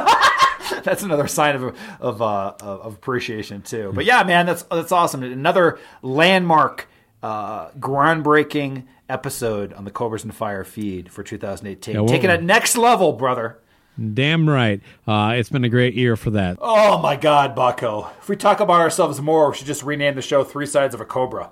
that's 0.83 1.03
another 1.03 1.27
sign 1.27 1.57
of 1.57 1.77
of, 2.01 2.23
uh, 2.23 2.55
of 2.61 2.95
appreciation 2.95 3.63
too. 3.63 3.93
But 3.95 4.05
yeah, 4.05 4.23
man, 4.23 4.47
that's 4.47 4.63
that's 4.65 4.93
awesome. 4.93 5.23
Another 5.23 5.79
landmark, 6.03 6.89
uh, 7.23 7.71
groundbreaking 7.73 8.85
episode 9.09 9.73
on 9.73 9.85
the 9.85 9.91
Cobras 9.91 10.25
and 10.25 10.35
Fire 10.35 10.65
feed 10.65 11.11
for 11.11 11.23
2018. 11.23 11.95
Yeah, 11.95 12.01
well- 12.01 12.09
Taking 12.09 12.31
it 12.31 12.43
next 12.43 12.77
level, 12.77 13.13
brother. 13.15 13.59
Damn 13.99 14.49
right. 14.49 14.81
Uh, 15.07 15.35
it's 15.37 15.49
been 15.49 15.65
a 15.65 15.69
great 15.69 15.95
year 15.95 16.17
for 16.17 16.31
that. 16.31 16.59
Oh 16.61 16.99
my 16.99 17.17
God, 17.17 17.55
Bucko! 17.55 18.11
If 18.21 18.29
we 18.29 18.37
talk 18.37 18.61
about 18.61 18.81
ourselves 18.81 19.21
more, 19.21 19.51
we 19.51 19.57
should 19.57 19.67
just 19.67 19.83
rename 19.83 20.15
the 20.15 20.23
show 20.23 20.45
Three 20.45 20.67
Sides 20.67 20.95
of 20.95 21.01
a 21.01 21.05
Cobra. 21.05 21.51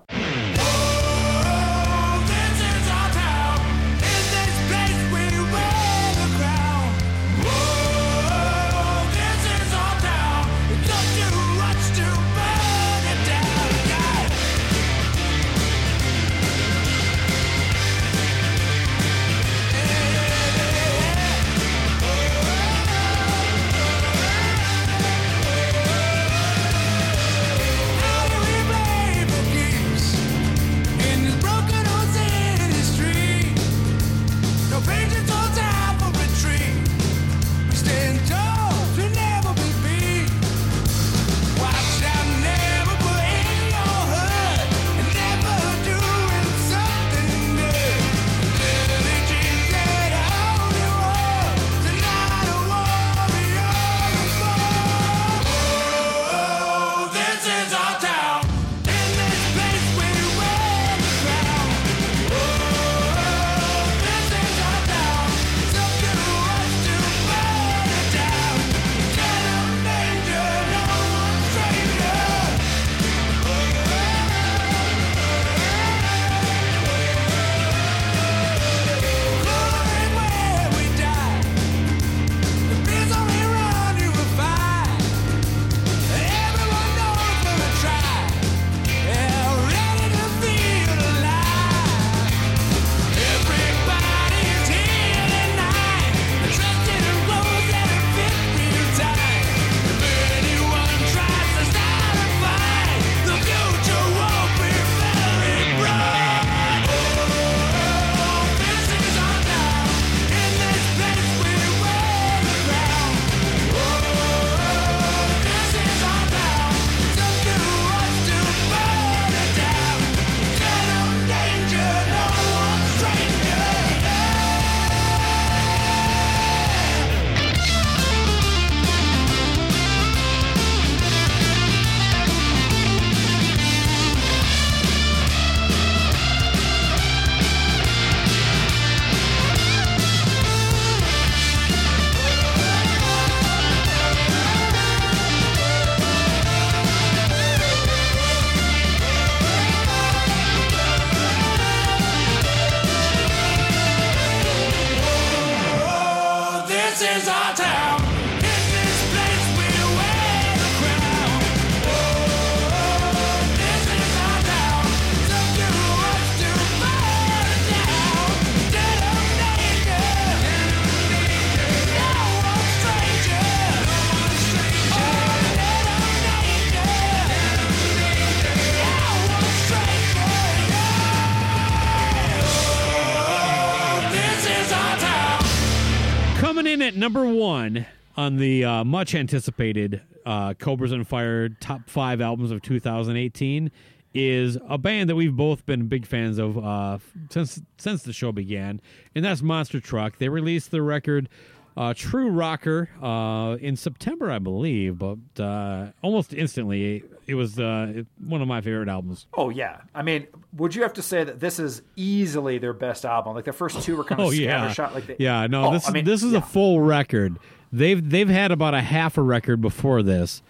On 188.27 188.37
the 188.37 188.65
uh, 188.65 188.85
much 188.85 189.15
anticipated 189.15 190.03
uh, 190.27 190.53
Cobras 190.55 190.91
and 190.91 191.07
Fire 191.07 191.49
top 191.49 191.89
five 191.89 192.21
albums 192.21 192.51
of 192.51 192.61
2018 192.61 193.71
is 194.15 194.59
a 194.69 194.77
band 194.77 195.09
that 195.09 195.15
we've 195.15 195.37
both 195.37 195.65
been 195.65 195.87
big 195.87 196.05
fans 196.07 196.39
of 196.39 196.59
uh, 196.59 196.99
since 197.31 197.63
since 197.79 198.03
the 198.03 198.13
show 198.13 198.33
began, 198.33 198.81
and 199.15 199.25
that's 199.25 199.43
Monster 199.43 199.79
Truck. 199.79 200.19
They 200.19 200.29
released 200.29 200.73
the 200.73 200.83
record 200.83 201.29
uh, 201.77 201.95
True 201.95 202.31
Rocker 202.31 202.89
uh, 203.01 203.57
in 203.61 203.77
September, 203.77 204.31
I 204.31 204.39
believe, 204.41 204.99
but 204.99 205.19
uh, 205.39 205.93
almost 206.03 206.33
instantly 206.33 207.05
it 207.27 207.35
was 207.35 207.59
uh, 207.61 208.03
one 208.27 208.41
of 208.43 208.49
my 208.49 208.61
favorite 208.61 208.89
albums. 208.89 209.27
Oh 209.35 209.51
yeah, 209.51 209.83
I 209.95 210.03
mean, 210.03 210.27
would 210.55 210.75
you 210.75 210.83
have 210.83 210.95
to 210.95 211.03
say 211.03 211.23
that 211.23 211.39
this 211.39 211.59
is 211.61 211.83
easily 211.95 212.59
their 212.59 212.73
best 212.73 213.05
album? 213.05 213.35
Like 213.35 213.45
the 213.45 213.53
first 213.53 213.83
two 213.83 213.97
were 213.97 214.05
kind 214.05 214.21
of 214.21 214.27
Oh 214.29 214.31
yeah, 214.31 214.69
scattershot. 214.69 214.95
Like 214.95 215.07
they, 215.07 215.17
yeah. 215.21 215.47
No, 215.47 215.67
Oh, 215.67 215.73
this 215.73 215.89
I 215.89 215.93
mean, 215.93 216.05
this 216.07 216.25
is 216.25 216.33
yeah. 216.33 216.39
a 216.39 216.43
full 216.43 216.81
record. 216.81 217.39
They've 217.77 218.09
they've 218.11 218.29
had 218.29 218.51
about 218.53 218.75
a 218.75 218.81
half 218.81 219.19
a 219.19 219.23
record 219.23 219.61
before 219.61 220.03
this, 220.03 220.43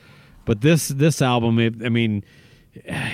but 0.45 0.61
this 0.61 0.89
this 0.89 1.21
album, 1.21 1.59
it, 1.59 1.75
I 1.85 1.89
mean, 1.89 2.25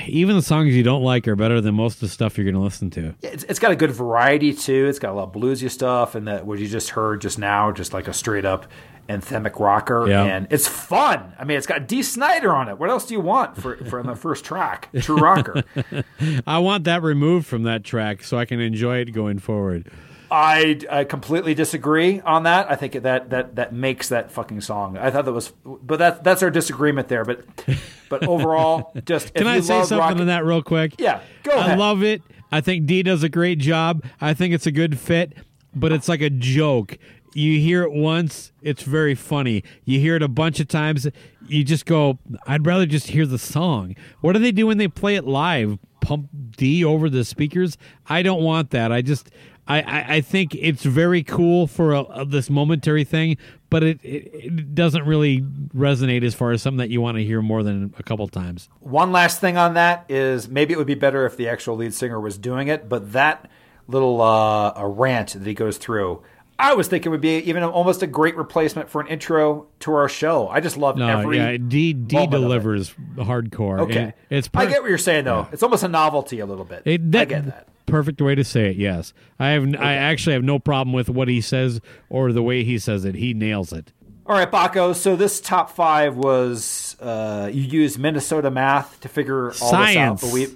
even 0.06 0.36
the 0.36 0.42
songs 0.42 0.74
you 0.74 0.82
don't 0.82 1.02
like 1.02 1.26
are 1.28 1.36
better 1.36 1.60
than 1.60 1.74
most 1.74 1.94
of 1.94 2.00
the 2.00 2.08
stuff 2.08 2.36
you're 2.36 2.44
going 2.44 2.54
to 2.56 2.60
listen 2.60 2.90
to. 2.90 3.14
It's, 3.22 3.44
it's 3.44 3.58
got 3.58 3.70
a 3.72 3.76
good 3.76 3.90
variety 3.92 4.52
too. 4.52 4.86
It's 4.88 4.98
got 4.98 5.12
a 5.12 5.14
lot 5.14 5.34
of 5.34 5.40
bluesy 5.40 5.70
stuff, 5.70 6.14
and 6.14 6.26
that 6.28 6.46
what 6.46 6.58
you 6.58 6.68
just 6.68 6.90
heard 6.90 7.20
just 7.20 7.38
now, 7.38 7.72
just 7.72 7.92
like 7.92 8.08
a 8.08 8.12
straight 8.12 8.44
up 8.44 8.66
anthemic 9.08 9.58
rocker, 9.58 10.06
Yeah. 10.08 10.22
and 10.24 10.46
it's 10.50 10.68
fun. 10.68 11.32
I 11.38 11.44
mean, 11.44 11.56
it's 11.58 11.66
got 11.66 11.88
Dee 11.88 12.02
Snider 12.02 12.54
on 12.54 12.68
it. 12.68 12.78
What 12.78 12.88
else 12.90 13.06
do 13.06 13.14
you 13.14 13.20
want 13.20 13.56
for 13.56 13.76
for 13.86 14.02
the 14.02 14.14
first 14.14 14.44
track? 14.44 14.88
True 15.00 15.16
rocker. 15.16 15.62
I 16.46 16.58
want 16.58 16.84
that 16.84 17.02
removed 17.02 17.46
from 17.46 17.62
that 17.64 17.82
track 17.84 18.22
so 18.24 18.38
I 18.38 18.44
can 18.44 18.60
enjoy 18.60 18.98
it 18.98 19.12
going 19.12 19.38
forward. 19.38 19.88
I, 20.32 20.78
I 20.90 21.04
completely 21.04 21.52
disagree 21.54 22.20
on 22.20 22.44
that. 22.44 22.70
I 22.70 22.74
think 22.76 22.94
that 22.94 23.30
that 23.30 23.56
that 23.56 23.72
makes 23.74 24.08
that 24.08 24.30
fucking 24.32 24.62
song. 24.62 24.96
I 24.96 25.10
thought 25.10 25.26
that 25.26 25.32
was, 25.32 25.52
but 25.64 25.98
that 25.98 26.24
that's 26.24 26.42
our 26.42 26.50
disagreement 26.50 27.08
there. 27.08 27.24
But 27.24 27.44
but 28.08 28.26
overall, 28.26 28.92
just 29.04 29.34
Can 29.34 29.46
I 29.46 29.60
say 29.60 29.82
something 29.84 29.98
rock- 29.98 30.16
on 30.16 30.26
that 30.28 30.44
real 30.46 30.62
quick? 30.62 30.94
Yeah, 30.98 31.20
go 31.42 31.50
ahead. 31.52 31.62
I 31.62 31.66
ahead. 31.66 31.78
love 31.78 32.02
it. 32.02 32.22
I 32.50 32.60
think 32.62 32.86
Dee 32.86 33.02
does 33.02 33.22
a 33.22 33.28
great 33.28 33.58
job. 33.58 34.04
I 34.20 34.32
think 34.32 34.54
it's 34.54 34.66
a 34.66 34.72
good 34.72 34.98
fit, 34.98 35.34
but 35.74 35.92
it's 35.92 36.08
like 36.08 36.22
a 36.22 36.30
joke. 36.30 36.96
You 37.34 37.58
hear 37.58 37.82
it 37.82 37.92
once, 37.92 38.52
it's 38.60 38.82
very 38.82 39.14
funny. 39.14 39.64
You 39.86 40.00
hear 40.00 40.16
it 40.16 40.22
a 40.22 40.28
bunch 40.28 40.60
of 40.60 40.68
times, 40.68 41.06
you 41.46 41.64
just 41.64 41.86
go, 41.86 42.18
I'd 42.46 42.66
rather 42.66 42.84
just 42.84 43.06
hear 43.08 43.24
the 43.24 43.38
song. 43.38 43.96
What 44.20 44.34
do 44.34 44.38
they 44.38 44.52
do 44.52 44.66
when 44.66 44.76
they 44.76 44.86
play 44.88 45.16
it 45.16 45.24
live? 45.24 45.78
Pump 46.02 46.28
Dee 46.58 46.84
over 46.84 47.08
the 47.08 47.24
speakers? 47.24 47.78
I 48.06 48.20
don't 48.20 48.42
want 48.42 48.68
that. 48.72 48.92
I 48.92 49.00
just, 49.00 49.30
I, 49.68 49.80
I, 49.80 50.04
I 50.16 50.20
think 50.20 50.54
it's 50.56 50.82
very 50.84 51.22
cool 51.22 51.66
for 51.66 51.92
a, 51.92 52.00
a- 52.02 52.24
this 52.24 52.50
momentary 52.50 53.04
thing, 53.04 53.36
but 53.70 53.82
it, 53.84 54.00
it, 54.02 54.30
it 54.34 54.74
doesn't 54.74 55.04
really 55.04 55.40
resonate 55.74 56.24
as 56.24 56.34
far 56.34 56.50
as 56.50 56.62
something 56.62 56.78
that 56.78 56.90
you 56.90 57.00
want 57.00 57.16
to 57.18 57.24
hear 57.24 57.40
more 57.40 57.62
than 57.62 57.94
a 57.98 58.02
couple 58.02 58.26
times. 58.28 58.68
One 58.80 59.12
last 59.12 59.40
thing 59.40 59.56
on 59.56 59.74
that 59.74 60.04
is 60.08 60.48
maybe 60.48 60.74
it 60.74 60.78
would 60.78 60.86
be 60.86 60.94
better 60.96 61.24
if 61.26 61.36
the 61.36 61.48
actual 61.48 61.76
lead 61.76 61.94
singer 61.94 62.20
was 62.20 62.38
doing 62.38 62.68
it, 62.68 62.88
but 62.88 63.12
that 63.12 63.48
little 63.86 64.20
uh, 64.20 64.72
a 64.76 64.86
rant 64.88 65.32
that 65.34 65.46
he 65.46 65.54
goes 65.54 65.78
through, 65.78 66.22
I 66.58 66.74
was 66.74 66.86
thinking 66.88 67.10
would 67.10 67.20
be 67.20 67.38
even 67.38 67.62
almost 67.64 68.02
a 68.02 68.06
great 68.06 68.36
replacement 68.36 68.88
for 68.88 69.00
an 69.00 69.08
intro 69.08 69.66
to 69.80 69.92
our 69.94 70.08
show. 70.08 70.48
I 70.48 70.60
just 70.60 70.76
love 70.76 70.96
No, 70.96 71.08
every 71.20 71.38
yeah, 71.38 71.56
Dee 71.56 71.92
Dee 71.92 72.26
delivers 72.26 72.94
hardcore. 73.16 73.80
Okay, 73.80 73.98
and 73.98 74.12
it's 74.30 74.48
I 74.54 74.66
get 74.66 74.82
what 74.82 74.88
you're 74.88 74.98
saying 74.98 75.24
though. 75.24 75.48
It's 75.50 75.62
almost 75.62 75.82
a 75.82 75.88
novelty 75.88 76.38
a 76.40 76.46
little 76.46 76.64
bit. 76.64 76.82
it- 76.84 77.00
I 77.16 77.24
get 77.24 77.46
that. 77.46 77.68
Perfect 77.86 78.22
way 78.22 78.34
to 78.36 78.44
say 78.44 78.70
it. 78.70 78.76
Yes, 78.76 79.12
I 79.40 79.48
have. 79.50 79.74
I 79.78 79.94
actually 79.94 80.34
have 80.34 80.44
no 80.44 80.58
problem 80.60 80.92
with 80.94 81.10
what 81.10 81.26
he 81.26 81.40
says 81.40 81.80
or 82.08 82.32
the 82.32 82.42
way 82.42 82.62
he 82.62 82.78
says 82.78 83.04
it. 83.04 83.16
He 83.16 83.34
nails 83.34 83.72
it. 83.72 83.92
All 84.24 84.36
right, 84.36 84.50
Baco. 84.50 84.94
So 84.94 85.16
this 85.16 85.40
top 85.40 85.68
five 85.68 86.16
was 86.16 86.96
uh, 87.00 87.50
you 87.52 87.62
used 87.62 87.98
Minnesota 87.98 88.52
math 88.52 89.00
to 89.00 89.08
figure 89.08 89.46
all 89.46 89.52
Science. 89.52 90.20
this 90.20 90.30
out, 90.30 90.32
but 90.32 90.32
we 90.32 90.46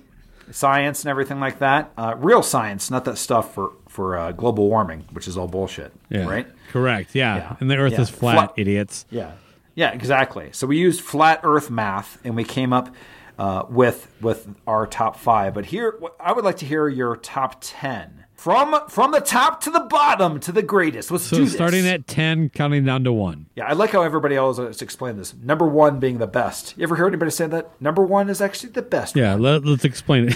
science 0.53 1.03
and 1.03 1.11
everything 1.11 1.41
like 1.41 1.59
that. 1.59 1.91
Uh, 1.99 2.15
real 2.17 2.43
science, 2.43 2.91
not 2.93 3.05
that 3.05 3.19
stuff 3.19 3.53
for 3.53 3.73
for 3.97 4.17
uh, 4.19 4.31
global 4.33 4.69
warming, 4.69 5.05
which 5.13 5.27
is 5.27 5.39
all 5.39 5.49
bullshit. 5.49 5.91
Yeah, 6.11 6.27
Right. 6.29 6.47
Correct. 6.71 7.15
Yeah, 7.15 7.37
Yeah. 7.37 7.57
and 7.61 7.71
the 7.71 7.77
Earth 7.79 7.93
Yeah. 7.95 8.03
is 8.03 8.11
flat, 8.11 8.35
Flat- 8.35 8.53
idiots. 8.57 9.07
Yeah. 9.11 9.31
Yeah. 9.75 9.91
Exactly. 9.93 10.51
So 10.53 10.67
we 10.67 10.77
used 10.77 11.01
flat 11.01 11.41
Earth 11.43 11.71
math, 11.71 12.19
and 12.23 12.37
we 12.37 12.45
came 12.45 12.73
up 12.75 12.95
uh, 13.39 13.65
with 13.71 14.09
with 14.21 14.49
our 14.67 14.87
top 14.87 15.17
five. 15.19 15.55
But 15.55 15.67
here, 15.67 15.99
I 16.21 16.33
would 16.33 16.45
like 16.45 16.59
to 16.59 16.67
hear 16.67 16.89
your 16.89 17.17
top 17.17 17.57
ten 17.61 18.26
from 18.37 18.79
from 18.89 19.13
the 19.13 19.21
top 19.21 19.61
to 19.63 19.71
the 19.71 19.81
bottom 19.81 20.39
to 20.41 20.53
the 20.53 20.63
greatest. 20.63 21.11
Let's 21.11 21.25
So 21.25 21.39
do 21.39 21.45
this. 21.45 21.55
starting 21.55 21.87
at 21.87 22.07
ten, 22.07 22.49
counting 22.51 22.85
down 22.85 23.03
to 23.05 23.13
one. 23.13 23.47
Yeah, 23.57 23.65
I 23.67 23.73
like 23.73 23.91
how 23.91 24.03
everybody 24.03 24.37
always 24.37 24.83
explain 24.83 25.17
this. 25.17 25.35
Number 25.35 25.67
one 25.67 25.99
being 25.99 26.19
the 26.19 26.27
best. 26.27 26.75
You 26.77 26.85
ever 26.85 26.95
hear 26.97 27.07
anybody 27.07 27.31
say 27.31 27.47
that? 27.49 27.71
Number 27.81 28.03
one 28.03 28.29
is 28.29 28.41
actually 28.41 28.71
the 28.73 28.83
best. 28.83 29.17
Yeah, 29.17 29.35
let, 29.35 29.65
us 29.65 29.85
explain 29.85 30.35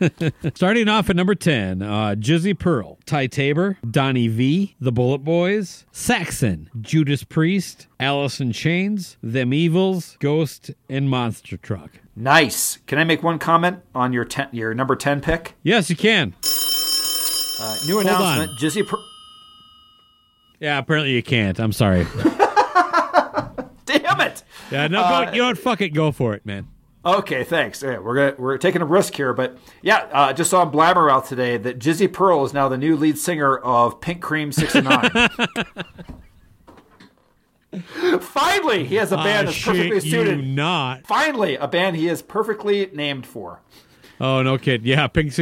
it. 0.00 0.34
Starting 0.56 0.88
off 0.88 1.10
at 1.10 1.16
number 1.16 1.34
10, 1.34 1.82
uh, 1.82 2.14
Jizzy 2.18 2.58
Pearl, 2.58 2.98
Ty 3.04 3.26
Tabor, 3.26 3.76
Donnie 3.90 4.28
V, 4.28 4.76
The 4.80 4.92
Bullet 4.92 5.18
Boys, 5.18 5.84
Saxon, 5.92 6.70
Judas 6.80 7.24
Priest, 7.24 7.88
Alice 7.98 8.40
in 8.40 8.52
Chains, 8.52 9.16
Them 9.22 9.52
Evils, 9.52 10.16
Ghost, 10.20 10.70
and 10.88 11.10
Monster 11.10 11.56
Truck. 11.56 11.90
Nice. 12.14 12.78
Can 12.86 12.98
I 12.98 13.04
make 13.04 13.22
one 13.22 13.38
comment 13.38 13.80
on 13.94 14.12
your 14.12 14.24
ten, 14.24 14.48
your 14.52 14.72
number 14.74 14.94
ten 14.96 15.20
pick? 15.20 15.54
Yes, 15.62 15.90
you 15.90 15.96
can. 15.96 16.34
Uh, 17.60 17.76
new 17.86 17.94
Hold 17.94 18.06
announcement. 18.06 18.50
on. 18.52 18.56
Jizzy. 18.56 18.86
Per- 18.86 18.98
Yeah, 20.60 20.78
apparently 20.78 21.12
you 21.12 21.22
can't. 21.22 21.58
I'm 21.60 21.72
sorry. 21.72 22.06
Damn 23.86 24.20
it. 24.20 24.42
Yeah, 24.70 24.86
no, 24.88 25.00
Uh, 25.02 25.24
go, 25.26 25.32
you 25.32 25.38
know 25.42 25.48
what? 25.48 25.58
Fuck 25.58 25.80
it. 25.80 25.90
Go 25.90 26.12
for 26.12 26.34
it, 26.34 26.46
man. 26.46 26.68
Okay, 27.04 27.44
thanks. 27.44 27.82
We're 27.82 27.98
gonna, 28.14 28.34
we're 28.38 28.58
taking 28.58 28.82
a 28.82 28.84
risk 28.84 29.14
here, 29.14 29.32
but 29.32 29.56
yeah, 29.82 30.06
uh, 30.12 30.32
just 30.34 30.50
saw 30.50 30.60
on 30.60 30.70
Blabbermouth 30.70 31.26
today 31.28 31.56
that 31.56 31.78
Jizzy 31.78 32.12
Pearl 32.12 32.44
is 32.44 32.52
now 32.52 32.68
the 32.68 32.76
new 32.76 32.94
lead 32.94 33.16
singer 33.18 33.56
of 33.56 34.00
Pink 34.02 34.20
Cream 34.20 34.52
'69. 34.52 35.10
Finally, 38.20 38.84
he 38.84 38.96
has 38.96 39.12
a 39.12 39.16
band 39.16 39.48
Ah, 39.48 39.50
that's 39.50 39.64
perfectly 39.64 40.00
suited. 40.00 40.44
not. 40.46 41.06
Finally, 41.06 41.56
a 41.56 41.68
band 41.68 41.96
he 41.96 42.08
is 42.08 42.20
perfectly 42.20 42.90
named 42.92 43.24
for. 43.26 43.60
Oh, 44.20 44.42
no 44.42 44.58
kid. 44.58 44.84
Yeah, 44.84 45.06
Pink, 45.06 45.32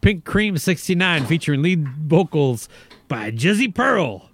Pink 0.00 0.24
Cream 0.24 0.56
69 0.58 1.26
featuring 1.26 1.62
lead 1.62 1.88
vocals 1.88 2.68
by 3.08 3.30
Jizzy 3.30 3.74
Pearl 3.74 4.28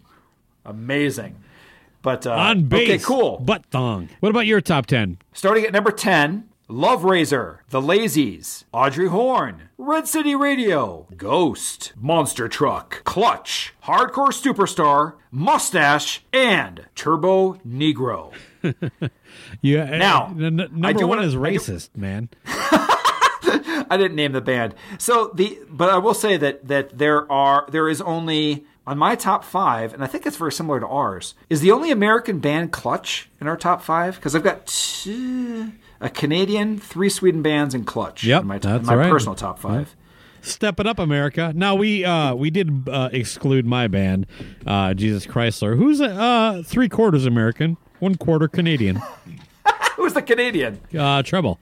Amazing. 0.64 1.36
But 2.02 2.26
uh, 2.26 2.32
on 2.34 2.64
bass. 2.64 2.82
Okay, 2.88 2.98
cool. 2.98 3.38
Butt 3.38 3.64
thong. 3.70 4.08
What 4.20 4.28
about 4.30 4.46
your 4.46 4.60
top 4.60 4.86
10? 4.86 5.18
Starting 5.32 5.64
at 5.64 5.72
number 5.72 5.90
10, 5.90 6.48
Love 6.68 7.04
Razor, 7.04 7.64
The 7.70 7.80
Lazys, 7.80 8.64
Audrey 8.72 9.08
Horne, 9.08 9.70
Red 9.78 10.06
City 10.06 10.34
Radio, 10.34 11.06
Ghost, 11.16 11.92
Monster 11.96 12.46
Truck, 12.48 13.02
Clutch, 13.04 13.72
Hardcore 13.84 14.28
Superstar, 14.30 15.14
Mustasch, 15.32 16.20
and 16.32 16.84
Turbo 16.94 17.54
Negro. 17.66 18.32
Yeah, 19.62 19.84
Now, 19.96 20.26
n- 20.36 20.60
n- 20.60 20.68
number 20.72 21.06
one 21.06 21.18
wanna- 21.18 21.22
is 21.28 21.34
I 21.34 21.38
do- 21.38 21.42
racist, 21.42 21.96
man. 21.96 22.28
I 23.90 23.96
didn't 23.96 24.16
name 24.16 24.32
the 24.32 24.40
band. 24.40 24.74
So 24.98 25.30
the 25.34 25.58
but 25.68 25.90
I 25.90 25.98
will 25.98 26.14
say 26.14 26.36
that 26.36 26.66
that 26.68 26.98
there 26.98 27.30
are 27.30 27.66
there 27.70 27.88
is 27.88 28.00
only 28.00 28.64
on 28.86 28.96
my 28.96 29.14
top 29.14 29.44
five, 29.44 29.92
and 29.92 30.02
I 30.02 30.06
think 30.06 30.26
it's 30.26 30.36
very 30.36 30.52
similar 30.52 30.80
to 30.80 30.86
ours. 30.86 31.34
Is 31.50 31.60
the 31.60 31.70
only 31.70 31.90
American 31.90 32.38
band 32.38 32.72
Clutch 32.72 33.28
in 33.40 33.46
our 33.46 33.56
top 33.56 33.82
five? 33.82 34.16
Because 34.16 34.34
I've 34.34 34.42
got 34.42 34.66
two, 34.66 35.72
a 36.00 36.08
Canadian, 36.08 36.78
three 36.78 37.10
Sweden 37.10 37.42
bands, 37.42 37.74
and 37.74 37.86
Clutch. 37.86 38.24
Yep, 38.24 38.42
in 38.42 38.48
my, 38.48 38.58
top, 38.58 38.72
that's 38.72 38.86
my 38.86 38.94
right. 38.94 39.10
personal 39.10 39.34
top 39.34 39.58
five. 39.58 39.94
Step 40.40 40.80
it 40.80 40.86
up, 40.86 40.98
America. 40.98 41.52
Now 41.54 41.74
we 41.74 42.04
uh 42.04 42.34
we 42.34 42.50
did 42.50 42.88
uh, 42.88 43.10
exclude 43.12 43.66
my 43.66 43.88
band, 43.88 44.26
uh, 44.66 44.94
Jesus 44.94 45.26
Chrysler, 45.26 45.76
who's 45.76 46.00
uh 46.00 46.62
three 46.64 46.88
quarters 46.88 47.26
American, 47.26 47.76
one 47.98 48.14
quarter 48.14 48.48
Canadian. 48.48 49.02
Who's 49.96 50.12
the 50.12 50.22
Canadian? 50.22 50.80
Uh, 50.96 51.24
Treble. 51.24 51.58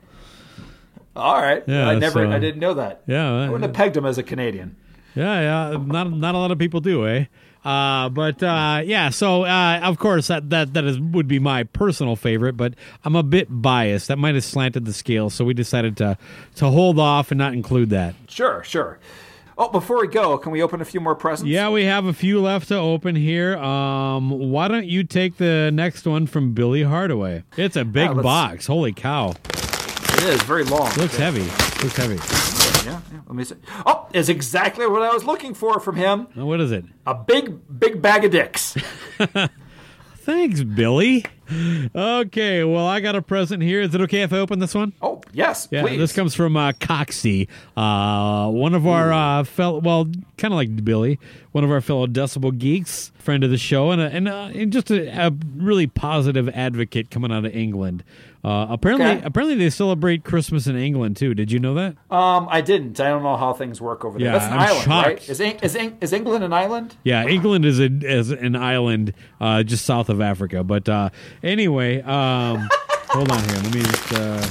All 1.17 1.41
right, 1.41 1.63
Yeah, 1.67 1.89
I 1.89 1.95
never, 1.99 2.25
so- 2.27 2.31
I 2.31 2.39
didn't 2.39 2.61
know 2.61 2.75
that. 2.75 3.03
Yeah, 3.07 3.33
I 3.35 3.47
wouldn't 3.47 3.63
have 3.63 3.73
pegged 3.73 3.97
him 3.97 4.05
as 4.07 4.19
a 4.19 4.23
Canadian. 4.23 4.77
Yeah, 5.15 5.71
yeah. 5.73 5.79
Not 5.85 6.13
not 6.13 6.35
a 6.35 6.39
lot 6.39 6.51
of 6.51 6.59
people 6.59 6.81
do, 6.81 7.07
eh? 7.07 7.25
Uh, 7.65 8.09
but 8.11 8.41
uh, 8.43 8.83
yeah, 8.85 9.09
so 9.09 9.45
uh, 9.45 9.81
of 9.83 9.99
course 9.99 10.27
that 10.29 10.51
that 10.51 10.75
that 10.75 10.85
is 10.85 11.01
would 11.01 11.27
be 11.27 11.39
my 11.39 11.65
personal 11.65 12.15
favorite, 12.17 12.53
but 12.57 12.75
I'm 13.03 13.17
a 13.17 13.23
bit 13.23 13.49
biased. 13.51 14.09
That 14.09 14.19
might 14.19 14.35
have 14.35 14.45
slanted 14.45 14.85
the 14.85 14.93
scale, 14.93 15.31
so 15.31 15.45
we 15.45 15.55
decided 15.55 15.97
to 15.97 16.19
to 16.57 16.69
hold 16.69 16.99
off 17.01 17.31
and 17.33 17.39
not 17.39 17.55
include 17.55 17.91
that. 17.91 18.15
Sure, 18.29 18.63
sure. 18.63 18.99
Oh, 19.59 19.71
before 19.71 19.99
we 20.03 20.07
go, 20.07 20.37
can 20.37 20.53
we 20.53 20.63
open 20.63 20.83
a 20.83 20.85
few 20.85 21.01
more 21.01 21.15
presents? 21.15 21.49
Yeah, 21.49 21.71
we 21.71 21.87
have 21.87 22.05
a 22.05 22.13
few 22.13 22.43
left 22.43 22.69
to 22.69 22.77
open 22.77 23.17
here. 23.17 23.57
Um, 23.57 24.29
why 24.51 24.69
don't 24.69 24.85
you 24.87 25.03
take 25.03 25.39
the 25.39 25.71
next 25.73 26.07
one 26.07 26.27
from 26.27 26.53
Billy 26.53 26.83
Hardaway? 26.83 27.43
It's 27.57 27.75
a 27.75 27.85
big 27.87 28.15
Yeah, 28.15 28.21
box. 28.23 28.67
Holy 28.67 28.93
cow! 28.93 29.33
It 30.17 30.25
is 30.25 30.43
very 30.43 30.65
long. 30.65 30.93
Looks 30.95 31.17
heavy. 31.17 31.43
Looks 31.83 31.97
heavy. 31.97 32.17
Yeah, 32.87 33.01
yeah. 33.13 33.21
Let 33.27 33.35
me 33.35 33.45
see. 33.45 33.55
Oh, 33.85 34.07
is 34.13 34.29
exactly 34.29 34.87
what 34.87 35.03
I 35.03 35.13
was 35.13 35.25
looking 35.25 35.55
for 35.55 35.81
from 35.81 35.97
him. 35.97 36.29
Now, 36.35 36.47
What 36.47 36.61
is 36.61 36.73
it? 36.73 36.85
A 37.07 37.15
big, 37.15 37.61
big 37.79 38.01
bag 38.01 38.25
of 38.25 38.31
dicks. 38.31 38.77
Thanks, 40.17 40.63
Billy. 40.63 41.25
Okay, 41.95 42.65
well, 42.65 42.87
I 42.87 42.99
got 42.99 43.15
a 43.15 43.23
present 43.23 43.63
here. 43.63 43.81
Is 43.83 43.95
it 43.95 44.01
okay 44.03 44.23
if 44.23 44.33
I 44.33 44.39
open 44.39 44.59
this 44.59 44.75
one? 44.75 44.93
Oh, 45.01 45.21
yes, 45.33 45.69
Yeah, 45.71 45.83
please. 45.83 45.99
this 45.99 46.13
comes 46.13 46.35
from 46.35 46.57
uh, 46.57 46.73
Coxie, 46.73 47.47
uh, 47.77 48.51
one 48.51 48.75
of 48.75 48.87
our 48.89 49.13
uh, 49.13 49.45
fellow, 49.45 49.79
well, 49.79 50.07
kind 50.37 50.53
of 50.53 50.57
like 50.57 50.85
Billy, 50.85 51.21
one 51.57 51.65
of 51.65 51.71
our 51.71 51.81
fellow 51.81 52.07
Decibel 52.07 52.57
geeks, 52.57 53.13
friend 53.19 53.43
of 53.43 53.49
the 53.49 53.57
show, 53.57 53.91
and 53.91 53.99
a, 53.99 54.05
and, 54.11 54.29
uh, 54.29 54.51
and 54.55 54.71
just 54.71 54.91
a, 54.91 55.09
a 55.27 55.33
really 55.57 55.87
positive 55.87 56.51
advocate 56.51 57.11
coming 57.11 57.33
out 57.33 57.47
of 57.47 57.57
England. 57.57 58.05
Uh, 58.45 58.67
apparently, 58.69 59.07
Okay. 59.07 59.23
apparently 59.25 59.57
they 59.57 59.71
celebrate 59.71 60.23
Christmas 60.23 60.67
in 60.67 60.77
England 60.77 61.17
too. 61.17 61.33
Did 61.33 61.51
you 61.51 61.59
know 61.59 61.73
that? 61.73 61.97
Um, 62.15 62.47
I 62.51 62.61
didn't. 62.61 63.01
I 63.01 63.09
don't 63.09 63.23
know 63.23 63.39
how 63.39 63.55
things 63.55 63.81
work 63.81 64.05
over 64.05 64.19
there. 64.19 64.27
Yeah, 64.27 64.33
That's 64.33 64.45
an 64.45 64.53
I'm 64.53 64.59
island, 64.61 64.83
shocked. 64.85 65.07
right? 65.09 65.29
Is, 65.31 65.41
is, 65.41 65.95
is 66.03 66.13
England 66.13 66.45
an 66.45 66.53
island? 66.53 66.95
Yeah, 67.05 67.27
England 67.27 67.65
is 67.65 67.81
a 67.81 67.87
is 67.87 68.31
an 68.33 68.55
island 68.55 69.15
uh, 69.41 69.63
just 69.63 69.87
south 69.87 70.11
of 70.11 70.21
Africa. 70.21 70.63
But 70.63 70.91
uh, 70.91 71.09
anyway, 71.43 72.03
um, 72.03 72.69
hold 73.09 73.33
on 73.33 73.43
here. 73.45 73.57
Let 73.63 73.75
me 73.75 73.81
just. 73.81 74.13
Uh... 74.13 74.47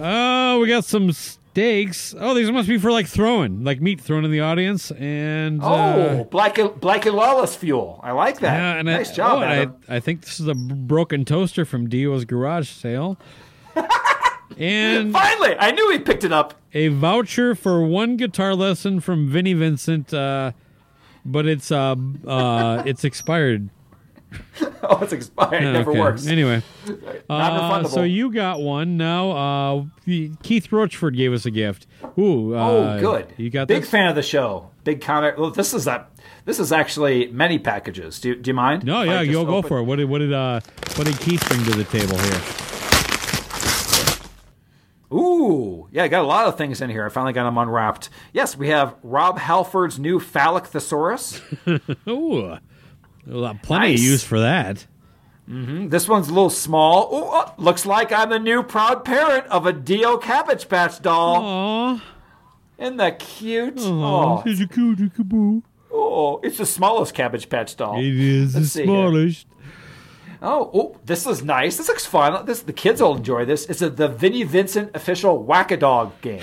Oh, 0.00 0.60
we 0.60 0.68
got 0.68 0.84
some 0.84 1.10
steaks. 1.58 2.14
Oh, 2.16 2.34
these 2.34 2.50
must 2.52 2.68
be 2.68 2.78
for 2.78 2.92
like 2.92 3.06
throwing, 3.08 3.64
like 3.64 3.80
meat 3.80 4.00
thrown 4.00 4.24
in 4.24 4.30
the 4.30 4.40
audience. 4.40 4.92
And 4.92 5.60
Oh, 5.62 5.66
uh, 5.66 6.24
black 6.24 6.56
and, 6.58 6.78
black 6.80 7.04
and 7.04 7.16
lawless 7.16 7.56
fuel. 7.56 7.98
I 8.02 8.12
like 8.12 8.38
that. 8.40 8.54
yeah, 8.56 8.74
and 8.74 8.86
nice 8.86 9.10
I, 9.10 9.14
job, 9.14 9.38
oh, 9.38 9.42
Adam. 9.42 9.76
I, 9.88 9.96
I 9.96 10.00
think 10.00 10.20
this 10.22 10.38
is 10.38 10.46
a 10.46 10.54
broken 10.54 11.24
toaster 11.24 11.64
from 11.64 11.88
Dio's 11.88 12.24
garage 12.24 12.68
sale. 12.70 13.18
and 14.58 15.12
Finally, 15.12 15.56
I 15.58 15.72
knew 15.72 15.90
he 15.90 15.98
picked 15.98 16.22
it 16.24 16.32
up. 16.32 16.54
a 16.74 16.88
voucher 16.88 17.54
for 17.56 17.82
one 17.82 18.16
guitar 18.16 18.54
lesson 18.54 19.00
from 19.00 19.28
Vinnie 19.28 19.54
Vincent, 19.54 20.14
uh, 20.14 20.52
but 21.24 21.46
it's 21.46 21.72
uh, 21.72 21.96
uh, 22.26 22.82
it's 22.86 23.02
expired. 23.04 23.68
Oh, 24.80 25.00
it's 25.02 25.12
expired. 25.12 25.64
It 25.64 25.72
never 25.72 25.90
Okay. 25.90 26.00
works. 26.00 26.26
Anyway, 26.26 26.62
uh, 27.28 27.84
so 27.88 28.04
you 28.04 28.32
got 28.32 28.60
one 28.60 28.96
now. 28.96 29.30
Uh, 29.32 29.84
Keith 30.42 30.68
Roachford 30.70 31.16
gave 31.16 31.32
us 31.32 31.44
a 31.46 31.50
gift. 31.50 31.86
Ooh, 32.16 32.54
uh, 32.54 32.96
Oh, 32.96 33.00
good. 33.00 33.26
You 33.36 33.50
got 33.50 33.66
big 33.68 33.82
this? 33.82 33.90
fan 33.90 34.08
of 34.08 34.14
the 34.14 34.22
show. 34.22 34.70
Big 34.84 35.00
comment. 35.00 35.36
Well, 35.38 35.50
this 35.50 35.74
is 35.74 35.84
that. 35.84 36.10
This 36.44 36.58
is 36.60 36.72
actually 36.72 37.26
many 37.32 37.58
packages. 37.58 38.20
Do, 38.20 38.34
do 38.36 38.48
you 38.50 38.54
mind? 38.54 38.84
No, 38.84 39.02
yeah, 39.02 39.24
just 39.24 39.32
go 39.34 39.44
go 39.44 39.62
for 39.62 39.78
it. 39.78 39.82
What 39.82 39.96
did 39.96 40.08
what 40.08 40.18
did 40.18 40.32
uh 40.32 40.60
what 40.94 41.06
did 41.06 41.18
Keith 41.20 41.46
bring 41.48 41.62
to 41.64 41.70
the 41.72 41.84
table 41.84 42.16
here? 42.16 42.40
Ooh, 45.12 45.88
yeah, 45.90 46.04
I 46.04 46.08
got 46.08 46.22
a 46.22 46.26
lot 46.26 46.46
of 46.46 46.58
things 46.58 46.80
in 46.82 46.90
here. 46.90 47.06
I 47.06 47.08
finally 47.08 47.32
got 47.32 47.44
them 47.44 47.56
unwrapped. 47.56 48.10
Yes, 48.32 48.56
we 48.56 48.68
have 48.68 48.94
Rob 49.02 49.38
Halford's 49.38 49.98
new 49.98 50.20
phallic 50.20 50.66
thesaurus. 50.66 51.40
Ooh, 52.08 52.58
well, 53.28 53.44
uh, 53.44 53.54
plenty 53.62 53.90
Nice. 53.92 54.00
of 54.00 54.04
use 54.04 54.24
for 54.24 54.40
that. 54.40 54.86
Mm-hmm. 55.48 55.88
This 55.88 56.06
one's 56.08 56.28
a 56.28 56.34
little 56.34 56.50
small. 56.50 57.04
Ooh, 57.14 57.30
oh, 57.32 57.54
looks 57.56 57.86
like 57.86 58.12
I'm 58.12 58.28
the 58.30 58.38
new 58.38 58.62
proud 58.62 59.04
parent 59.04 59.46
of 59.46 59.64
a 59.66 59.72
Dio 59.72 60.18
Cabbage 60.18 60.68
Patch 60.68 61.00
doll. 61.00 61.36
Aw, 61.42 62.02
Isn't 62.78 62.98
that 62.98 63.18
cute? 63.18 63.78
aw, 63.80 64.38
Oh, 64.38 64.42
it's 64.44 64.60
a 64.60 64.66
cootie 64.68 65.08
caboo. 65.08 65.62
oh, 65.90 66.38
it's 66.42 66.58
the 66.58 66.66
smallest 66.66 67.14
Cabbage 67.14 67.48
Patch 67.48 67.76
doll. 67.76 67.98
It 67.98 68.04
is 68.14 68.52
the 68.52 68.60
Let's 68.60 68.74
here. 68.74 68.84
smallest. 68.84 69.46
Oh, 70.40 70.70
oh, 70.72 70.96
this 71.04 71.26
is 71.26 71.42
nice. 71.42 71.78
This 71.78 71.88
looks 71.88 72.06
fun. 72.06 72.44
This 72.46 72.60
the 72.62 72.72
kids 72.72 73.00
will 73.02 73.16
enjoy 73.16 73.44
this. 73.46 73.64
It's 73.66 73.82
a, 73.82 73.90
the 73.90 74.06
Vinnie 74.06 74.44
Vincent 74.44 74.92
official 74.94 75.42
Whack 75.42 75.72
a 75.72 75.76
Dog 75.78 76.12
game. 76.20 76.42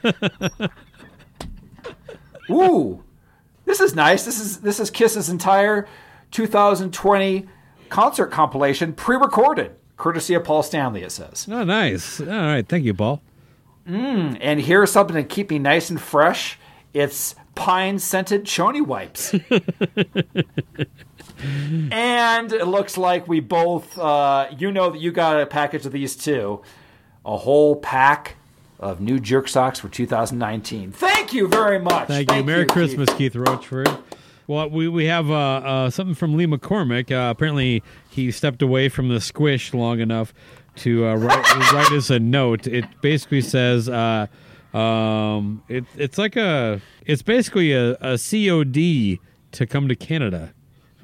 Ooh, 2.50 3.04
this 3.64 3.80
is 3.80 3.94
nice. 3.94 4.24
This 4.24 4.40
is 4.40 4.60
this 4.60 4.80
is 4.80 4.90
Kiss's 4.90 5.28
entire 5.28 5.86
2020 6.30 7.46
concert 7.88 8.26
compilation, 8.26 8.92
pre-recorded, 8.92 9.72
courtesy 9.96 10.34
of 10.34 10.44
Paul 10.44 10.62
Stanley. 10.62 11.02
It 11.02 11.12
says. 11.12 11.46
Oh, 11.50 11.64
nice. 11.64 12.20
All 12.20 12.26
right, 12.26 12.66
thank 12.66 12.84
you, 12.84 12.94
Paul. 12.94 13.22
And 13.86 14.60
here's 14.60 14.92
something 14.92 15.16
to 15.16 15.24
keep 15.24 15.50
me 15.50 15.58
nice 15.58 15.88
and 15.88 15.98
fresh. 16.00 16.58
It's 16.92 17.34
pine 17.54 17.98
scented 17.98 18.44
choni 18.44 18.84
wipes. 18.84 19.32
and 21.90 22.52
it 22.52 22.66
looks 22.66 22.98
like 22.98 23.26
we 23.26 23.40
both, 23.40 23.98
uh, 23.98 24.48
you 24.56 24.70
know 24.70 24.90
that 24.90 25.00
you 25.00 25.10
got 25.10 25.40
a 25.40 25.46
package 25.46 25.86
of 25.86 25.92
these 25.92 26.16
too. 26.16 26.60
A 27.24 27.36
whole 27.38 27.76
pack 27.76 28.36
of 28.78 29.00
new 29.00 29.18
jerk 29.18 29.48
socks 29.48 29.80
for 29.80 29.88
2019. 29.88 30.92
Thank 30.92 31.32
you 31.32 31.48
very 31.48 31.78
much. 31.78 32.08
Thank, 32.08 32.30
you. 32.32 32.44
Merry 32.44 32.64
Keith. 32.64 32.72
Christmas, 32.72 33.08
Keith 33.14 33.34
Roachford. 33.34 34.02
Well, 34.48 34.70
we, 34.70 34.88
we 34.88 35.04
have 35.04 35.30
uh, 35.30 35.34
uh, 35.34 35.90
something 35.90 36.14
from 36.14 36.34
Lee 36.34 36.46
McCormick. 36.46 37.12
Uh, 37.12 37.30
apparently, 37.30 37.82
he 38.08 38.30
stepped 38.30 38.62
away 38.62 38.88
from 38.88 39.10
the 39.10 39.20
squish 39.20 39.74
long 39.74 40.00
enough 40.00 40.32
to 40.76 41.06
uh, 41.06 41.16
write, 41.16 41.72
write 41.72 41.92
us 41.92 42.08
a 42.08 42.18
note. 42.18 42.66
It 42.66 42.86
basically 43.02 43.42
says 43.42 43.90
uh, 43.90 44.26
um, 44.72 45.62
it, 45.68 45.84
it's 45.96 46.16
like 46.16 46.36
a 46.36 46.80
it's 47.04 47.20
basically 47.20 47.72
a, 47.72 47.92
a 48.00 48.18
COD 48.18 49.18
to 49.52 49.66
come 49.66 49.86
to 49.86 49.94
Canada. 49.94 50.54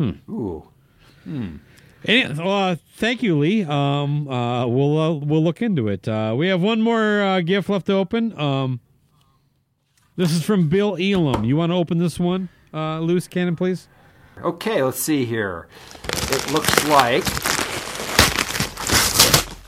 Ooh. 0.00 0.68
Any, 2.06 2.24
uh, 2.24 2.76
thank 2.96 3.22
you, 3.22 3.38
Lee. 3.38 3.64
Um, 3.64 4.26
uh, 4.28 4.66
we'll 4.66 4.98
uh, 4.98 5.12
we'll 5.12 5.44
look 5.44 5.62
into 5.62 5.88
it. 5.88 6.08
Uh, 6.08 6.34
we 6.36 6.48
have 6.48 6.62
one 6.62 6.80
more 6.82 7.22
uh, 7.22 7.40
gift 7.40 7.68
left 7.68 7.86
to 7.86 7.94
open. 7.94 8.38
Um, 8.38 8.80
this 10.16 10.32
is 10.32 10.42
from 10.42 10.68
Bill 10.68 10.96
Elam. 10.98 11.44
You 11.44 11.56
want 11.56 11.72
to 11.72 11.76
open 11.76 11.98
this 11.98 12.18
one, 12.18 12.48
uh, 12.74 13.00
loose 13.00 13.28
cannon, 13.28 13.56
please? 13.56 13.88
Okay, 14.42 14.82
let's 14.82 14.98
see 14.98 15.24
here. 15.24 15.68
It 16.04 16.50
looks 16.52 16.88
like. 16.88 17.24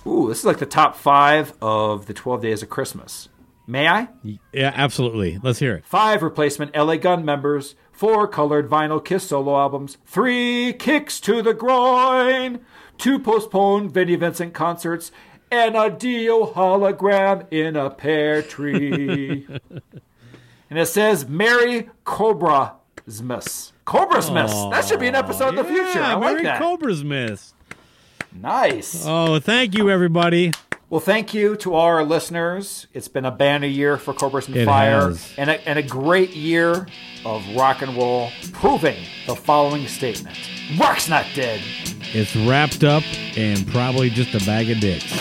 Ooh, 0.06 0.28
this 0.28 0.40
is 0.40 0.44
like 0.44 0.58
the 0.58 0.66
top 0.66 0.96
five 0.96 1.54
of 1.62 2.06
the 2.06 2.14
12 2.14 2.42
days 2.42 2.62
of 2.62 2.68
Christmas. 2.68 3.28
May 3.66 3.88
I? 3.88 4.08
Yeah, 4.52 4.72
absolutely. 4.74 5.38
Let's 5.42 5.58
hear 5.58 5.74
it. 5.74 5.84
Five 5.84 6.22
replacement 6.22 6.76
LA 6.76 6.96
Gun 6.96 7.24
members, 7.24 7.74
four 7.90 8.28
colored 8.28 8.68
vinyl 8.68 9.04
Kiss 9.04 9.28
solo 9.28 9.58
albums, 9.58 9.98
three 10.06 10.72
kicks 10.72 11.18
to 11.20 11.42
the 11.42 11.54
groin, 11.54 12.60
two 12.96 13.18
postponed 13.18 13.92
Vinnie 13.92 14.14
Vincent 14.14 14.54
concerts, 14.54 15.10
and 15.50 15.76
a 15.76 15.90
Dio 15.90 16.46
hologram 16.46 17.52
in 17.52 17.74
a 17.74 17.90
pear 17.90 18.40
tree. 18.42 19.46
and 20.70 20.78
it 20.78 20.86
says 20.86 21.26
Merry 23.06 23.40
Cobra-smas. 23.40 23.72
Cobra-smas. 23.84 24.70
That 24.72 24.84
should 24.84 25.00
be 25.00 25.06
an 25.06 25.14
episode 25.14 25.50
in 25.50 25.54
the 25.56 25.64
future. 25.64 26.00
I 26.02 26.10
Yeah, 26.10 26.14
like 26.16 26.42
that. 26.42 26.60
Cobra's 26.60 27.04
Miss. 27.04 27.54
nice. 28.32 29.04
Oh, 29.06 29.38
thank 29.38 29.76
you, 29.76 29.90
everybody. 29.90 30.52
Well, 30.88 31.00
thank 31.00 31.34
you 31.34 31.56
to 31.56 31.74
all 31.74 31.86
our 31.86 32.04
listeners. 32.04 32.86
It's 32.94 33.08
been 33.08 33.24
a 33.24 33.30
banner 33.32 33.66
year 33.66 33.96
for 33.96 34.12
Cobras 34.14 34.46
and 34.46 34.56
It 34.56 34.66
Fire, 34.66 35.08
has. 35.08 35.32
and 35.36 35.50
a, 35.50 35.68
and 35.68 35.78
a 35.80 35.82
great 35.82 36.30
year 36.30 36.86
of 37.24 37.44
rock 37.56 37.82
and 37.82 37.96
roll, 37.96 38.30
proving 38.52 38.96
the 39.26 39.34
following 39.34 39.88
statement: 39.88 40.36
Rock's 40.78 41.08
not 41.08 41.26
dead. 41.34 41.60
It's 42.12 42.36
wrapped 42.36 42.84
up 42.84 43.02
and 43.36 43.66
probably 43.66 44.10
just 44.10 44.32
a 44.40 44.46
bag 44.46 44.70
of 44.70 44.78
dicks. 44.78 45.12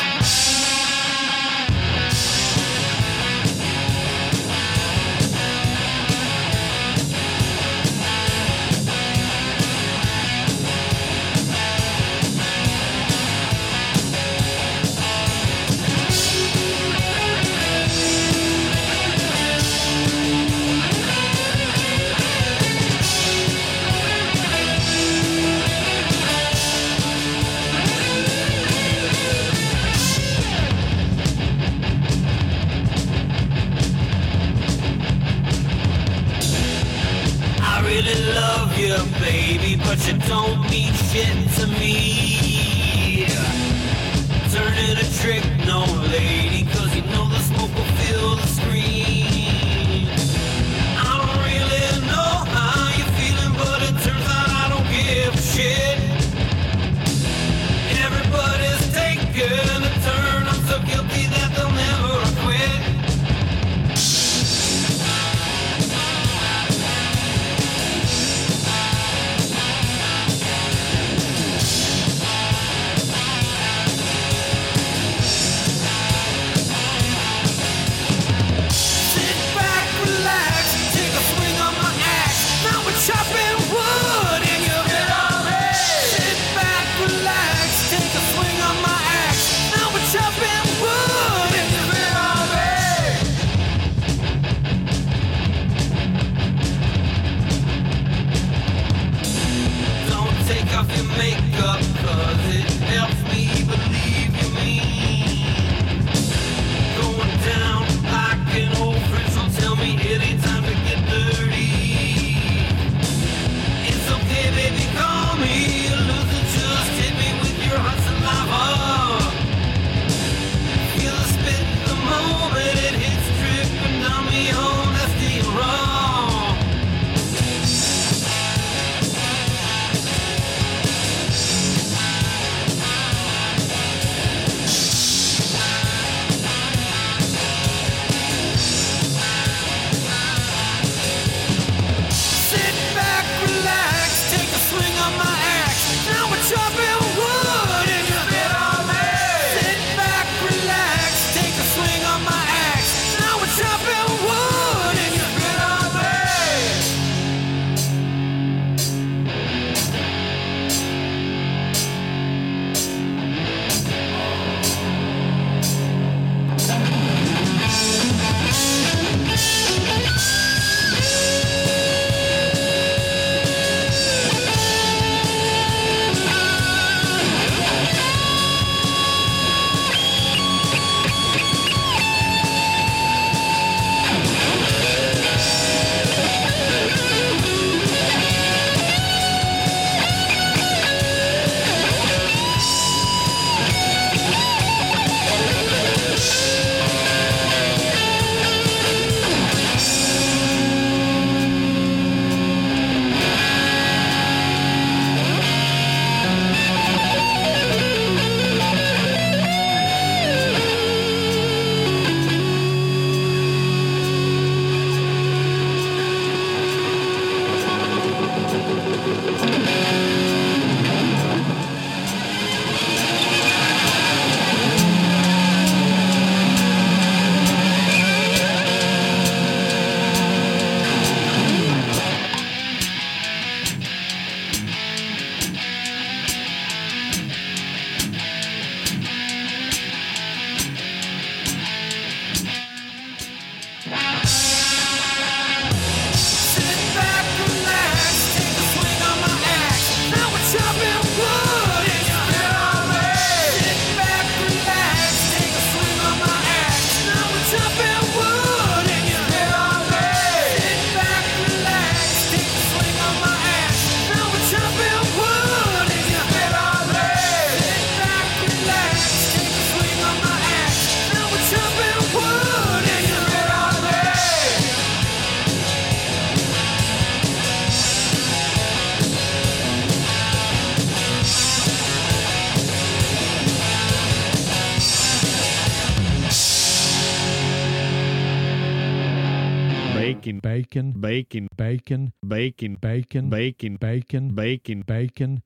Bacon, 290.55 290.91
bacon, 290.91 291.47
bacon, 291.57 292.13
bacon, 292.25 292.75
bacon, 292.75 293.29
bacon, 293.29 293.77
bacon, 293.77 293.77
bacon, 293.77 294.33
bacon, 294.33 294.81
bacon. 294.81 295.43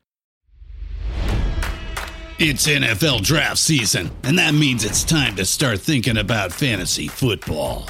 It's 2.37 2.67
NFL 2.67 3.23
draft 3.23 3.57
season, 3.57 4.11
and 4.23 4.37
that 4.37 4.53
means 4.53 4.85
it's 4.85 5.03
time 5.03 5.35
to 5.37 5.45
start 5.45 5.79
thinking 5.79 6.17
about 6.17 6.53
fantasy 6.53 7.07
football. 7.07 7.89